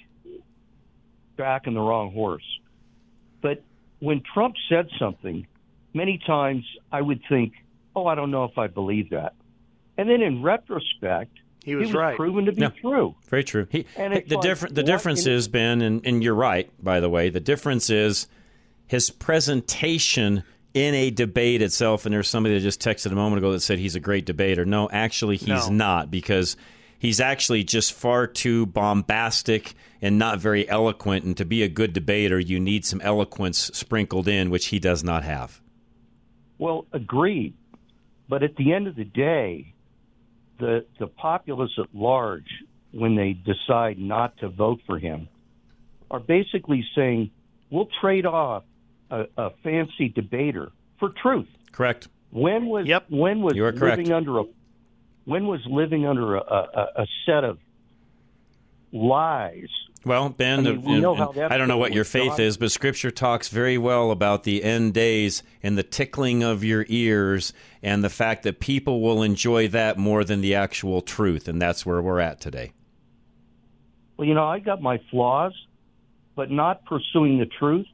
backing 1.37 1.73
the 1.75 1.81
wrong 1.81 2.13
horse. 2.13 2.45
But 4.01 4.07
when 4.07 4.23
Trump 4.35 4.55
said 4.69 4.89
something, 4.99 5.47
many 5.95 6.19
times 6.27 6.65
I 6.91 7.01
would 7.03 7.21
think, 7.29 7.53
"Oh, 7.95 8.07
I 8.07 8.15
don't 8.15 8.31
know 8.31 8.45
if 8.45 8.59
I 8.59 8.67
believe 8.67 9.11
that," 9.11 9.35
and 9.99 10.09
then 10.09 10.23
in 10.23 10.43
retrospect, 10.43 11.37
he 11.65 11.75
was 11.77 11.93
right. 11.93 12.17
proven 12.17 12.47
to 12.47 12.53
be 12.53 12.63
Yeah. 12.63 12.71
true. 12.81 13.15
Very 13.29 13.45
true. 13.45 13.67
He, 13.71 13.85
And 13.97 14.15
the 14.15 14.37
like, 14.37 14.41
difference 14.43 14.75
the 14.75 14.81
what 14.83 14.87
difference 14.87 15.27
in- 15.27 15.33
is 15.35 15.49
Ben, 15.49 15.83
and, 15.83 16.01
and 16.07 16.23
you're 16.25 16.35
right. 16.35 16.71
By 16.83 17.01
the 17.01 17.09
way, 17.11 17.29
the 17.29 17.41
difference 17.41 17.91
is 17.91 18.27
his 18.87 19.11
presentation 19.11 20.43
in 20.73 20.95
a 20.95 21.11
debate 21.11 21.61
itself. 21.63 22.07
And 22.07 22.15
there's 22.15 22.29
somebody 22.29 22.55
that 22.55 22.61
just 22.63 22.81
texted 22.81 23.13
a 23.13 23.15
moment 23.15 23.39
ago 23.39 23.53
that 23.53 23.61
said 23.61 23.79
he's 23.79 23.95
a 23.97 24.01
great 24.01 24.25
debater. 24.25 24.65
No, 24.65 24.89
actually, 24.91 25.37
he's 25.37 25.69
No. 25.69 25.75
not 25.75 26.11
because 26.11 26.57
he's 27.01 27.19
actually 27.19 27.65
just 27.65 27.93
far 27.93 28.29
too 28.29 28.67
bombastic 28.67 29.75
and 30.01 30.17
not 30.17 30.39
very 30.39 30.69
eloquent. 30.69 31.25
And 31.25 31.37
to 31.37 31.45
be 31.45 31.65
a 31.65 31.69
good 31.69 31.93
debater, 31.93 32.39
you 32.39 32.61
need 32.61 32.85
some 32.85 33.01
eloquence 33.01 33.59
sprinkled 33.75 34.29
in, 34.29 34.51
which 34.51 34.67
he 34.67 34.79
does 34.79 35.03
not 35.03 35.25
have. 35.25 35.61
Well, 36.59 36.87
agreed. 36.93 37.55
But 38.29 38.45
at 38.45 38.55
the 38.55 38.73
end 38.73 38.87
of 38.87 38.95
the 38.95 39.05
day, 39.05 39.75
the 40.61 40.85
the 41.01 41.09
populace 41.09 41.73
at 41.79 41.93
large, 41.93 42.47
when 42.93 43.17
they 43.17 43.33
decide 43.33 43.99
not 43.99 44.37
to 44.39 44.49
vote 44.49 44.81
for 44.87 44.99
him, 44.99 45.29
are 46.11 46.21
basically 46.21 46.85
saying, 46.95 47.31
"We'll 47.71 47.89
trade 48.01 48.27
off 48.27 48.63
a, 49.11 49.25
a 49.37 49.51
fancy 49.65 50.11
debater 50.11 50.71
for 51.01 51.09
truth." 51.09 51.49
Correct. 51.73 52.09
When 52.31 52.67
was 52.67 52.87
yep. 52.87 53.07
when 53.09 53.41
was 53.41 53.57
You 53.57 53.65
are 53.65 53.73
correct. 53.73 53.99
living 53.99 54.13
under 54.13 54.39
a 54.39 54.45
when 55.31 55.47
was 55.47 55.61
living 55.67 56.07
under 56.07 56.37
a, 56.37 56.41
a, 56.41 57.03
a 57.03 57.07
set 57.25 57.45
of 57.45 57.59
lies? 58.93 59.69
Well, 60.05 60.31
Ben, 60.31 60.61
I 60.67 60.73
mean, 60.73 60.83
we 60.83 60.95
and- 61.05 61.53
I 61.53 61.57
don't 61.59 61.69
know 61.69 61.77
what 61.77 61.93
your 61.93 62.05
faith 62.05 62.31
God- 62.31 62.41
is, 62.41 62.57
but 62.57 62.73
Scripture 62.73 63.11
talks 63.11 63.49
very 63.49 63.79
well 63.79 64.11
about 64.11 64.45
the 64.45 64.65
end 64.65 64.95
days 64.95 65.43
and 65.63 65.77
the 65.79 65.83
tickling 65.83 66.43
of 66.43 66.65
your 66.65 66.85
ears 66.89 67.53
and 67.83 68.03
the 68.03 68.09
fact 68.11 68.43
that 68.43 68.61
people 68.61 69.01
will 69.03 69.23
enjoy 69.23 69.69
that 69.69 69.99
more 69.99 70.25
than 70.25 70.41
the 70.41 70.55
actual 70.55 71.01
truth, 71.03 71.47
and 71.49 71.61
that's 71.63 71.85
where 71.87 72.01
we're 72.03 72.19
at 72.21 72.41
today. 72.41 72.73
Well, 74.17 74.27
you 74.27 74.35
know, 74.35 74.47
I 74.47 74.59
got 74.59 74.81
my 74.83 74.99
flaws, 75.11 75.53
but 76.35 76.51
not 76.51 76.85
pursuing 76.87 77.39
the 77.39 77.47
truth 77.47 77.87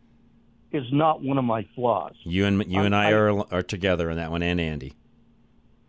is 0.72 0.84
not 0.93 1.22
one 1.22 1.39
of 1.39 1.45
my 1.45 1.66
flaws. 1.74 2.14
You 2.24 2.47
and 2.47 2.64
you 2.66 2.80
and 2.82 2.95
I, 2.95 3.09
I- 3.11 3.12
are 3.12 3.45
are 3.53 3.62
together 3.62 4.09
in 4.11 4.16
that 4.16 4.30
one, 4.30 4.43
and 4.43 4.61
Andy. 4.61 4.95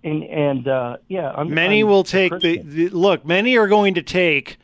And 0.03 0.23
and 0.23 0.67
uh, 0.67 0.97
yeah, 1.07 1.31
I'm, 1.35 1.53
Many 1.53 1.81
I'm 1.81 1.87
will 1.87 2.03
take 2.03 2.39
the, 2.39 2.61
the 2.61 2.89
look. 2.89 3.25
Many 3.25 3.57
are 3.57 3.67
going 3.67 3.93
to 3.95 4.01
take 4.01 4.57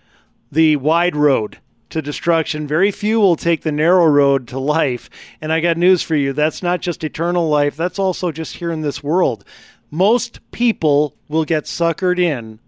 the 0.51 0.75
wide 0.77 1.15
road 1.15 1.57
to 1.89 2.01
destruction. 2.01 2.67
Very 2.67 2.91
few 2.91 3.19
will 3.19 3.35
take 3.35 3.61
the 3.61 3.71
narrow 3.71 4.05
road 4.05 4.47
to 4.49 4.59
life. 4.59 5.09
And 5.41 5.53
I 5.53 5.59
got 5.59 5.77
news 5.77 6.01
for 6.01 6.15
you. 6.15 6.33
That's 6.33 6.63
not 6.63 6.81
just 6.81 7.03
eternal 7.03 7.49
life. 7.49 7.75
That's 7.75 7.99
also 7.99 8.31
just 8.31 8.57
here 8.57 8.71
in 8.71 8.81
this 8.81 9.03
world. 9.03 9.45
Most 9.91 10.39
people 10.51 11.15
will 11.27 11.45
get 11.45 11.65
suckered 11.65 12.19
in 12.19 12.59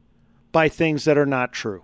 by 0.51 0.69
things 0.69 1.05
that 1.05 1.17
are 1.17 1.25
not 1.25 1.53
true. 1.53 1.83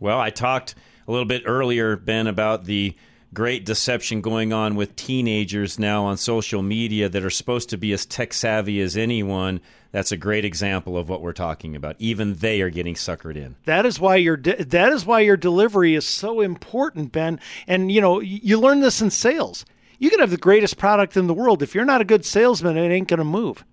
Well, 0.00 0.18
I 0.18 0.30
talked 0.30 0.74
a 1.06 1.10
little 1.10 1.26
bit 1.26 1.42
earlier, 1.44 1.96
Ben, 1.96 2.26
about 2.26 2.64
the 2.64 2.96
great 3.34 3.66
deception 3.66 4.22
going 4.22 4.52
on 4.52 4.74
with 4.74 4.96
teenagers 4.96 5.78
now 5.78 6.04
on 6.04 6.16
social 6.16 6.62
media 6.62 7.08
that 7.08 7.24
are 7.24 7.30
supposed 7.30 7.68
to 7.68 7.76
be 7.76 7.92
as 7.92 8.06
tech 8.06 8.32
savvy 8.32 8.80
as 8.80 8.96
anyone. 8.96 9.60
That's 9.90 10.12
a 10.12 10.16
great 10.16 10.44
example 10.44 10.98
of 10.98 11.08
what 11.08 11.22
we're 11.22 11.32
talking 11.32 11.74
about. 11.74 11.96
Even 11.98 12.34
they 12.34 12.60
are 12.60 12.70
getting 12.70 12.94
suckered 12.94 13.36
in. 13.36 13.56
That 13.64 13.86
is 13.86 13.98
why 13.98 14.16
your 14.16 14.36
de- 14.36 14.64
that 14.64 14.92
is 14.92 15.06
why 15.06 15.20
your 15.20 15.36
delivery 15.36 15.94
is 15.94 16.06
so 16.06 16.40
important, 16.40 17.10
Ben. 17.10 17.40
And 17.66 17.90
you 17.90 18.00
know, 18.00 18.20
you 18.20 18.58
learn 18.58 18.80
this 18.80 19.00
in 19.00 19.10
sales. 19.10 19.64
You 19.98 20.10
can 20.10 20.20
have 20.20 20.30
the 20.30 20.36
greatest 20.36 20.76
product 20.76 21.16
in 21.16 21.26
the 21.26 21.34
world 21.34 21.62
if 21.62 21.74
you're 21.74 21.84
not 21.84 22.00
a 22.00 22.04
good 22.04 22.24
salesman, 22.24 22.76
it 22.76 22.88
ain't 22.88 23.08
going 23.08 23.18
to 23.18 23.24
move. 23.24 23.64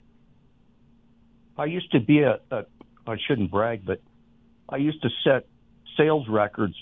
I 1.58 1.66
used 1.66 1.92
to 1.92 2.00
be 2.00 2.22
a, 2.22 2.40
a 2.50 2.66
I 3.08 3.18
shouldn't 3.28 3.52
brag, 3.52 3.86
but 3.86 4.02
I 4.70 4.78
used 4.78 5.02
to 5.04 5.10
set 5.24 5.46
sales 5.98 6.28
records 6.28 6.76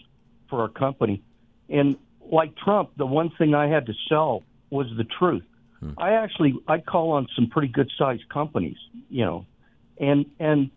for 0.50 0.62
our 0.62 0.70
company. 0.70 1.22
And 1.70 1.98
like 2.22 2.56
Trump, 2.56 2.92
the 2.98 3.06
one 3.06 3.32
thing 3.32 3.54
I 3.54 3.68
had 3.68 3.88
to 3.88 3.94
sell 4.08 4.44
was 4.70 4.88
the 4.96 5.04
truth. 5.04 5.44
I 5.98 6.14
actually 6.14 6.56
I 6.68 6.80
call 6.80 7.12
on 7.12 7.28
some 7.36 7.48
pretty 7.48 7.68
good 7.68 7.92
sized 7.98 8.28
companies, 8.30 8.78
you 9.10 9.26
know, 9.26 9.46
and 10.00 10.26
and 10.40 10.72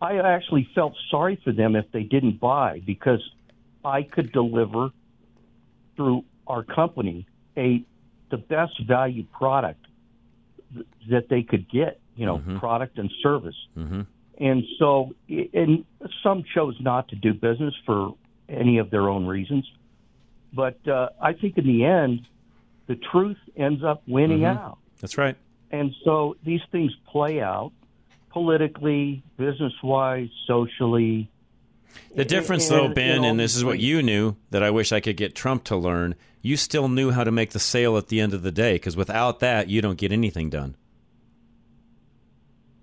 I 0.00 0.18
actually 0.18 0.68
felt 0.74 0.94
sorry 1.10 1.40
for 1.42 1.52
them 1.52 1.76
if 1.76 1.90
they 1.92 2.02
didn't 2.02 2.40
buy 2.40 2.82
because 2.84 3.22
I 3.84 4.02
could 4.02 4.32
deliver 4.32 4.90
through 5.96 6.24
our 6.46 6.62
company 6.62 7.26
a 7.56 7.84
the 8.30 8.36
best 8.36 8.80
value 8.86 9.24
product 9.24 9.86
th- 10.74 10.86
that 11.10 11.28
they 11.28 11.42
could 11.42 11.70
get, 11.70 12.00
you 12.16 12.26
know, 12.26 12.42
product 12.58 12.98
and 12.98 13.10
service. 13.22 13.56
Mm-hmm. 13.76 14.02
And 14.38 14.64
so, 14.78 15.14
and 15.28 15.84
some 16.22 16.42
chose 16.54 16.76
not 16.80 17.08
to 17.08 17.16
do 17.16 17.32
business 17.32 17.74
for 17.86 18.14
any 18.48 18.78
of 18.78 18.90
their 18.90 19.08
own 19.08 19.26
reasons. 19.26 19.64
But 20.52 20.86
uh, 20.88 21.10
I 21.20 21.34
think 21.34 21.56
in 21.56 21.66
the 21.66 21.84
end, 21.84 22.26
the 22.86 22.96
truth 22.96 23.38
ends 23.56 23.82
up 23.84 24.02
winning 24.06 24.40
Mhm. 24.40 24.58
out. 24.58 24.78
That's 25.00 25.16
right. 25.18 25.36
And 25.70 25.92
so 26.04 26.36
these 26.44 26.60
things 26.70 26.92
play 27.06 27.40
out 27.40 27.72
politically, 28.30 29.22
business 29.36 29.72
wise, 29.82 30.28
socially. 30.46 31.30
The 32.14 32.24
difference, 32.24 32.68
though, 32.68 32.86
And- 32.86 32.94
Ben, 32.94 33.10
and 33.16 33.24
all 33.24 33.30
and 33.30 33.40
this 33.40 33.54
is 33.56 33.64
what 33.64 33.78
you 33.78 34.02
knew 34.02 34.34
that 34.50 34.62
I 34.62 34.70
wish 34.70 34.90
I 34.92 34.98
could 35.00 35.16
get 35.16 35.34
Trump 35.34 35.62
to 35.64 35.76
learn. 35.76 36.16
You 36.42 36.56
still 36.56 36.88
knew 36.88 37.12
how 37.12 37.22
to 37.24 37.30
make 37.30 37.50
the 37.50 37.58
sale 37.60 37.96
at 37.96 38.08
the 38.08 38.20
end 38.20 38.34
of 38.34 38.42
the 38.42 38.50
day, 38.52 38.74
because 38.74 38.96
without 38.96 39.38
that, 39.40 39.68
you 39.70 39.80
don't 39.80 39.96
get 39.98 40.10
anything 40.12 40.50
done. 40.50 40.74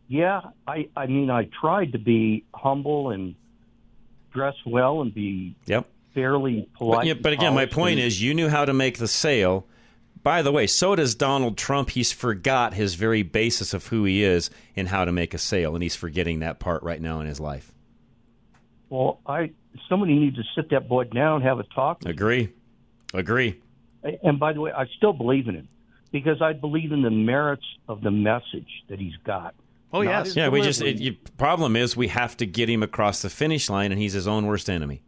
Yeah, 0.08 0.42
I, 0.68 0.88
I 0.96 1.06
mean, 1.08 1.30
I 1.30 1.48
tried 1.60 1.94
to 1.94 2.00
be 2.00 2.44
humble 2.54 3.12
and 3.12 3.36
dress 4.34 4.56
well 4.66 5.02
and 5.02 5.14
be 5.14 5.56
Yep. 5.68 5.88
fairly 6.14 6.68
polite. 6.76 7.00
But, 7.00 7.06
yeah, 7.08 7.14
but 7.14 7.34
again, 7.34 7.54
my 7.54 7.66
point 7.66 8.00
and- 8.00 8.08
is, 8.08 8.22
you 8.22 8.34
knew 8.34 8.50
how 8.50 8.66
to 8.66 8.74
make 8.74 8.98
the 8.98 9.08
sale. 9.08 9.66
By 10.24 10.42
the 10.44 10.52
way, 10.52 10.68
so 10.68 10.96
does 10.96 11.16
Donald 11.16 11.58
Trump. 11.58 11.92
He's 11.92 12.12
forgot 12.12 12.74
his 12.76 12.94
very 12.96 13.24
basis 13.24 13.74
of 13.74 13.88
who 13.88 14.04
he 14.04 14.24
is 14.24 14.50
and 14.76 14.88
how 14.88 15.04
to 15.06 15.12
make 15.12 15.34
a 15.34 15.38
sale, 15.40 15.74
and 15.76 15.82
he's 15.82 15.96
forgetting 15.96 16.40
that 16.40 16.60
part 16.60 16.84
right 16.84 17.02
now 17.02 17.20
in 17.22 17.28
his 17.28 17.40
life. 17.40 17.72
Well, 18.90 19.20
I 19.26 19.52
somebody 19.90 20.14
needs 20.20 20.36
to 20.36 20.44
sit 20.56 20.70
that 20.72 20.88
boy 20.88 21.06
down 21.06 21.38
and 21.38 21.44
have 21.46 21.60
a 21.60 21.64
talk. 21.64 22.06
Agree. 22.06 22.50
Agree. 23.14 23.60
And 24.24 24.40
by 24.40 24.54
the 24.54 24.62
way, 24.62 24.72
I 24.72 24.86
still 24.98 25.14
believe 25.14 25.48
in 25.48 25.56
him 25.56 25.68
because 26.12 26.42
I 26.42 26.54
believe 26.54 26.92
in 26.92 27.02
the 27.02 27.10
merits 27.12 27.66
of 27.88 28.02
the 28.02 28.12
message 28.12 28.68
that 28.90 29.00
he's 29.00 29.16
got. 29.24 29.56
Oh 29.94 30.02
Not 30.02 30.26
his 30.26 30.36
Yeah, 30.36 30.50
we 30.50 30.62
just. 30.62 30.80
delivery. 30.80 31.00
It, 31.00 31.04
you, 31.04 31.18
problem 31.38 31.76
is, 31.76 31.96
we 31.98 32.10
have 32.10 32.38
to 32.38 32.46
get 32.46 32.70
him 32.70 32.84
across 32.84 33.22
the 33.22 33.30
finish 33.30 33.70
line, 33.70 33.92
and 33.92 34.00
he's 34.00 34.14
his 34.14 34.28
own 34.28 34.46
worst 34.46 34.70
enemy. 34.70 35.02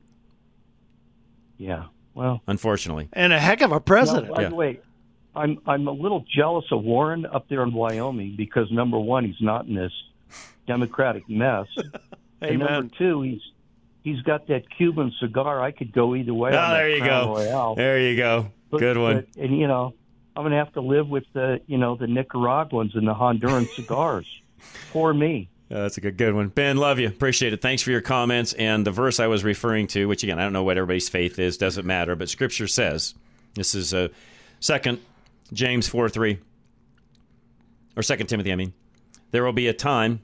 yeah. 1.58 1.86
Well, 2.16 2.44
Unfortunately. 2.46 3.10
And 3.12 3.34
a 3.34 3.40
heck 3.40 3.62
of 3.62 3.72
a 3.72 3.80
president. 3.80 4.28
Now, 4.28 4.36
by 4.36 4.46
the 4.46 4.54
way, 4.56 4.80
I'm 5.36 5.60
I'm 5.66 5.88
a 5.88 5.92
little 5.92 6.24
jealous 6.34 6.66
of 6.72 6.84
Warren 6.84 7.26
up 7.26 7.48
there 7.50 7.64
in 7.64 7.74
Wyoming 7.74 8.36
because 8.38 8.72
number 8.72 9.00
one, 9.00 9.26
he's 9.26 9.42
not 9.42 9.66
in 9.66 9.76
this 9.76 9.92
Democratic 10.68 11.28
mess, 11.30 11.68
and 12.42 12.60
number 12.60 12.90
two, 12.98 13.22
he's 13.22 13.42
he's 14.04 14.22
got 14.22 14.48
that 14.48 14.64
Cuban 14.78 15.12
cigar. 15.20 15.62
I 15.62 15.72
could 15.72 15.92
go 15.92 16.16
either 16.16 16.34
way. 16.34 16.52
Oh, 16.54 16.74
there 16.74 16.90
you 16.90 17.02
Crown 17.02 17.26
go. 17.26 17.36
Royale. 17.36 17.76
There 17.76 18.00
you 18.00 18.16
go. 18.16 18.52
But- 18.70 18.80
Good 18.80 18.98
one. 18.98 19.16
but- 19.36 19.44
and 19.44 19.58
you 19.58 19.68
know, 19.68 19.94
I'm 20.36 20.44
going 20.44 20.52
to 20.52 20.58
have 20.58 20.74
to 20.74 20.82
live 20.82 21.08
with 21.10 21.26
the 21.34 21.62
you 21.68 21.78
know 21.78 21.96
the 21.96 22.08
Nicaraguans 22.08 22.96
and 22.96 23.08
the 23.08 23.14
Honduran 23.14 23.68
cigars. 23.76 24.28
Poor 24.92 25.14
me. 25.14 25.50
Yeah, 25.70 25.82
that's 25.82 25.98
a 25.98 26.02
good 26.02 26.18
good 26.18 26.36
one. 26.36 26.50
Ben, 26.50 26.78
love 26.78 27.00
you. 27.00 27.08
Appreciate 27.08 27.54
it. 27.54 27.62
Thanks 27.62 27.82
for 27.82 27.90
your 27.92 28.02
comments. 28.02 28.54
And 28.54 28.86
the 28.86 28.92
verse 28.92 29.20
I 29.20 29.28
was 29.28 29.44
referring 29.44 29.88
to, 29.88 30.08
which 30.08 30.24
again, 30.24 30.38
I 30.38 30.44
don't 30.44 30.54
know 30.54 30.64
what 30.64 30.78
everybody's 30.78 31.10
faith 31.10 31.40
is, 31.40 31.58
doesn't 31.58 31.86
matter, 31.86 32.16
but 32.16 32.30
scripture 32.30 32.68
says 32.68 33.16
this 33.56 33.74
is 33.74 33.94
a 33.94 34.12
Second, 34.60 35.00
James 35.52 35.88
4 35.88 36.10
3, 36.10 36.40
or 37.96 38.04
Second 38.04 38.28
Timothy, 38.28 38.52
I 38.52 38.56
mean, 38.56 38.74
there 39.32 39.44
will 39.44 39.54
be 39.54 39.68
a 39.68 39.74
time, 39.74 40.22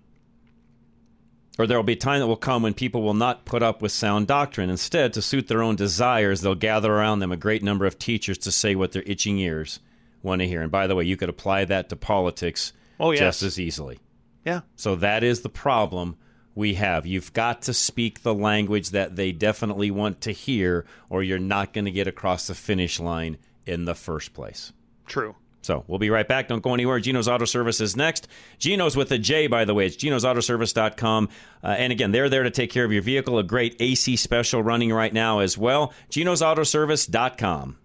or 1.58 1.68
there 1.68 1.78
will 1.78 1.84
be 1.84 1.94
a 1.94 1.98
time 1.98 2.20
that 2.20 2.28
will 2.28 2.36
come 2.38 2.64
when 2.64 2.74
people 2.74 3.02
will 3.02 3.14
not 3.14 3.46
put 3.46 3.62
up 3.62 3.82
with 3.82 3.92
sound 3.92 4.28
doctrine. 4.28 4.70
Instead, 4.70 5.14
to 5.14 5.22
suit 5.22 5.48
their 5.48 5.62
own 5.62 5.76
desires, 5.76 6.42
they'll 6.42 6.56
gather 6.56 6.94
around 6.94 7.20
them 7.20 7.32
a 7.32 7.38
great 7.38 7.64
number 7.64 7.86
of 7.86 8.00
teachers 8.00 8.38
to 8.40 8.52
say 8.52 8.76
what 8.76 8.92
their 8.92 9.04
itching 9.06 9.38
ears 9.40 9.80
want 10.24 10.42
to 10.42 10.48
hear. 10.48 10.62
And 10.62 10.72
by 10.72 10.88
the 10.88 10.96
way, 10.96 11.04
you 11.04 11.18
could 11.18 11.30
apply 11.30 11.66
that 11.66 11.90
to 11.90 11.96
politics 11.96 12.74
Oh, 13.00 13.12
yes. 13.12 13.20
just 13.20 13.44
as 13.44 13.60
easily. 13.60 14.00
Yeah. 14.46 14.62
So 14.76 14.96
that 14.98 15.24
is 15.24 15.42
the 15.42 15.50
problem 15.50 16.18
we 16.56 16.76
have. 16.76 17.06
You've 17.06 17.34
got 17.34 17.62
to 17.64 17.74
speak 17.74 18.24
the 18.24 18.34
language 18.34 18.90
that 18.92 19.16
they 19.16 19.32
definitely 19.32 19.92
want 19.92 20.22
to 20.22 20.32
hear, 20.32 20.86
or 21.10 21.24
you're 21.24 21.40
not 21.40 21.74
going 21.74 21.86
to 21.86 21.92
get 21.92 22.08
across 22.08 22.48
the 22.48 22.56
finish 22.56 23.00
line 23.00 23.38
in 23.66 23.86
the 23.86 23.96
first 23.96 24.34
place. 24.34 24.74
True. 25.10 25.36
So 25.62 25.84
we'll 25.88 26.00
be 26.00 26.10
right 26.10 26.28
back. 26.28 26.48
Don't 26.48 26.64
go 26.64 26.74
anywhere. 26.74 27.00
Geno's 27.00 27.28
Auto 27.28 27.46
Service 27.46 27.82
is 27.82 27.96
next. 27.98 28.28
Geno's 28.60 28.96
with 28.96 29.12
a 29.12 29.18
J, 29.18 29.48
by 29.48 29.66
the 29.66 29.74
way. 29.74 29.86
It's 29.86 29.98
genosautoservice.com. 29.98 31.30
Uh, 31.64 31.68
and 31.68 31.92
again, 31.92 32.12
they're 32.12 32.30
there 32.30 32.44
to 32.44 32.52
take 32.52 32.72
care 32.72 32.86
of 32.86 32.94
your 32.94 33.02
vehicle. 33.02 33.38
A 33.38 33.44
great 33.44 33.76
AC 33.80 34.16
special 34.16 34.64
running 34.64 34.94
right 34.94 35.14
now 35.14 35.40
as 35.40 35.58
well. 35.58 35.94
genosautoservice.com. 36.10 37.78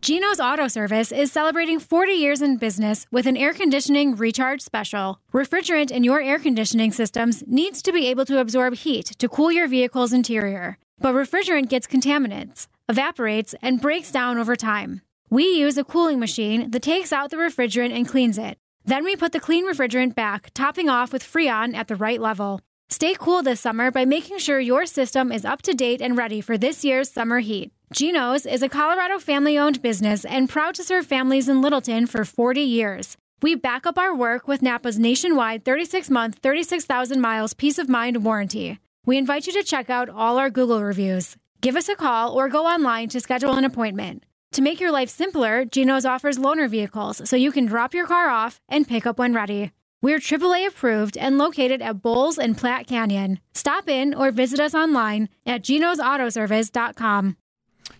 Geno's 0.00 0.38
Auto 0.38 0.68
Service 0.68 1.10
is 1.10 1.32
celebrating 1.32 1.80
40 1.80 2.12
years 2.12 2.40
in 2.40 2.56
business 2.56 3.04
with 3.10 3.26
an 3.26 3.36
air 3.36 3.52
conditioning 3.52 4.14
recharge 4.14 4.60
special. 4.60 5.20
Refrigerant 5.32 5.90
in 5.90 6.04
your 6.04 6.20
air 6.20 6.38
conditioning 6.38 6.92
systems 6.92 7.42
needs 7.46 7.82
to 7.82 7.92
be 7.92 8.06
able 8.06 8.24
to 8.26 8.38
absorb 8.38 8.74
heat 8.74 9.06
to 9.18 9.28
cool 9.28 9.50
your 9.50 9.66
vehicle's 9.66 10.12
interior. 10.12 10.78
But 11.00 11.14
refrigerant 11.14 11.68
gets 11.68 11.88
contaminants, 11.88 12.68
evaporates, 12.88 13.56
and 13.60 13.80
breaks 13.80 14.12
down 14.12 14.38
over 14.38 14.54
time. 14.54 15.02
We 15.30 15.44
use 15.44 15.76
a 15.76 15.84
cooling 15.84 16.18
machine 16.18 16.70
that 16.70 16.82
takes 16.82 17.12
out 17.12 17.30
the 17.30 17.36
refrigerant 17.36 17.92
and 17.92 18.08
cleans 18.08 18.38
it. 18.38 18.56
Then 18.86 19.04
we 19.04 19.14
put 19.14 19.32
the 19.32 19.40
clean 19.40 19.66
refrigerant 19.66 20.14
back, 20.14 20.50
topping 20.54 20.88
off 20.88 21.12
with 21.12 21.22
Freon 21.22 21.74
at 21.74 21.88
the 21.88 21.96
right 21.96 22.20
level. 22.20 22.62
Stay 22.88 23.14
cool 23.18 23.42
this 23.42 23.60
summer 23.60 23.90
by 23.90 24.06
making 24.06 24.38
sure 24.38 24.58
your 24.58 24.86
system 24.86 25.30
is 25.30 25.44
up 25.44 25.60
to 25.62 25.74
date 25.74 26.00
and 26.00 26.16
ready 26.16 26.40
for 26.40 26.56
this 26.56 26.82
year's 26.82 27.10
summer 27.10 27.40
heat. 27.40 27.70
Geno's 27.92 28.46
is 28.46 28.62
a 28.62 28.68
Colorado 28.70 29.18
family 29.18 29.58
owned 29.58 29.82
business 29.82 30.24
and 30.24 30.48
proud 30.48 30.74
to 30.76 30.82
serve 30.82 31.06
families 31.06 31.50
in 31.50 31.60
Littleton 31.60 32.06
for 32.06 32.24
40 32.24 32.62
years. 32.62 33.18
We 33.42 33.54
back 33.54 33.86
up 33.86 33.98
our 33.98 34.14
work 34.14 34.48
with 34.48 34.62
Napa's 34.62 34.98
nationwide 34.98 35.62
36 35.62 36.08
month, 36.08 36.38
36,000 36.38 37.20
miles 37.20 37.52
peace 37.52 37.76
of 37.76 37.90
mind 37.90 38.24
warranty. 38.24 38.78
We 39.04 39.18
invite 39.18 39.46
you 39.46 39.52
to 39.52 39.62
check 39.62 39.90
out 39.90 40.08
all 40.08 40.38
our 40.38 40.48
Google 40.48 40.82
reviews. 40.82 41.36
Give 41.60 41.76
us 41.76 41.90
a 41.90 41.94
call 41.94 42.32
or 42.32 42.48
go 42.48 42.66
online 42.66 43.10
to 43.10 43.20
schedule 43.20 43.52
an 43.54 43.64
appointment. 43.64 44.24
To 44.52 44.62
make 44.62 44.80
your 44.80 44.92
life 44.92 45.10
simpler, 45.10 45.64
Geno's 45.64 46.06
offers 46.06 46.38
loaner 46.38 46.68
vehicles 46.70 47.28
so 47.28 47.36
you 47.36 47.52
can 47.52 47.66
drop 47.66 47.94
your 47.94 48.06
car 48.06 48.28
off 48.28 48.60
and 48.68 48.88
pick 48.88 49.06
up 49.06 49.18
when 49.18 49.34
ready. 49.34 49.72
We're 50.00 50.20
AAA 50.20 50.68
approved 50.68 51.18
and 51.18 51.38
located 51.38 51.82
at 51.82 52.02
Bowles 52.02 52.38
and 52.38 52.56
Platte 52.56 52.86
Canyon. 52.86 53.40
Stop 53.52 53.88
in 53.88 54.14
or 54.14 54.30
visit 54.30 54.60
us 54.60 54.74
online 54.74 55.28
at 55.44 55.62
genosautoservice.com. 55.62 57.36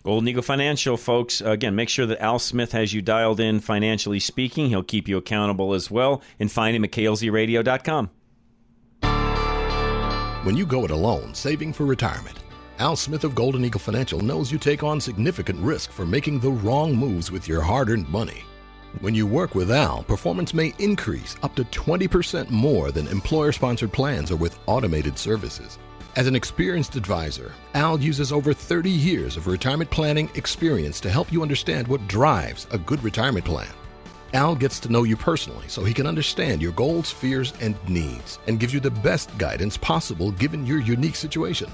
Golden 0.03 0.27
Eagle 0.27 0.43
Financial, 0.43 0.97
folks. 0.97 1.41
Again, 1.41 1.75
make 1.75 1.89
sure 1.89 2.05
that 2.05 2.21
Al 2.21 2.39
Smith 2.39 2.71
has 2.71 2.93
you 2.93 3.01
dialed 3.01 3.39
in 3.39 3.59
financially 3.59 4.19
speaking. 4.19 4.69
He'll 4.69 4.81
keep 4.83 5.07
you 5.07 5.17
accountable 5.17 5.73
as 5.73 5.91
well. 5.91 6.21
And 6.39 6.51
find 6.51 6.75
him 6.75 6.83
at 6.83 6.91
klzradio.com. 6.91 8.09
When 10.45 10.55
you 10.55 10.65
go 10.65 10.85
it 10.85 10.91
alone, 10.91 11.35
saving 11.35 11.73
for 11.73 11.85
retirement, 11.85 12.38
Al 12.79 12.95
Smith 12.95 13.25
of 13.25 13.35
Golden 13.35 13.65
Eagle 13.65 13.81
Financial 13.81 14.21
knows 14.21 14.53
you 14.53 14.57
take 14.57 14.83
on 14.83 15.01
significant 15.01 15.59
risk 15.59 15.91
for 15.91 16.05
making 16.05 16.39
the 16.39 16.49
wrong 16.49 16.95
moves 16.95 17.29
with 17.29 17.45
your 17.45 17.59
hard 17.59 17.89
earned 17.89 18.07
money. 18.07 18.45
When 19.01 19.13
you 19.13 19.27
work 19.27 19.53
with 19.53 19.69
Al, 19.69 20.03
performance 20.03 20.53
may 20.53 20.73
increase 20.79 21.35
up 21.43 21.55
to 21.55 21.65
20% 21.65 22.49
more 22.49 22.91
than 22.91 23.09
employer 23.09 23.51
sponsored 23.51 23.91
plans 23.91 24.31
or 24.31 24.37
with 24.37 24.57
automated 24.65 25.19
services. 25.19 25.77
As 26.15 26.27
an 26.27 26.37
experienced 26.37 26.95
advisor, 26.95 27.51
Al 27.73 27.99
uses 27.99 28.31
over 28.31 28.53
30 28.53 28.89
years 28.89 29.35
of 29.35 29.47
retirement 29.47 29.91
planning 29.91 30.31
experience 30.35 31.01
to 31.01 31.09
help 31.09 31.33
you 31.33 31.41
understand 31.41 31.85
what 31.85 32.07
drives 32.07 32.65
a 32.71 32.77
good 32.77 33.03
retirement 33.03 33.43
plan. 33.43 33.73
Al 34.33 34.55
gets 34.55 34.79
to 34.79 34.89
know 34.89 35.03
you 35.03 35.17
personally 35.17 35.67
so 35.67 35.83
he 35.83 35.93
can 35.93 36.07
understand 36.07 36.61
your 36.61 36.71
goals, 36.71 37.11
fears, 37.11 37.51
and 37.59 37.75
needs 37.89 38.39
and 38.47 38.57
gives 38.57 38.73
you 38.73 38.79
the 38.79 38.89
best 38.89 39.37
guidance 39.37 39.75
possible 39.75 40.31
given 40.31 40.65
your 40.65 40.79
unique 40.79 41.17
situation. 41.17 41.69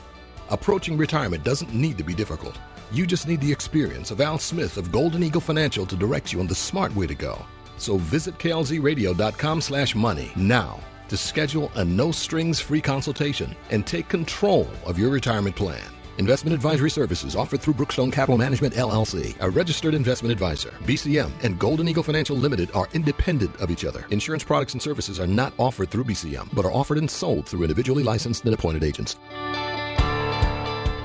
Approaching 0.50 0.98
retirement 0.98 1.44
doesn't 1.44 1.74
need 1.74 1.98
to 1.98 2.04
be 2.04 2.14
difficult. 2.14 2.60
You 2.92 3.06
just 3.06 3.28
need 3.28 3.42
the 3.42 3.52
experience 3.52 4.12
of 4.12 4.22
Al 4.22 4.38
Smith 4.38 4.78
of 4.78 4.92
Golden 4.92 5.24
Eagle 5.24 5.42
Financial 5.42 5.86
to 5.86 5.96
direct 5.96 6.32
you 6.32 6.40
on 6.40 6.48
the 6.48 6.56
smart 6.56 6.96
way 6.96 7.08
to 7.08 7.16
go. 7.16 7.46
So 7.78 7.98
visit 7.98 8.38
klzradio.com 8.38 9.62
slash 9.62 9.96
money 9.96 10.32
now 10.36 10.80
to 11.10 11.18
schedule 11.18 11.72
a 11.76 11.84
no-strings 11.84 12.60
free 12.60 12.82
consultation 12.82 13.56
and 13.70 13.86
take 13.86 14.08
control 14.08 14.70
of 14.86 14.98
your 14.98 15.10
retirement 15.10 15.56
plan. 15.56 15.82
Investment 16.18 16.54
advisory 16.54 16.90
services 16.90 17.36
offered 17.36 17.60
through 17.60 17.74
Brookstone 17.74 18.12
Capital 18.12 18.38
Management 18.38 18.74
LLC, 18.76 19.36
a 19.42 19.50
registered 19.50 19.94
investment 19.94 20.32
advisor. 20.32 20.70
BCM 20.86 21.32
and 21.44 21.60
Golden 21.60 21.90
Eagle 21.90 22.04
Financial 22.04 22.38
Limited 22.38 22.72
are 22.74 22.88
independent 22.94 23.54
of 23.58 23.70
each 23.70 23.84
other. 23.84 24.06
Insurance 24.12 24.44
products 24.44 24.74
and 24.74 24.82
services 24.82 25.20
are 25.20 25.28
not 25.28 25.54
offered 25.58 25.90
through 25.90 26.06
BCM, 26.06 26.48
but 26.54 26.64
are 26.66 26.72
offered 26.72 27.00
and 27.00 27.12
sold 27.12 27.48
through 27.48 27.64
individually 27.64 28.04
licensed 28.04 28.46
and 28.46 28.54
appointed 28.54 28.84
agents. 28.84 29.18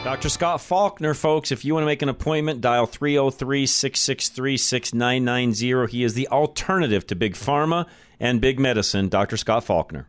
Dr. 0.03 0.31
Scott 0.31 0.63
Faulkner, 0.63 1.13
folks, 1.13 1.53
if 1.53 1.63
you 1.63 1.75
want 1.75 1.83
to 1.83 1.87
make 1.87 2.01
an 2.01 2.09
appointment, 2.09 2.63
dial 2.63 2.87
303 2.87 3.67
663 3.67 4.57
6990. 4.57 5.93
He 5.93 6.03
is 6.03 6.15
the 6.15 6.27
alternative 6.29 7.07
to 7.09 7.15
Big 7.15 7.35
Pharma 7.35 7.87
and 8.19 8.41
Big 8.41 8.59
Medicine, 8.59 9.11
Dr. 9.11 9.37
Scott 9.37 9.63
Faulkner. 9.63 10.09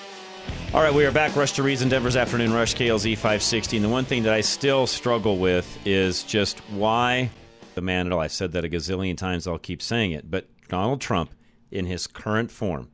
All 0.73 0.81
right, 0.81 0.93
we 0.93 1.05
are 1.05 1.11
back. 1.11 1.35
Rush 1.35 1.51
to 1.53 1.63
Reason, 1.63 1.89
Denver's 1.89 2.15
Afternoon 2.15 2.53
Rush, 2.53 2.75
KLZ 2.75 3.15
560. 3.15 3.75
And 3.75 3.83
the 3.83 3.89
one 3.89 4.05
thing 4.05 4.23
that 4.23 4.33
I 4.33 4.39
still 4.39 4.87
struggle 4.87 5.37
with 5.37 5.77
is 5.85 6.23
just 6.23 6.59
why 6.69 7.29
the 7.75 7.81
man 7.81 8.07
at 8.07 8.13
all. 8.13 8.21
I've 8.21 8.31
said 8.31 8.53
that 8.53 8.63
a 8.63 8.69
gazillion 8.69 9.17
times, 9.17 9.47
I'll 9.47 9.57
keep 9.57 9.81
saying 9.81 10.11
it. 10.11 10.31
But 10.31 10.47
Donald 10.69 11.01
Trump, 11.01 11.35
in 11.71 11.87
his 11.87 12.07
current 12.07 12.51
form, 12.51 12.89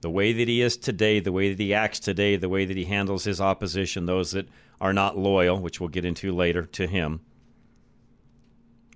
the 0.00 0.08
way 0.08 0.32
that 0.32 0.48
he 0.48 0.62
is 0.62 0.78
today, 0.78 1.20
the 1.20 1.32
way 1.32 1.50
that 1.50 1.62
he 1.62 1.74
acts 1.74 2.00
today, 2.00 2.36
the 2.36 2.48
way 2.48 2.64
that 2.64 2.78
he 2.78 2.86
handles 2.86 3.24
his 3.24 3.42
opposition, 3.42 4.06
those 4.06 4.30
that 4.30 4.48
are 4.80 4.94
not 4.94 5.18
loyal, 5.18 5.60
which 5.60 5.78
we'll 5.78 5.90
get 5.90 6.06
into 6.06 6.34
later, 6.34 6.64
to 6.64 6.86
him, 6.86 7.20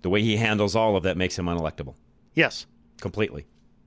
the 0.01 0.09
way 0.09 0.23
he 0.23 0.39
handles 0.39 0.75
all 0.75 0.97
of 0.97 1.03
that 1.03 1.19
makes 1.19 1.39
him 1.39 1.45
unelectable. 1.45 1.97
Yes. 2.33 2.65
Completely. 2.99 3.45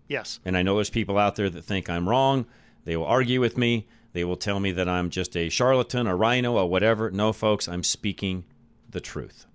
Yes. 0.07 0.39
And 0.45 0.55
I 0.55 0.61
know 0.61 0.76
there's 0.76 0.91
people 0.91 1.18
out 1.18 1.36
there 1.36 1.49
that 1.49 1.64
think 1.64 1.89
I'm 1.89 2.07
wrong. 2.07 2.45
They 2.86 2.95
will 2.95 3.07
argue 3.07 3.41
with 3.41 3.57
me. 3.57 3.88
They 4.14 4.24
will 4.24 4.38
tell 4.38 4.59
me 4.59 4.72
that 4.72 4.88
I'm 4.88 5.09
just 5.09 5.36
a 5.36 5.49
charlatan, 5.49 6.07
a 6.07 6.16
RINO, 6.16 6.53
or 6.53 6.70
whatever. 6.70 7.11
No, 7.11 7.34
folks, 7.34 7.68
I'm 7.68 7.84
speaking 7.84 8.45
the 8.89 9.01
truth. 9.01 9.45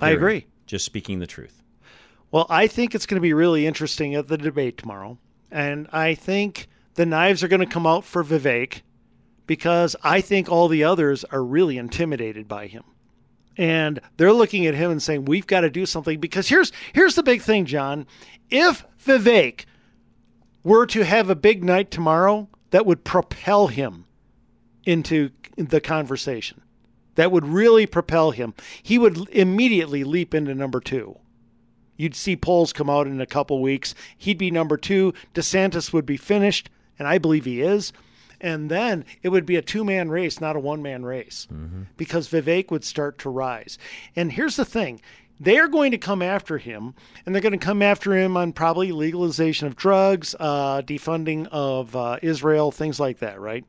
I 0.00 0.10
agree. 0.10 0.46
Just 0.66 0.84
speaking 0.84 1.18
the 1.18 1.26
truth. 1.26 1.62
Well, 2.30 2.46
I 2.48 2.68
think 2.68 2.94
it's 2.94 3.06
going 3.06 3.16
to 3.16 3.20
be 3.20 3.32
really 3.32 3.66
interesting 3.66 4.14
at 4.14 4.28
the 4.28 4.38
debate 4.38 4.78
tomorrow. 4.78 5.18
And 5.50 5.88
I 5.92 6.14
think 6.14 6.68
the 6.94 7.04
knives 7.04 7.42
are 7.42 7.48
going 7.48 7.60
to 7.60 7.66
come 7.66 7.86
out 7.86 8.04
for 8.04 8.22
Vivek 8.22 8.82
because 9.46 9.96
I 10.02 10.20
think 10.20 10.48
all 10.48 10.68
the 10.68 10.84
others 10.84 11.24
are 11.24 11.42
really 11.42 11.76
intimidated 11.76 12.46
by 12.46 12.68
him. 12.68 12.84
And 13.56 14.00
they're 14.16 14.32
looking 14.32 14.64
at 14.66 14.74
him 14.74 14.92
and 14.92 15.02
saying, 15.02 15.24
"We've 15.24 15.46
got 15.46 15.62
to 15.62 15.70
do 15.70 15.84
something." 15.84 16.20
Because 16.20 16.48
here's 16.48 16.70
here's 16.92 17.16
the 17.16 17.22
big 17.22 17.42
thing, 17.42 17.66
John. 17.66 18.06
If 18.48 18.86
Vivek 19.04 19.64
were 20.62 20.86
to 20.86 21.04
have 21.04 21.28
a 21.28 21.34
big 21.34 21.64
night 21.64 21.90
tomorrow, 21.90 22.48
that 22.70 22.86
would 22.86 23.04
propel 23.04 23.66
him 23.68 24.04
into 24.84 25.30
the 25.56 25.80
conversation. 25.80 26.62
That 27.16 27.32
would 27.32 27.46
really 27.46 27.86
propel 27.86 28.30
him. 28.30 28.54
He 28.82 28.98
would 28.98 29.28
immediately 29.30 30.04
leap 30.04 30.34
into 30.34 30.54
number 30.54 30.80
two. 30.80 31.18
You'd 31.96 32.14
see 32.14 32.34
polls 32.34 32.72
come 32.72 32.88
out 32.88 33.06
in 33.06 33.20
a 33.20 33.26
couple 33.26 33.60
weeks. 33.60 33.94
He'd 34.16 34.38
be 34.38 34.50
number 34.50 34.78
two. 34.78 35.12
DeSantis 35.34 35.92
would 35.92 36.06
be 36.06 36.16
finished, 36.16 36.70
and 36.98 37.06
I 37.06 37.18
believe 37.18 37.44
he 37.44 37.60
is. 37.60 37.92
And 38.40 38.70
then 38.70 39.04
it 39.22 39.28
would 39.28 39.44
be 39.44 39.56
a 39.56 39.62
two 39.62 39.84
man 39.84 40.08
race, 40.08 40.40
not 40.40 40.56
a 40.56 40.60
one 40.60 40.80
man 40.80 41.04
race, 41.04 41.46
mm-hmm. 41.52 41.82
because 41.98 42.28
Vivek 42.28 42.70
would 42.70 42.84
start 42.84 43.18
to 43.18 43.28
rise. 43.28 43.76
And 44.16 44.32
here's 44.32 44.56
the 44.56 44.64
thing 44.64 45.02
they 45.40 45.58
are 45.58 45.68
going 45.68 45.90
to 45.92 45.98
come 45.98 46.20
after 46.20 46.58
him, 46.58 46.94
and 47.24 47.34
they're 47.34 47.42
going 47.42 47.58
to 47.58 47.58
come 47.58 47.80
after 47.80 48.14
him 48.14 48.36
on 48.36 48.52
probably 48.52 48.92
legalization 48.92 49.66
of 49.66 49.74
drugs, 49.74 50.34
uh, 50.38 50.82
defunding 50.82 51.48
of 51.50 51.96
uh, 51.96 52.18
Israel, 52.22 52.70
things 52.70 53.00
like 53.00 53.18
that, 53.20 53.40
right? 53.40 53.64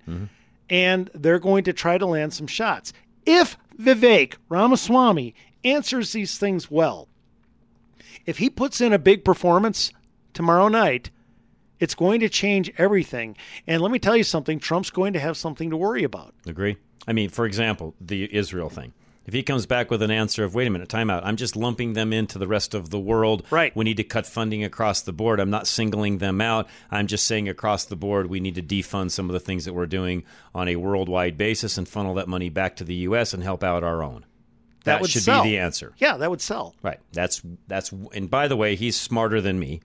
And 0.69 1.09
they're 1.13 1.39
going 1.39 1.63
to 1.63 1.73
try 1.73 1.97
to 1.97 2.05
land 2.05 2.33
some 2.33 2.47
shots. 2.47 2.91
If 3.25 3.57
Vivek 3.79 4.35
Ramaswamy 4.49 5.33
answers 5.63 6.11
these 6.11 6.37
things 6.37 6.69
well, 6.69 7.07
if 8.25 8.37
he 8.39 8.49
puts 8.49 8.81
in 8.81 8.93
a 8.93 8.99
big 8.99 9.23
performance 9.23 9.91
tomorrow 10.33 10.67
night, 10.67 11.09
it's 11.79 11.95
going 11.95 12.19
to 12.19 12.29
change 12.29 12.71
everything. 12.77 13.35
And 13.65 13.81
let 13.81 13.91
me 13.91 13.99
tell 13.99 14.15
you 14.15 14.23
something 14.23 14.59
Trump's 14.59 14.89
going 14.91 15.13
to 15.13 15.19
have 15.19 15.37
something 15.37 15.69
to 15.69 15.77
worry 15.77 16.03
about. 16.03 16.33
Agree. 16.45 16.77
I 17.07 17.13
mean, 17.13 17.29
for 17.29 17.45
example, 17.45 17.95
the 17.99 18.33
Israel 18.33 18.69
thing. 18.69 18.93
If 19.25 19.35
he 19.35 19.43
comes 19.43 19.67
back 19.67 19.91
with 19.91 20.01
an 20.01 20.09
answer 20.09 20.43
of, 20.43 20.55
wait 20.55 20.65
a 20.65 20.71
minute, 20.71 20.89
timeout, 20.89 21.21
I'm 21.23 21.35
just 21.35 21.55
lumping 21.55 21.93
them 21.93 22.11
into 22.11 22.39
the 22.39 22.47
rest 22.47 22.73
of 22.73 22.89
the 22.89 22.99
world. 22.99 23.45
Right. 23.51 23.73
We 23.75 23.85
need 23.85 23.97
to 23.97 24.03
cut 24.03 24.25
funding 24.25 24.63
across 24.63 25.01
the 25.01 25.13
board. 25.13 25.39
I'm 25.39 25.51
not 25.51 25.67
singling 25.67 26.17
them 26.17 26.41
out. 26.41 26.67
I'm 26.89 27.05
just 27.05 27.27
saying 27.27 27.47
across 27.47 27.85
the 27.85 27.95
board, 27.95 28.27
we 28.27 28.39
need 28.39 28.55
to 28.55 28.63
defund 28.63 29.11
some 29.11 29.29
of 29.29 29.33
the 29.33 29.39
things 29.39 29.65
that 29.65 29.73
we're 29.73 29.85
doing 29.85 30.23
on 30.55 30.67
a 30.67 30.75
worldwide 30.75 31.37
basis 31.37 31.77
and 31.77 31.87
funnel 31.87 32.15
that 32.15 32.27
money 32.27 32.49
back 32.49 32.75
to 32.77 32.83
the 32.83 32.95
U.S. 32.95 33.31
and 33.33 33.43
help 33.43 33.63
out 33.63 33.83
our 33.83 34.01
own. 34.01 34.25
That 34.83 34.93
That, 34.93 35.01
would 35.01 35.09
should 35.11 35.21
sell. 35.21 35.43
be 35.43 35.51
the 35.51 35.59
answer. 35.59 35.93
Yeah, 35.97 36.17
that 36.17 36.31
would 36.31 36.41
sell. 36.41 36.73
Right. 36.81 36.99
That's 37.13 37.43
that's. 37.67 37.91
And 37.91 38.27
by 38.27 38.47
the 38.47 38.57
way, 38.57 38.75
he's 38.75 38.99
smarter 38.99 39.39
than 39.39 39.59
me, 39.59 39.81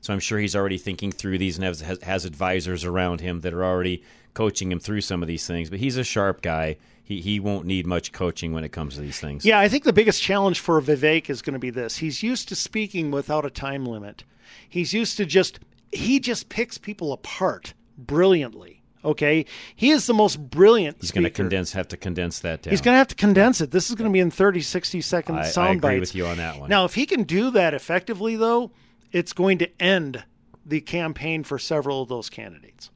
so 0.00 0.12
I'm 0.12 0.20
sure 0.20 0.38
he's 0.38 0.54
already 0.54 0.78
thinking 0.78 1.10
through 1.10 1.38
these 1.38 1.56
and 1.56 1.64
has, 1.64 1.80
has, 1.80 2.00
has 2.04 2.24
advisors 2.24 2.84
around 2.84 3.20
him 3.20 3.40
that 3.40 3.52
are 3.52 3.64
already 3.64 4.04
coaching 4.34 4.70
him 4.70 4.78
through 4.78 5.00
some 5.00 5.20
of 5.22 5.26
these 5.26 5.44
things. 5.48 5.68
But 5.68 5.80
he's 5.80 5.96
a 5.96 6.04
sharp 6.04 6.42
guy. 6.42 6.76
He 7.08 7.22
he 7.22 7.40
won't 7.40 7.64
need 7.64 7.86
much 7.86 8.12
coaching 8.12 8.52
when 8.52 8.64
it 8.64 8.68
comes 8.70 8.96
to 8.96 9.00
these 9.00 9.18
things. 9.18 9.42
Yeah, 9.42 9.58
I 9.58 9.66
think 9.66 9.84
the 9.84 9.94
biggest 9.94 10.22
challenge 10.22 10.60
for 10.60 10.78
Vivek 10.82 11.30
is 11.30 11.40
going 11.40 11.54
to 11.54 11.58
be 11.58 11.70
this. 11.70 11.96
He's 11.96 12.22
used 12.22 12.48
to 12.50 12.54
speaking 12.54 13.10
without 13.10 13.46
a 13.46 13.50
time 13.50 13.86
limit. 13.86 14.24
He's 14.68 14.92
used 14.92 15.16
to 15.16 15.24
just 15.24 15.58
he 15.90 16.20
just 16.20 16.50
picks 16.50 16.76
people 16.76 17.14
apart 17.14 17.72
brilliantly. 17.96 18.82
Okay, 19.02 19.46
he 19.74 19.88
is 19.88 20.06
the 20.06 20.12
most 20.12 20.50
brilliant. 20.50 20.98
He's 21.00 21.10
going 21.10 21.24
to 21.24 21.30
condense, 21.30 21.72
have 21.72 21.88
to 21.88 21.96
condense 21.96 22.40
that 22.40 22.60
down. 22.60 22.72
He's 22.72 22.82
going 22.82 22.92
to 22.92 22.98
have 22.98 23.08
to 23.08 23.14
condense 23.14 23.62
it. 23.62 23.70
This 23.70 23.88
is 23.88 23.94
going 23.96 24.10
to 24.10 24.12
be 24.12 24.20
in 24.20 24.30
30, 24.30 24.60
60 24.60 25.00
second 25.00 25.36
I- 25.36 25.40
I 25.40 25.44
sound 25.44 25.78
agree 25.78 25.92
bites. 25.98 26.00
with 26.12 26.14
you 26.14 26.26
on 26.26 26.36
that 26.36 26.58
one. 26.58 26.68
Now, 26.68 26.84
if 26.84 26.92
he 26.94 27.06
can 27.06 27.22
do 27.22 27.50
that 27.52 27.72
effectively, 27.72 28.36
though, 28.36 28.70
it's 29.12 29.32
going 29.32 29.56
to 29.58 29.82
end 29.82 30.24
the 30.66 30.82
campaign 30.82 31.42
for 31.42 31.58
several 31.58 32.02
of 32.02 32.08
those 32.10 32.28
candidates. 32.28 32.90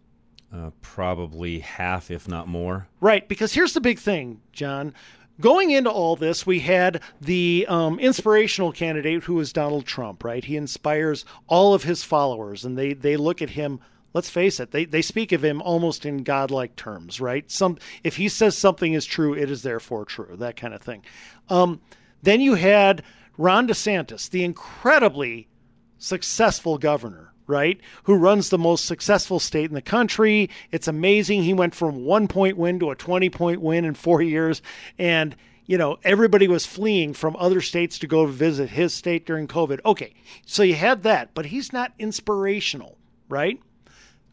Uh, 0.52 0.70
probably 0.82 1.60
half, 1.60 2.10
if 2.10 2.28
not 2.28 2.48
more. 2.48 2.88
Right, 3.00 3.26
because 3.28 3.54
here's 3.54 3.72
the 3.72 3.80
big 3.80 3.98
thing, 3.98 4.40
John. 4.52 4.94
Going 5.40 5.70
into 5.70 5.90
all 5.90 6.14
this, 6.14 6.46
we 6.46 6.60
had 6.60 7.00
the 7.20 7.66
um, 7.68 7.98
inspirational 7.98 8.70
candidate 8.70 9.24
who 9.24 9.34
was 9.34 9.52
Donald 9.52 9.86
Trump, 9.86 10.24
right? 10.24 10.44
He 10.44 10.56
inspires 10.56 11.24
all 11.48 11.72
of 11.74 11.84
his 11.84 12.04
followers, 12.04 12.64
and 12.64 12.76
they, 12.76 12.92
they 12.92 13.16
look 13.16 13.40
at 13.40 13.50
him. 13.50 13.80
Let's 14.14 14.28
face 14.28 14.60
it; 14.60 14.72
they, 14.72 14.84
they 14.84 15.00
speak 15.00 15.32
of 15.32 15.42
him 15.42 15.62
almost 15.62 16.04
in 16.04 16.22
godlike 16.22 16.76
terms, 16.76 17.18
right? 17.18 17.50
Some 17.50 17.78
if 18.04 18.16
he 18.16 18.28
says 18.28 18.56
something 18.56 18.92
is 18.92 19.06
true, 19.06 19.34
it 19.34 19.50
is 19.50 19.62
therefore 19.62 20.04
true, 20.04 20.36
that 20.36 20.56
kind 20.56 20.74
of 20.74 20.82
thing. 20.82 21.02
Um, 21.48 21.80
then 22.22 22.42
you 22.42 22.54
had 22.54 23.02
Ron 23.38 23.66
DeSantis, 23.66 24.28
the 24.28 24.44
incredibly 24.44 25.48
successful 25.96 26.76
governor, 26.76 27.31
right? 27.52 27.78
Who 28.04 28.14
runs 28.14 28.48
the 28.48 28.58
most 28.58 28.86
successful 28.86 29.38
state 29.38 29.68
in 29.68 29.74
the 29.74 29.82
country. 29.82 30.48
It's 30.70 30.88
amazing. 30.88 31.42
He 31.42 31.52
went 31.52 31.74
from 31.74 32.04
one 32.04 32.26
point 32.26 32.56
win 32.56 32.80
to 32.80 32.90
a 32.90 32.96
20 32.96 33.28
point 33.28 33.60
win 33.60 33.84
in 33.84 33.94
four 33.94 34.22
years. 34.22 34.62
And, 34.98 35.36
you 35.66 35.76
know, 35.76 35.98
everybody 36.02 36.48
was 36.48 36.64
fleeing 36.64 37.12
from 37.12 37.36
other 37.38 37.60
states 37.60 37.98
to 37.98 38.06
go 38.06 38.24
visit 38.24 38.70
his 38.70 38.94
state 38.94 39.26
during 39.26 39.46
COVID. 39.46 39.80
Okay, 39.84 40.14
so 40.46 40.62
you 40.62 40.74
had 40.74 41.02
that, 41.02 41.34
but 41.34 41.46
he's 41.46 41.72
not 41.72 41.92
inspirational, 41.98 42.96
right? 43.28 43.60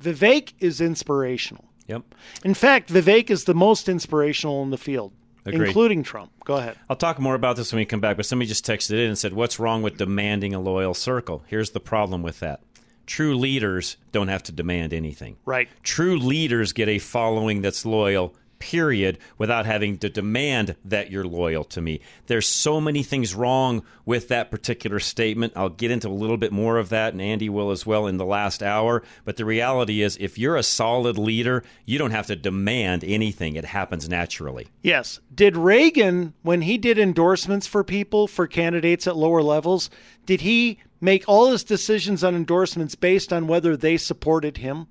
Vivek 0.01 0.53
is 0.59 0.80
inspirational. 0.80 1.65
Yep. 1.88 2.03
In 2.45 2.53
fact, 2.53 2.89
Vivek 2.89 3.30
is 3.30 3.43
the 3.43 3.53
most 3.53 3.89
inspirational 3.89 4.63
in 4.63 4.70
the 4.70 4.78
field, 4.78 5.11
Agreed. 5.45 5.67
including 5.67 6.03
Trump. 6.03 6.32
Go 6.45 6.55
ahead. 6.55 6.78
I'll 6.89 6.95
talk 6.95 7.20
more 7.20 7.36
about 7.36 7.57
this 7.57 7.74
when 7.74 7.80
we 7.80 7.86
come 7.86 7.99
back, 7.99 8.15
but 8.15 8.26
somebody 8.26 8.47
just 8.47 8.65
texted 8.65 8.91
in 8.91 9.07
and 9.07 9.17
said, 9.17 9.34
What's 9.34 9.59
wrong 9.59 9.82
with 9.82 9.97
demanding 9.97 10.53
a 10.53 10.59
loyal 10.59 10.93
circle? 10.93 11.43
Here's 11.47 11.72
the 11.72 11.80
problem 11.80 12.22
with 12.22 12.39
that 12.41 12.61
true 13.10 13.36
leaders 13.36 13.97
don't 14.12 14.28
have 14.28 14.43
to 14.43 14.51
demand 14.51 14.93
anything. 14.93 15.36
Right. 15.43 15.68
True 15.84 16.18
leaders 16.18 16.74
get 16.74 16.88
a 16.88 16.99
following 16.99 17.62
that's 17.62 17.84
loyal, 17.84 18.36
period, 18.60 19.18
without 19.38 19.66
having 19.66 19.97
to 19.97 20.10
demand 20.10 20.76
that 20.86 21.10
you're 21.10 21.26
loyal 21.26 21.64
to 21.64 21.82
me. 21.82 22.01
There's 22.28 22.47
so 22.47 22.80
many 22.80 23.01
things 23.01 23.34
wrong 23.34 23.84
with 24.05 24.28
that 24.28 24.51
particular 24.51 24.99
statement. 24.99 25.53
I'll 25.55 25.70
get 25.70 25.89
into 25.89 26.07
a 26.07 26.12
little 26.12 26.38
bit 26.38 26.51
more 26.51 26.78
of 26.78 26.89
that, 26.89 27.14
and 27.14 27.22
Andy 27.22 27.49
will 27.49 27.72
as 27.72 27.84
well 27.84 28.05
in 28.05 28.18
the 28.18 28.26
last 28.26 28.62
hour. 28.62 29.01
But 29.26 29.38
the 29.38 29.45
reality 29.45 30.03
is, 30.03 30.16
if 30.20 30.38
you're 30.38 30.57
a 30.57 30.64
solid 30.64 31.18
leader, 31.18 31.64
you 31.86 31.97
don't 31.97 32.12
have 32.12 32.28
to 32.28 32.36
demand 32.36 33.03
anything, 33.03 33.55
it 33.55 33.66
happens 33.66 34.07
naturally. 34.07 34.68
Yes. 34.84 35.20
Did 35.34 35.57
Reagan, 35.57 36.34
when 36.43 36.62
he 36.62 36.78
did 36.78 36.99
endorsements 36.99 37.66
for 37.66 37.84
people, 37.84 38.28
for 38.28 38.45
candidates 38.45 39.07
at 39.07 39.18
lower 39.18 39.41
levels, 39.41 39.89
did 40.26 40.41
he 40.41 40.80
make 41.02 41.24
all 41.28 41.52
his 41.52 41.64
decisions 41.64 42.24
on 42.24 42.36
endorsements 42.36 42.95
based 42.95 43.32
on 43.32 43.47
whether 43.47 43.76
they 43.78 43.97
supported 43.97 44.58
him? 44.58 44.88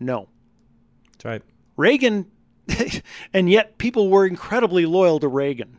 No. 0.00 0.28
That's 1.12 1.24
right. 1.24 1.42
Reagan, 1.76 2.30
and 3.32 3.50
yet 3.50 3.78
people 3.78 4.08
were 4.08 4.26
incredibly 4.26 4.86
loyal 4.86 5.20
to 5.20 5.28
Reagan. 5.28 5.78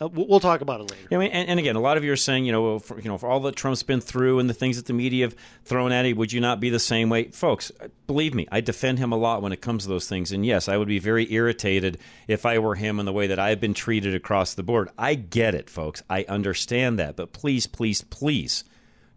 Uh, 0.00 0.08
we'll 0.08 0.40
talk 0.40 0.60
about 0.60 0.80
it 0.80 0.90
later. 0.90 1.08
Yeah, 1.10 1.18
I 1.18 1.20
mean, 1.20 1.30
and, 1.32 1.48
and 1.48 1.58
again, 1.58 1.76
a 1.76 1.80
lot 1.80 1.96
of 1.96 2.04
you 2.04 2.12
are 2.12 2.16
saying, 2.16 2.44
you 2.44 2.52
know, 2.52 2.78
for, 2.78 3.00
you 3.00 3.08
know, 3.08 3.18
for 3.18 3.28
all 3.28 3.40
that 3.40 3.56
Trump's 3.56 3.82
been 3.82 4.00
through 4.00 4.38
and 4.38 4.48
the 4.48 4.54
things 4.54 4.76
that 4.76 4.86
the 4.86 4.92
media 4.92 5.26
have 5.26 5.36
thrown 5.64 5.90
at 5.92 6.06
him, 6.06 6.16
would 6.16 6.32
you 6.32 6.40
not 6.40 6.60
be 6.60 6.70
the 6.70 6.78
same 6.78 7.08
way, 7.08 7.24
folks? 7.30 7.72
Believe 8.06 8.34
me, 8.34 8.46
I 8.52 8.60
defend 8.60 8.98
him 8.98 9.12
a 9.12 9.16
lot 9.16 9.42
when 9.42 9.52
it 9.52 9.60
comes 9.60 9.82
to 9.82 9.88
those 9.88 10.08
things. 10.08 10.30
And 10.30 10.46
yes, 10.46 10.68
I 10.68 10.76
would 10.76 10.88
be 10.88 10.98
very 10.98 11.32
irritated 11.32 11.98
if 12.28 12.46
I 12.46 12.58
were 12.58 12.76
him 12.76 13.00
in 13.00 13.06
the 13.06 13.12
way 13.12 13.26
that 13.26 13.38
I've 13.38 13.60
been 13.60 13.74
treated 13.74 14.14
across 14.14 14.54
the 14.54 14.62
board. 14.62 14.88
I 14.96 15.14
get 15.14 15.54
it, 15.54 15.68
folks. 15.68 16.02
I 16.08 16.24
understand 16.28 16.98
that, 16.98 17.16
but 17.16 17.32
please, 17.32 17.66
please, 17.66 18.02
please, 18.02 18.64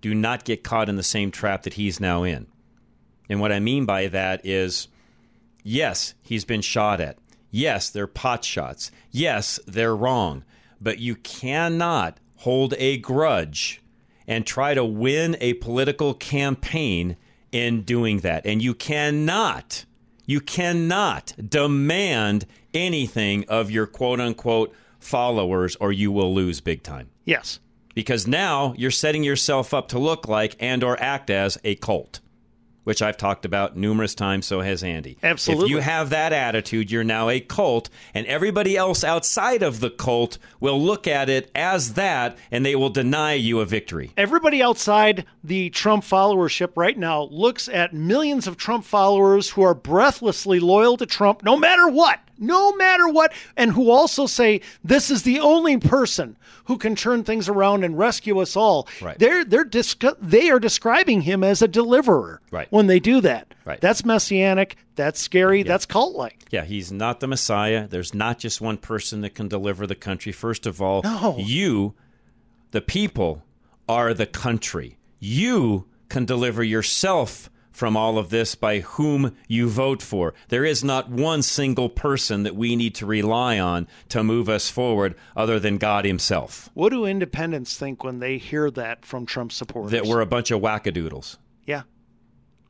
do 0.02 0.14
not 0.14 0.46
get 0.46 0.64
caught 0.64 0.90
in 0.90 0.96
the 0.96 1.04
same 1.04 1.32
trap 1.32 1.64
that 1.64 1.74
he's 1.76 2.00
now 2.00 2.24
in. 2.24 2.48
And 3.30 3.40
what 3.40 3.52
I 3.52 3.60
mean 3.60 3.86
by 3.86 4.08
that 4.08 4.46
is, 4.46 4.88
yes, 5.64 6.14
he's 6.22 6.46
been 6.46 6.62
shot 6.62 7.02
at. 7.02 7.18
Yes, 7.56 7.90
they're 7.90 8.06
pot 8.06 8.44
shots. 8.44 8.92
Yes, 9.12 9.62
they're 9.66 9.96
wrong. 9.96 10.44
But 10.82 11.00
you 11.00 11.16
cannot 11.16 12.20
hold 12.40 12.74
a 12.78 12.98
grudge 12.98 13.82
and 14.28 14.46
try 14.46 14.74
to 14.74 14.84
win 14.84 15.38
a 15.40 15.54
political 15.54 16.14
campaign 16.14 17.16
in 17.54 17.84
doing 17.84 18.20
that. 18.20 18.46
And 18.46 18.62
you 18.62 18.74
cannot, 18.74 19.86
you 20.26 20.42
cannot 20.42 21.32
demand 21.50 22.46
anything 22.74 23.46
of 23.48 23.72
your 23.72 23.88
quote 23.88 24.20
unquote 24.20 24.76
followers 25.00 25.78
or 25.78 25.94
you 25.94 26.12
will 26.12 26.34
lose 26.34 26.60
big 26.60 26.84
time. 26.84 27.10
Yes. 27.24 27.62
Because 27.94 28.28
now 28.28 28.74
you're 28.78 28.92
setting 28.92 29.24
yourself 29.24 29.74
up 29.74 29.88
to 29.90 29.98
look 29.98 30.28
like 30.28 30.58
and 30.60 30.84
or 30.84 31.02
act 31.02 31.30
as 31.30 31.58
a 31.64 31.76
cult 31.76 32.20
which 32.86 33.02
I've 33.02 33.18
talked 33.18 33.44
about 33.44 33.76
numerous 33.76 34.16
times, 34.16 34.46
so 34.46 34.62
has 34.62 34.82
Andy. 34.84 35.18
Absolutely. 35.22 35.66
If 35.66 35.70
you 35.72 35.78
have 35.80 36.12
that 36.12 36.32
attitude, 36.32 36.90
you're 36.90 37.04
now 37.04 37.30
a 37.30 37.42
cult, 37.42 37.90
and 38.14 38.26
everybody 38.28 38.78
else 38.78 39.04
outside 39.04 39.62
of 39.62 39.82
the 39.82 39.90
cult 39.90 40.38
will 40.62 40.82
look 40.82 41.06
at 41.06 41.30
it 41.30 41.52
as 41.54 41.96
that, 41.96 42.38
and 42.50 42.66
they 42.66 42.76
will 42.76 42.90
deny 42.90 43.34
you 43.34 43.60
a 43.60 43.66
victory. 43.66 44.12
Everybody 44.16 44.64
outside 44.64 45.26
the 45.44 45.70
Trump 45.72 46.04
followership 46.04 46.72
right 46.76 46.98
now 46.98 47.24
looks 47.24 47.68
at 47.68 47.94
millions 47.94 48.48
of 48.48 48.56
Trump 48.56 48.86
followers 48.86 49.50
who 49.50 49.62
are 49.64 49.76
breathlessly 49.76 50.60
loyal 50.60 50.96
to 50.98 51.06
Trump 51.06 51.44
no 51.44 51.58
matter 51.58 51.88
what. 51.90 52.20
No 52.38 52.76
matter 52.76 53.08
what, 53.08 53.34
and 53.58 53.72
who 53.72 53.90
also 53.90 54.26
say 54.26 54.62
this 54.84 55.10
is 55.12 55.24
the 55.24 55.40
only 55.40 55.78
person 55.78 56.38
who 56.66 56.78
can 56.78 56.96
turn 56.96 57.24
things 57.24 57.48
around 57.48 57.84
and 57.84 57.98
rescue 57.98 58.40
us 58.40 58.56
all. 58.56 58.88
Right. 59.02 59.18
They're 59.20 59.46
they're 59.46 59.66
discu- 59.66 60.18
they 60.20 60.50
are 60.50 60.60
describing 60.60 61.22
him 61.22 61.44
as 61.44 61.62
a 61.62 61.68
deliverer. 61.68 62.42
Right. 62.52 62.68
When 62.72 62.88
they 62.88 63.00
do 63.00 63.22
that. 63.22 63.54
Right. 63.66 63.80
That's 63.82 64.04
messianic. 64.06 64.76
That's 64.96 65.20
scary. 65.20 65.64
That's 65.64 65.86
cult 65.86 66.16
like. 66.16 66.46
Yeah, 66.52 66.64
he's 66.66 66.92
not 66.92 67.20
the 67.20 67.28
Messiah. 67.28 67.88
There's 67.88 68.14
not 68.14 68.40
just 68.40 68.62
one 68.62 68.78
person 68.78 69.22
that 69.22 69.36
can 69.36 69.48
deliver 69.48 69.86
the 69.86 69.96
country. 69.96 70.32
First 70.32 70.66
of 70.66 70.82
all, 70.82 71.02
No. 71.04 71.36
you, 71.38 71.96
the 72.72 72.82
people, 72.82 73.44
are 73.90 74.14
the 74.14 74.26
country. 74.26 74.98
You 75.20 75.86
can 76.10 76.26
deliver 76.26 76.64
yourself 76.64 77.50
from 77.76 77.98
all 77.98 78.18
of 78.18 78.30
this 78.30 78.56
by 78.56 78.80
whom 78.80 79.36
you 79.50 79.68
vote 79.68 80.02
for. 80.02 80.34
There 80.48 80.64
is 80.64 80.82
not 80.82 81.10
one 81.10 81.42
single 81.42 81.90
person 81.90 82.44
that 82.44 82.56
we 82.56 82.76
need 82.78 82.96
to 82.96 83.06
rely 83.06 83.60
on 83.60 83.88
to 84.10 84.24
move 84.24 84.48
us 84.48 84.70
forward 84.70 85.14
other 85.36 85.60
than 85.60 85.78
God 85.78 86.06
Himself. 86.06 86.70
What 86.74 86.92
do 86.92 87.06
independents 87.06 87.78
think 87.78 88.02
when 88.02 88.20
they 88.20 88.38
hear 88.38 88.72
that 88.72 89.06
from 89.06 89.26
Trump 89.26 89.52
supporters? 89.52 89.92
That 89.92 90.06
we're 90.06 90.22
a 90.22 90.26
bunch 90.26 90.52
of 90.52 90.62
wackadoodles. 90.62 91.38
yeah. 91.66 91.84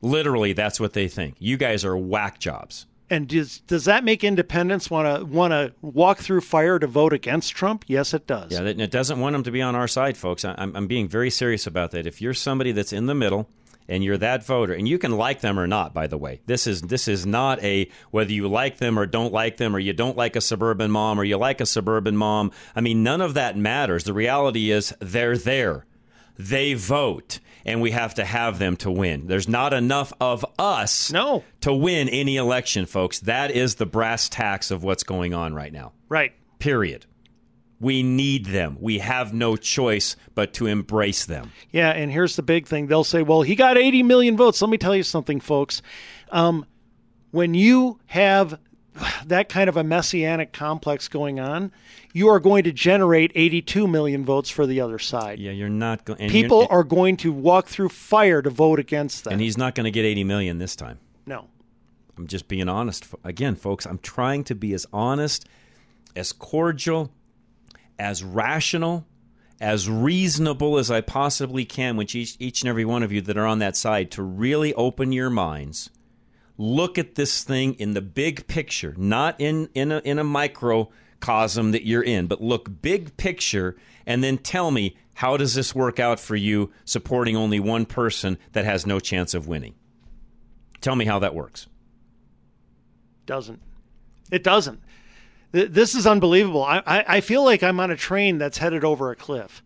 Literally, 0.02 0.52
that's 0.52 0.78
what 0.78 0.92
they 0.92 1.08
think. 1.08 1.36
You 1.38 1.56
guys 1.56 1.84
are 1.84 1.96
whack 1.96 2.38
jobs. 2.38 2.86
And 3.08 3.28
does 3.28 3.60
does 3.60 3.84
that 3.84 4.04
make 4.04 4.24
independents 4.24 4.90
want 4.90 5.20
to 5.20 5.24
want 5.24 5.52
to 5.52 5.72
walk 5.80 6.18
through 6.18 6.40
fire 6.40 6.78
to 6.78 6.86
vote 6.86 7.12
against 7.12 7.54
Trump? 7.54 7.84
Yes, 7.86 8.12
it 8.12 8.26
does. 8.26 8.52
Yeah, 8.52 8.62
it 8.62 8.90
doesn't 8.90 9.20
want 9.20 9.34
them 9.34 9.44
to 9.44 9.50
be 9.52 9.62
on 9.62 9.74
our 9.76 9.86
side, 9.88 10.16
folks. 10.16 10.44
I'm, 10.44 10.74
I'm 10.76 10.86
being 10.88 11.08
very 11.08 11.30
serious 11.30 11.66
about 11.66 11.92
that. 11.92 12.06
If 12.06 12.20
you're 12.20 12.34
somebody 12.34 12.72
that's 12.72 12.92
in 12.92 13.06
the 13.06 13.14
middle 13.14 13.48
and 13.88 14.02
you're 14.02 14.18
that 14.18 14.44
voter, 14.44 14.72
and 14.72 14.88
you 14.88 14.98
can 14.98 15.12
like 15.12 15.40
them 15.40 15.58
or 15.58 15.66
not, 15.66 15.94
by 15.94 16.06
the 16.06 16.18
way, 16.18 16.40
this 16.46 16.66
is 16.66 16.82
this 16.82 17.08
is 17.08 17.26
not 17.26 17.62
a 17.62 17.88
whether 18.10 18.32
you 18.32 18.48
like 18.48 18.78
them 18.78 18.98
or 18.98 19.06
don't 19.06 19.32
like 19.32 19.56
them, 19.56 19.74
or 19.74 19.78
you 19.78 19.92
don't 19.92 20.16
like 20.16 20.36
a 20.36 20.40
suburban 20.40 20.90
mom 20.90 21.18
or 21.18 21.24
you 21.24 21.36
like 21.36 21.60
a 21.60 21.66
suburban 21.66 22.16
mom. 22.16 22.50
I 22.74 22.80
mean, 22.80 23.02
none 23.02 23.20
of 23.20 23.34
that 23.34 23.56
matters. 23.56 24.04
The 24.04 24.12
reality 24.12 24.70
is 24.70 24.94
they're 25.00 25.38
there, 25.38 25.86
they 26.38 26.74
vote. 26.74 27.40
And 27.64 27.82
we 27.82 27.90
have 27.90 28.14
to 28.14 28.24
have 28.24 28.60
them 28.60 28.76
to 28.76 28.92
win. 28.92 29.26
There's 29.26 29.48
not 29.48 29.72
enough 29.72 30.12
of 30.20 30.46
us 30.56 31.10
no. 31.10 31.42
to 31.62 31.74
win 31.74 32.08
any 32.08 32.36
election, 32.36 32.86
folks. 32.86 33.18
That 33.18 33.50
is 33.50 33.74
the 33.74 33.86
brass 33.86 34.28
tacks 34.28 34.70
of 34.70 34.84
what's 34.84 35.02
going 35.02 35.34
on 35.34 35.52
right 35.52 35.72
now. 35.72 35.92
Right. 36.08 36.32
Period. 36.60 37.06
We 37.78 38.02
need 38.02 38.46
them. 38.46 38.78
We 38.80 38.98
have 39.00 39.34
no 39.34 39.56
choice 39.56 40.16
but 40.34 40.54
to 40.54 40.66
embrace 40.66 41.26
them. 41.26 41.52
Yeah, 41.70 41.90
and 41.90 42.10
here's 42.10 42.36
the 42.36 42.42
big 42.42 42.66
thing. 42.66 42.86
They'll 42.86 43.04
say, 43.04 43.22
"Well, 43.22 43.42
he 43.42 43.54
got 43.54 43.76
80 43.76 44.02
million 44.02 44.36
votes." 44.36 44.62
Let 44.62 44.70
me 44.70 44.78
tell 44.78 44.96
you 44.96 45.02
something, 45.02 45.40
folks. 45.40 45.82
Um, 46.30 46.64
when 47.32 47.52
you 47.54 47.98
have 48.06 48.58
that 49.26 49.50
kind 49.50 49.68
of 49.68 49.76
a 49.76 49.84
messianic 49.84 50.54
complex 50.54 51.06
going 51.08 51.38
on, 51.38 51.70
you 52.14 52.28
are 52.28 52.40
going 52.40 52.64
to 52.64 52.72
generate 52.72 53.30
82 53.34 53.86
million 53.86 54.24
votes 54.24 54.48
for 54.48 54.66
the 54.66 54.80
other 54.80 54.98
side. 54.98 55.38
Yeah, 55.38 55.50
you're 55.52 55.68
not 55.68 56.06
going. 56.06 56.30
People 56.30 56.66
are 56.70 56.82
going 56.84 57.18
to 57.18 57.30
walk 57.32 57.66
through 57.66 57.90
fire 57.90 58.40
to 58.40 58.48
vote 58.48 58.78
against 58.78 59.24
that. 59.24 59.34
and 59.34 59.42
he's 59.42 59.58
not 59.58 59.74
going 59.74 59.84
to 59.84 59.90
get 59.90 60.06
80 60.06 60.24
million 60.24 60.58
this 60.58 60.76
time. 60.76 60.98
no. 61.26 61.48
I'm 62.18 62.26
just 62.26 62.48
being 62.48 62.66
honest. 62.66 63.06
Again, 63.24 63.56
folks, 63.56 63.84
I'm 63.84 63.98
trying 63.98 64.42
to 64.44 64.54
be 64.54 64.72
as 64.72 64.86
honest, 64.90 65.46
as 66.16 66.32
cordial, 66.32 67.10
as 67.98 68.22
rational, 68.22 69.06
as 69.60 69.88
reasonable 69.88 70.78
as 70.78 70.90
I 70.90 71.00
possibly 71.00 71.64
can 71.64 71.96
with 71.96 72.14
each, 72.14 72.36
each 72.38 72.62
and 72.62 72.68
every 72.68 72.84
one 72.84 73.02
of 73.02 73.12
you 73.12 73.20
that 73.22 73.36
are 73.36 73.46
on 73.46 73.58
that 73.60 73.76
side 73.76 74.10
to 74.12 74.22
really 74.22 74.74
open 74.74 75.12
your 75.12 75.30
minds. 75.30 75.90
Look 76.58 76.98
at 76.98 77.14
this 77.14 77.44
thing 77.44 77.74
in 77.74 77.94
the 77.94 78.02
big 78.02 78.46
picture, 78.46 78.94
not 78.96 79.40
in, 79.40 79.68
in, 79.74 79.92
a, 79.92 79.98
in 80.04 80.18
a 80.18 80.24
microcosm 80.24 81.72
that 81.72 81.86
you're 81.86 82.02
in, 82.02 82.26
but 82.26 82.42
look 82.42 82.82
big 82.82 83.16
picture 83.16 83.76
and 84.06 84.22
then 84.22 84.38
tell 84.38 84.70
me 84.70 84.96
how 85.14 85.36
does 85.36 85.54
this 85.54 85.74
work 85.74 85.98
out 85.98 86.20
for 86.20 86.36
you 86.36 86.70
supporting 86.84 87.36
only 87.36 87.58
one 87.58 87.86
person 87.86 88.38
that 88.52 88.64
has 88.64 88.86
no 88.86 89.00
chance 89.00 89.34
of 89.34 89.48
winning? 89.48 89.74
Tell 90.80 90.94
me 90.94 91.06
how 91.06 91.18
that 91.20 91.34
works. 91.34 91.66
Doesn't. 93.24 93.60
It 94.30 94.44
doesn't. 94.44 94.80
Th- 95.52 95.70
This 95.70 95.94
is 95.94 96.06
unbelievable. 96.06 96.64
I, 96.64 96.82
I 96.86 97.20
feel 97.20 97.44
like 97.44 97.62
I'm 97.62 97.80
on 97.80 97.90
a 97.90 97.96
train 97.96 98.38
that's 98.38 98.58
headed 98.58 98.84
over 98.84 99.10
a 99.10 99.16
cliff. 99.16 99.62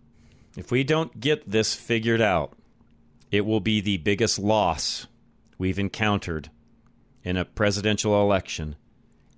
If 0.57 0.71
we 0.71 0.85
don't 0.85 1.21
get 1.21 1.49
this 1.51 1.75
figured 1.75 2.21
out, 2.21 2.55
it 3.31 3.47
will 3.47 3.61
be 3.61 3.81
the 3.81 3.99
biggest 3.99 4.39
loss 4.39 5.07
we've 5.59 5.79
encountered 5.79 6.51
in 7.23 7.37
a 7.37 7.45
presidential 7.45 8.21
election 8.21 8.77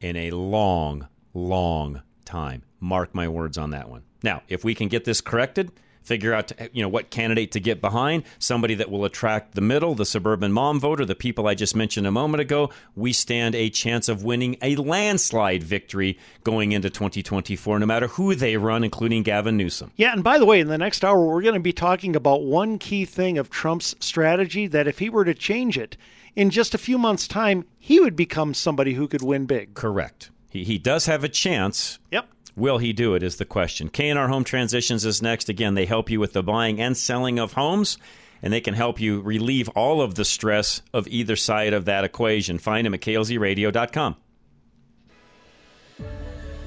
in 0.00 0.16
a 0.16 0.30
long, 0.30 1.08
long 1.34 2.02
time. 2.24 2.62
Mark 2.80 3.14
my 3.14 3.28
words 3.28 3.58
on 3.58 3.70
that 3.70 3.88
one. 3.88 4.02
Now, 4.22 4.42
if 4.48 4.64
we 4.64 4.74
can 4.74 4.88
get 4.88 5.04
this 5.04 5.20
corrected, 5.20 5.70
figure 6.02 6.34
out 6.34 6.52
you 6.72 6.82
know 6.82 6.88
what 6.88 7.10
candidate 7.10 7.52
to 7.52 7.60
get 7.60 7.80
behind, 7.80 8.24
somebody 8.38 8.74
that 8.74 8.90
will 8.90 9.04
attract 9.04 9.54
the 9.54 9.60
middle, 9.60 9.94
the 9.94 10.06
suburban 10.06 10.52
mom 10.52 10.80
voter, 10.80 11.04
the 11.04 11.14
people 11.14 11.46
I 11.46 11.54
just 11.54 11.76
mentioned 11.76 12.06
a 12.06 12.10
moment 12.10 12.40
ago, 12.40 12.70
we 12.94 13.12
stand 13.12 13.54
a 13.54 13.70
chance 13.70 14.08
of 14.08 14.24
winning 14.24 14.56
a 14.62 14.76
landslide 14.76 15.62
victory 15.62 16.18
going 16.44 16.72
into 16.72 16.90
2024 16.90 17.78
no 17.78 17.86
matter 17.86 18.08
who 18.08 18.34
they 18.34 18.56
run 18.56 18.84
including 18.84 19.22
Gavin 19.22 19.56
Newsom. 19.56 19.92
Yeah, 19.96 20.12
and 20.12 20.24
by 20.24 20.38
the 20.38 20.46
way, 20.46 20.60
in 20.60 20.68
the 20.68 20.78
next 20.78 21.04
hour, 21.04 21.24
we're 21.24 21.42
going 21.42 21.54
to 21.54 21.60
be 21.60 21.72
talking 21.72 22.16
about 22.16 22.42
one 22.42 22.78
key 22.78 23.04
thing 23.04 23.38
of 23.38 23.50
Trump's 23.50 23.94
strategy 24.00 24.66
that 24.66 24.86
if 24.86 24.98
he 24.98 25.08
were 25.08 25.24
to 25.24 25.34
change 25.34 25.78
it 25.78 25.96
in 26.34 26.50
just 26.50 26.74
a 26.74 26.78
few 26.78 26.98
months' 26.98 27.28
time, 27.28 27.64
he 27.78 28.00
would 28.00 28.16
become 28.16 28.54
somebody 28.54 28.94
who 28.94 29.08
could 29.08 29.22
win 29.22 29.46
big. 29.46 29.74
Correct. 29.74 30.30
He, 30.50 30.64
he 30.64 30.78
does 30.78 31.06
have 31.06 31.24
a 31.24 31.28
chance. 31.28 31.98
Yep. 32.10 32.28
Will 32.54 32.78
he 32.78 32.92
do 32.92 33.14
it 33.14 33.22
is 33.22 33.36
the 33.36 33.44
question. 33.44 33.88
K&R 33.88 34.28
Home 34.28 34.44
Transitions 34.44 35.04
is 35.04 35.22
next. 35.22 35.48
Again, 35.48 35.74
they 35.74 35.86
help 35.86 36.10
you 36.10 36.20
with 36.20 36.34
the 36.34 36.42
buying 36.42 36.80
and 36.80 36.96
selling 36.96 37.38
of 37.38 37.54
homes, 37.54 37.96
and 38.42 38.52
they 38.52 38.60
can 38.60 38.74
help 38.74 39.00
you 39.00 39.20
relieve 39.20 39.68
all 39.70 40.02
of 40.02 40.16
the 40.16 40.24
stress 40.24 40.82
of 40.92 41.08
either 41.08 41.36
side 41.36 41.72
of 41.72 41.86
that 41.86 42.04
equation. 42.04 42.58
Find 42.58 42.84
them 42.84 42.94
at 42.94 43.00
klzradio.com. 43.00 44.16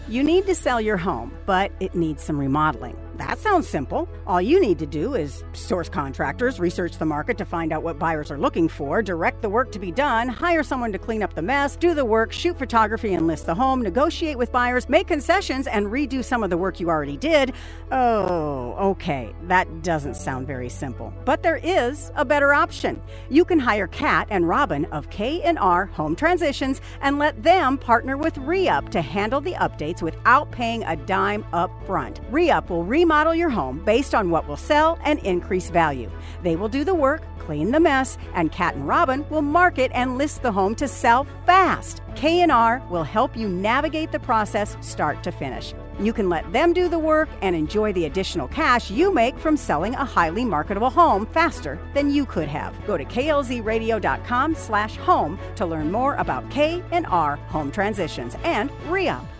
You 0.07 0.23
need 0.23 0.45
to 0.45 0.55
sell 0.55 0.79
your 0.79 0.97
home, 0.97 1.33
but 1.45 1.71
it 1.79 1.95
needs 1.95 2.23
some 2.23 2.39
remodeling. 2.39 2.97
That 3.17 3.39
sounds 3.39 3.67
simple. 3.67 4.09
All 4.27 4.41
you 4.41 4.59
need 4.59 4.77
to 4.79 4.85
do 4.85 5.13
is 5.13 5.43
source 5.53 5.87
contractors, 5.87 6.59
research 6.59 6.97
the 6.97 7.05
market 7.05 7.37
to 7.37 7.45
find 7.45 7.71
out 7.71 7.81
what 7.81 7.97
buyers 7.97 8.29
are 8.29 8.37
looking 8.37 8.67
for, 8.67 9.01
direct 9.01 9.41
the 9.41 9.49
work 9.49 9.71
to 9.71 9.79
be 9.79 9.91
done, 9.91 10.27
hire 10.27 10.63
someone 10.63 10.91
to 10.91 10.99
clean 10.99 11.23
up 11.23 11.33
the 11.33 11.41
mess, 11.41 11.75
do 11.75 11.93
the 11.93 12.03
work, 12.03 12.33
shoot 12.33 12.57
photography 12.57 13.13
and 13.13 13.25
list 13.25 13.45
the 13.45 13.55
home, 13.55 13.81
negotiate 13.81 14.37
with 14.37 14.51
buyers, 14.51 14.89
make 14.89 15.07
concessions, 15.07 15.67
and 15.67 15.87
redo 15.87 16.23
some 16.23 16.43
of 16.43 16.49
the 16.49 16.57
work 16.57 16.79
you 16.79 16.89
already 16.89 17.17
did. 17.17 17.53
Oh, 17.91 18.73
okay. 18.91 19.33
That 19.43 19.83
doesn't 19.83 20.15
sound 20.15 20.47
very 20.47 20.69
simple. 20.69 21.13
But 21.23 21.41
there 21.41 21.57
is 21.57 22.11
a 22.15 22.25
better 22.25 22.53
option. 22.53 23.01
You 23.29 23.45
can 23.45 23.59
hire 23.59 23.87
Kat 23.87 24.27
and 24.29 24.47
Robin 24.47 24.85
of 24.85 25.09
K&R 25.09 25.85
Home 25.85 26.15
Transitions 26.15 26.81
and 27.01 27.17
let 27.17 27.41
them 27.43 27.77
partner 27.77 28.17
with 28.17 28.35
ReUp 28.35 28.89
to 28.89 29.01
handle 29.01 29.39
the 29.39 29.53
updates 29.53 30.01
without 30.01 30.51
paying 30.51 30.83
a 30.83 30.95
dime 30.95 31.45
up 31.53 31.71
front. 31.85 32.21
ReUp 32.31 32.69
will 32.69 32.83
remodel 33.05 33.35
your 33.35 33.51
home 33.51 33.77
based 33.85 34.15
on 34.15 34.31
what 34.31 34.47
will 34.47 34.57
sell 34.57 34.97
and 35.03 35.19
increase 35.19 35.69
value. 35.69 36.09
They 36.41 36.55
will 36.55 36.67
do 36.67 36.83
the 36.83 36.95
work, 36.95 37.21
clean 37.37 37.71
the 37.71 37.79
mess, 37.79 38.17
and 38.33 38.51
Kat 38.51 38.73
and 38.73 38.87
Robin 38.87 39.23
will 39.29 39.43
market 39.43 39.91
and 39.93 40.17
list 40.17 40.41
the 40.41 40.51
home 40.51 40.73
to 40.73 40.87
sell 40.87 41.27
fast. 41.45 42.01
K&R 42.15 42.81
will 42.89 43.03
help 43.03 43.37
you 43.37 43.47
navigate 43.47 44.11
the 44.11 44.19
process 44.19 44.75
start 44.81 45.21
to 45.21 45.31
finish. 45.31 45.75
You 45.99 46.13
can 46.13 46.29
let 46.29 46.51
them 46.51 46.73
do 46.73 46.89
the 46.89 46.97
work 46.97 47.29
and 47.43 47.55
enjoy 47.55 47.93
the 47.93 48.05
additional 48.05 48.47
cash 48.47 48.89
you 48.89 49.13
make 49.13 49.37
from 49.37 49.55
selling 49.55 49.93
a 49.93 50.03
highly 50.03 50.43
marketable 50.43 50.89
home 50.89 51.27
faster 51.27 51.77
than 51.93 52.09
you 52.09 52.25
could 52.25 52.47
have. 52.47 52.73
Go 52.87 52.97
to 52.97 53.05
klzradio.com 53.05 54.55
slash 54.55 54.97
home 54.97 55.37
to 55.57 55.65
learn 55.67 55.91
more 55.91 56.15
about 56.15 56.49
K&R 56.49 57.35
Home 57.35 57.71
Transitions 57.71 58.35
and 58.43 58.71
ReUp. 58.87 59.34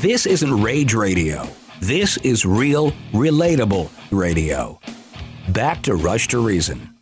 This 0.00 0.26
isn't 0.26 0.62
rage 0.62 0.92
radio. 0.92 1.48
This 1.80 2.18
is 2.18 2.44
real, 2.44 2.90
relatable 3.12 3.90
radio. 4.10 4.78
Back 5.48 5.82
to 5.84 5.94
Rush 5.94 6.28
to 6.28 6.38
Reason. 6.38 6.94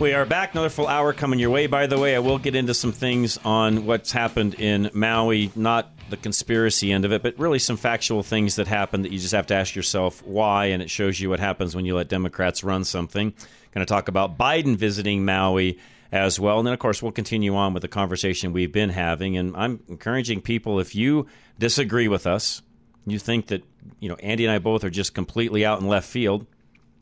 We 0.00 0.14
are 0.14 0.26
back. 0.26 0.52
Another 0.52 0.68
full 0.68 0.88
hour 0.88 1.12
coming 1.12 1.38
your 1.38 1.50
way. 1.50 1.68
By 1.68 1.86
the 1.86 1.96
way, 1.96 2.16
I 2.16 2.18
will 2.18 2.38
get 2.38 2.56
into 2.56 2.74
some 2.74 2.90
things 2.90 3.38
on 3.44 3.86
what's 3.86 4.10
happened 4.10 4.54
in 4.54 4.90
Maui, 4.92 5.52
not 5.54 5.92
the 6.10 6.16
conspiracy 6.16 6.90
end 6.90 7.04
of 7.04 7.12
it, 7.12 7.22
but 7.22 7.38
really 7.38 7.60
some 7.60 7.76
factual 7.76 8.24
things 8.24 8.56
that 8.56 8.66
happened 8.66 9.04
that 9.04 9.12
you 9.12 9.20
just 9.20 9.32
have 9.32 9.46
to 9.46 9.54
ask 9.54 9.76
yourself 9.76 10.20
why, 10.26 10.66
and 10.66 10.82
it 10.82 10.90
shows 10.90 11.20
you 11.20 11.30
what 11.30 11.38
happens 11.38 11.76
when 11.76 11.84
you 11.84 11.94
let 11.94 12.08
Democrats 12.08 12.64
run 12.64 12.82
something. 12.82 13.32
Going 13.70 13.86
to 13.86 13.88
talk 13.88 14.08
about 14.08 14.36
Biden 14.36 14.74
visiting 14.74 15.24
Maui 15.24 15.78
as 16.12 16.40
well. 16.40 16.58
And 16.58 16.66
then, 16.66 16.74
of 16.74 16.80
course, 16.80 17.02
we'll 17.02 17.12
continue 17.12 17.54
on 17.54 17.72
with 17.72 17.82
the 17.82 17.88
conversation 17.88 18.52
we've 18.52 18.72
been 18.72 18.90
having. 18.90 19.36
And 19.36 19.56
I'm 19.56 19.82
encouraging 19.88 20.40
people 20.40 20.80
if 20.80 20.94
you 20.94 21.26
disagree 21.58 22.08
with 22.08 22.26
us, 22.26 22.62
you 23.06 23.18
think 23.18 23.46
that, 23.48 23.64
you 23.98 24.08
know, 24.08 24.16
Andy 24.16 24.44
and 24.44 24.52
I 24.52 24.58
both 24.58 24.84
are 24.84 24.90
just 24.90 25.14
completely 25.14 25.64
out 25.64 25.80
in 25.80 25.88
left 25.88 26.08
field, 26.08 26.46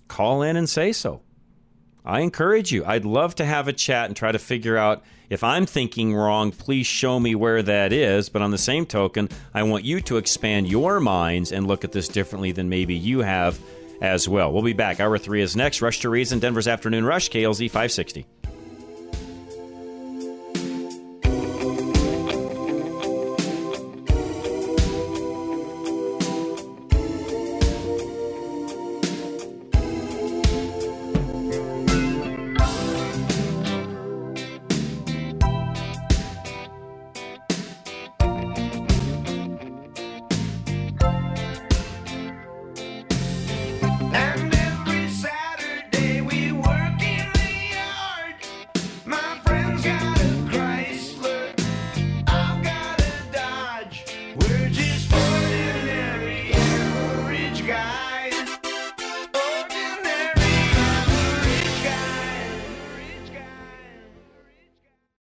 call 0.06 0.42
in 0.42 0.56
and 0.56 0.68
say 0.68 0.92
so. 0.92 1.22
I 2.04 2.20
encourage 2.20 2.72
you. 2.72 2.84
I'd 2.86 3.04
love 3.04 3.34
to 3.36 3.44
have 3.44 3.68
a 3.68 3.72
chat 3.72 4.06
and 4.06 4.16
try 4.16 4.32
to 4.32 4.38
figure 4.38 4.76
out 4.76 5.02
If 5.30 5.44
I'm 5.44 5.66
thinking 5.66 6.14
wrong, 6.14 6.52
please 6.52 6.86
show 6.86 7.20
me 7.20 7.34
where 7.34 7.62
that 7.62 7.92
is. 7.92 8.28
But 8.28 8.42
on 8.42 8.50
the 8.50 8.58
same 8.58 8.86
token, 8.86 9.28
I 9.52 9.62
want 9.62 9.84
you 9.84 10.00
to 10.02 10.16
expand 10.16 10.68
your 10.68 11.00
minds 11.00 11.52
and 11.52 11.66
look 11.66 11.84
at 11.84 11.92
this 11.92 12.08
differently 12.08 12.52
than 12.52 12.68
maybe 12.68 12.94
you 12.94 13.20
have 13.20 13.60
as 14.00 14.28
well. 14.28 14.52
We'll 14.52 14.62
be 14.62 14.72
back. 14.72 15.00
Hour 15.00 15.18
three 15.18 15.42
is 15.42 15.56
next. 15.56 15.82
Rush 15.82 16.00
to 16.00 16.08
Reason, 16.08 16.38
Denver's 16.38 16.68
Afternoon 16.68 17.04
Rush, 17.04 17.28
KLZ 17.28 17.68
560. 17.68 18.26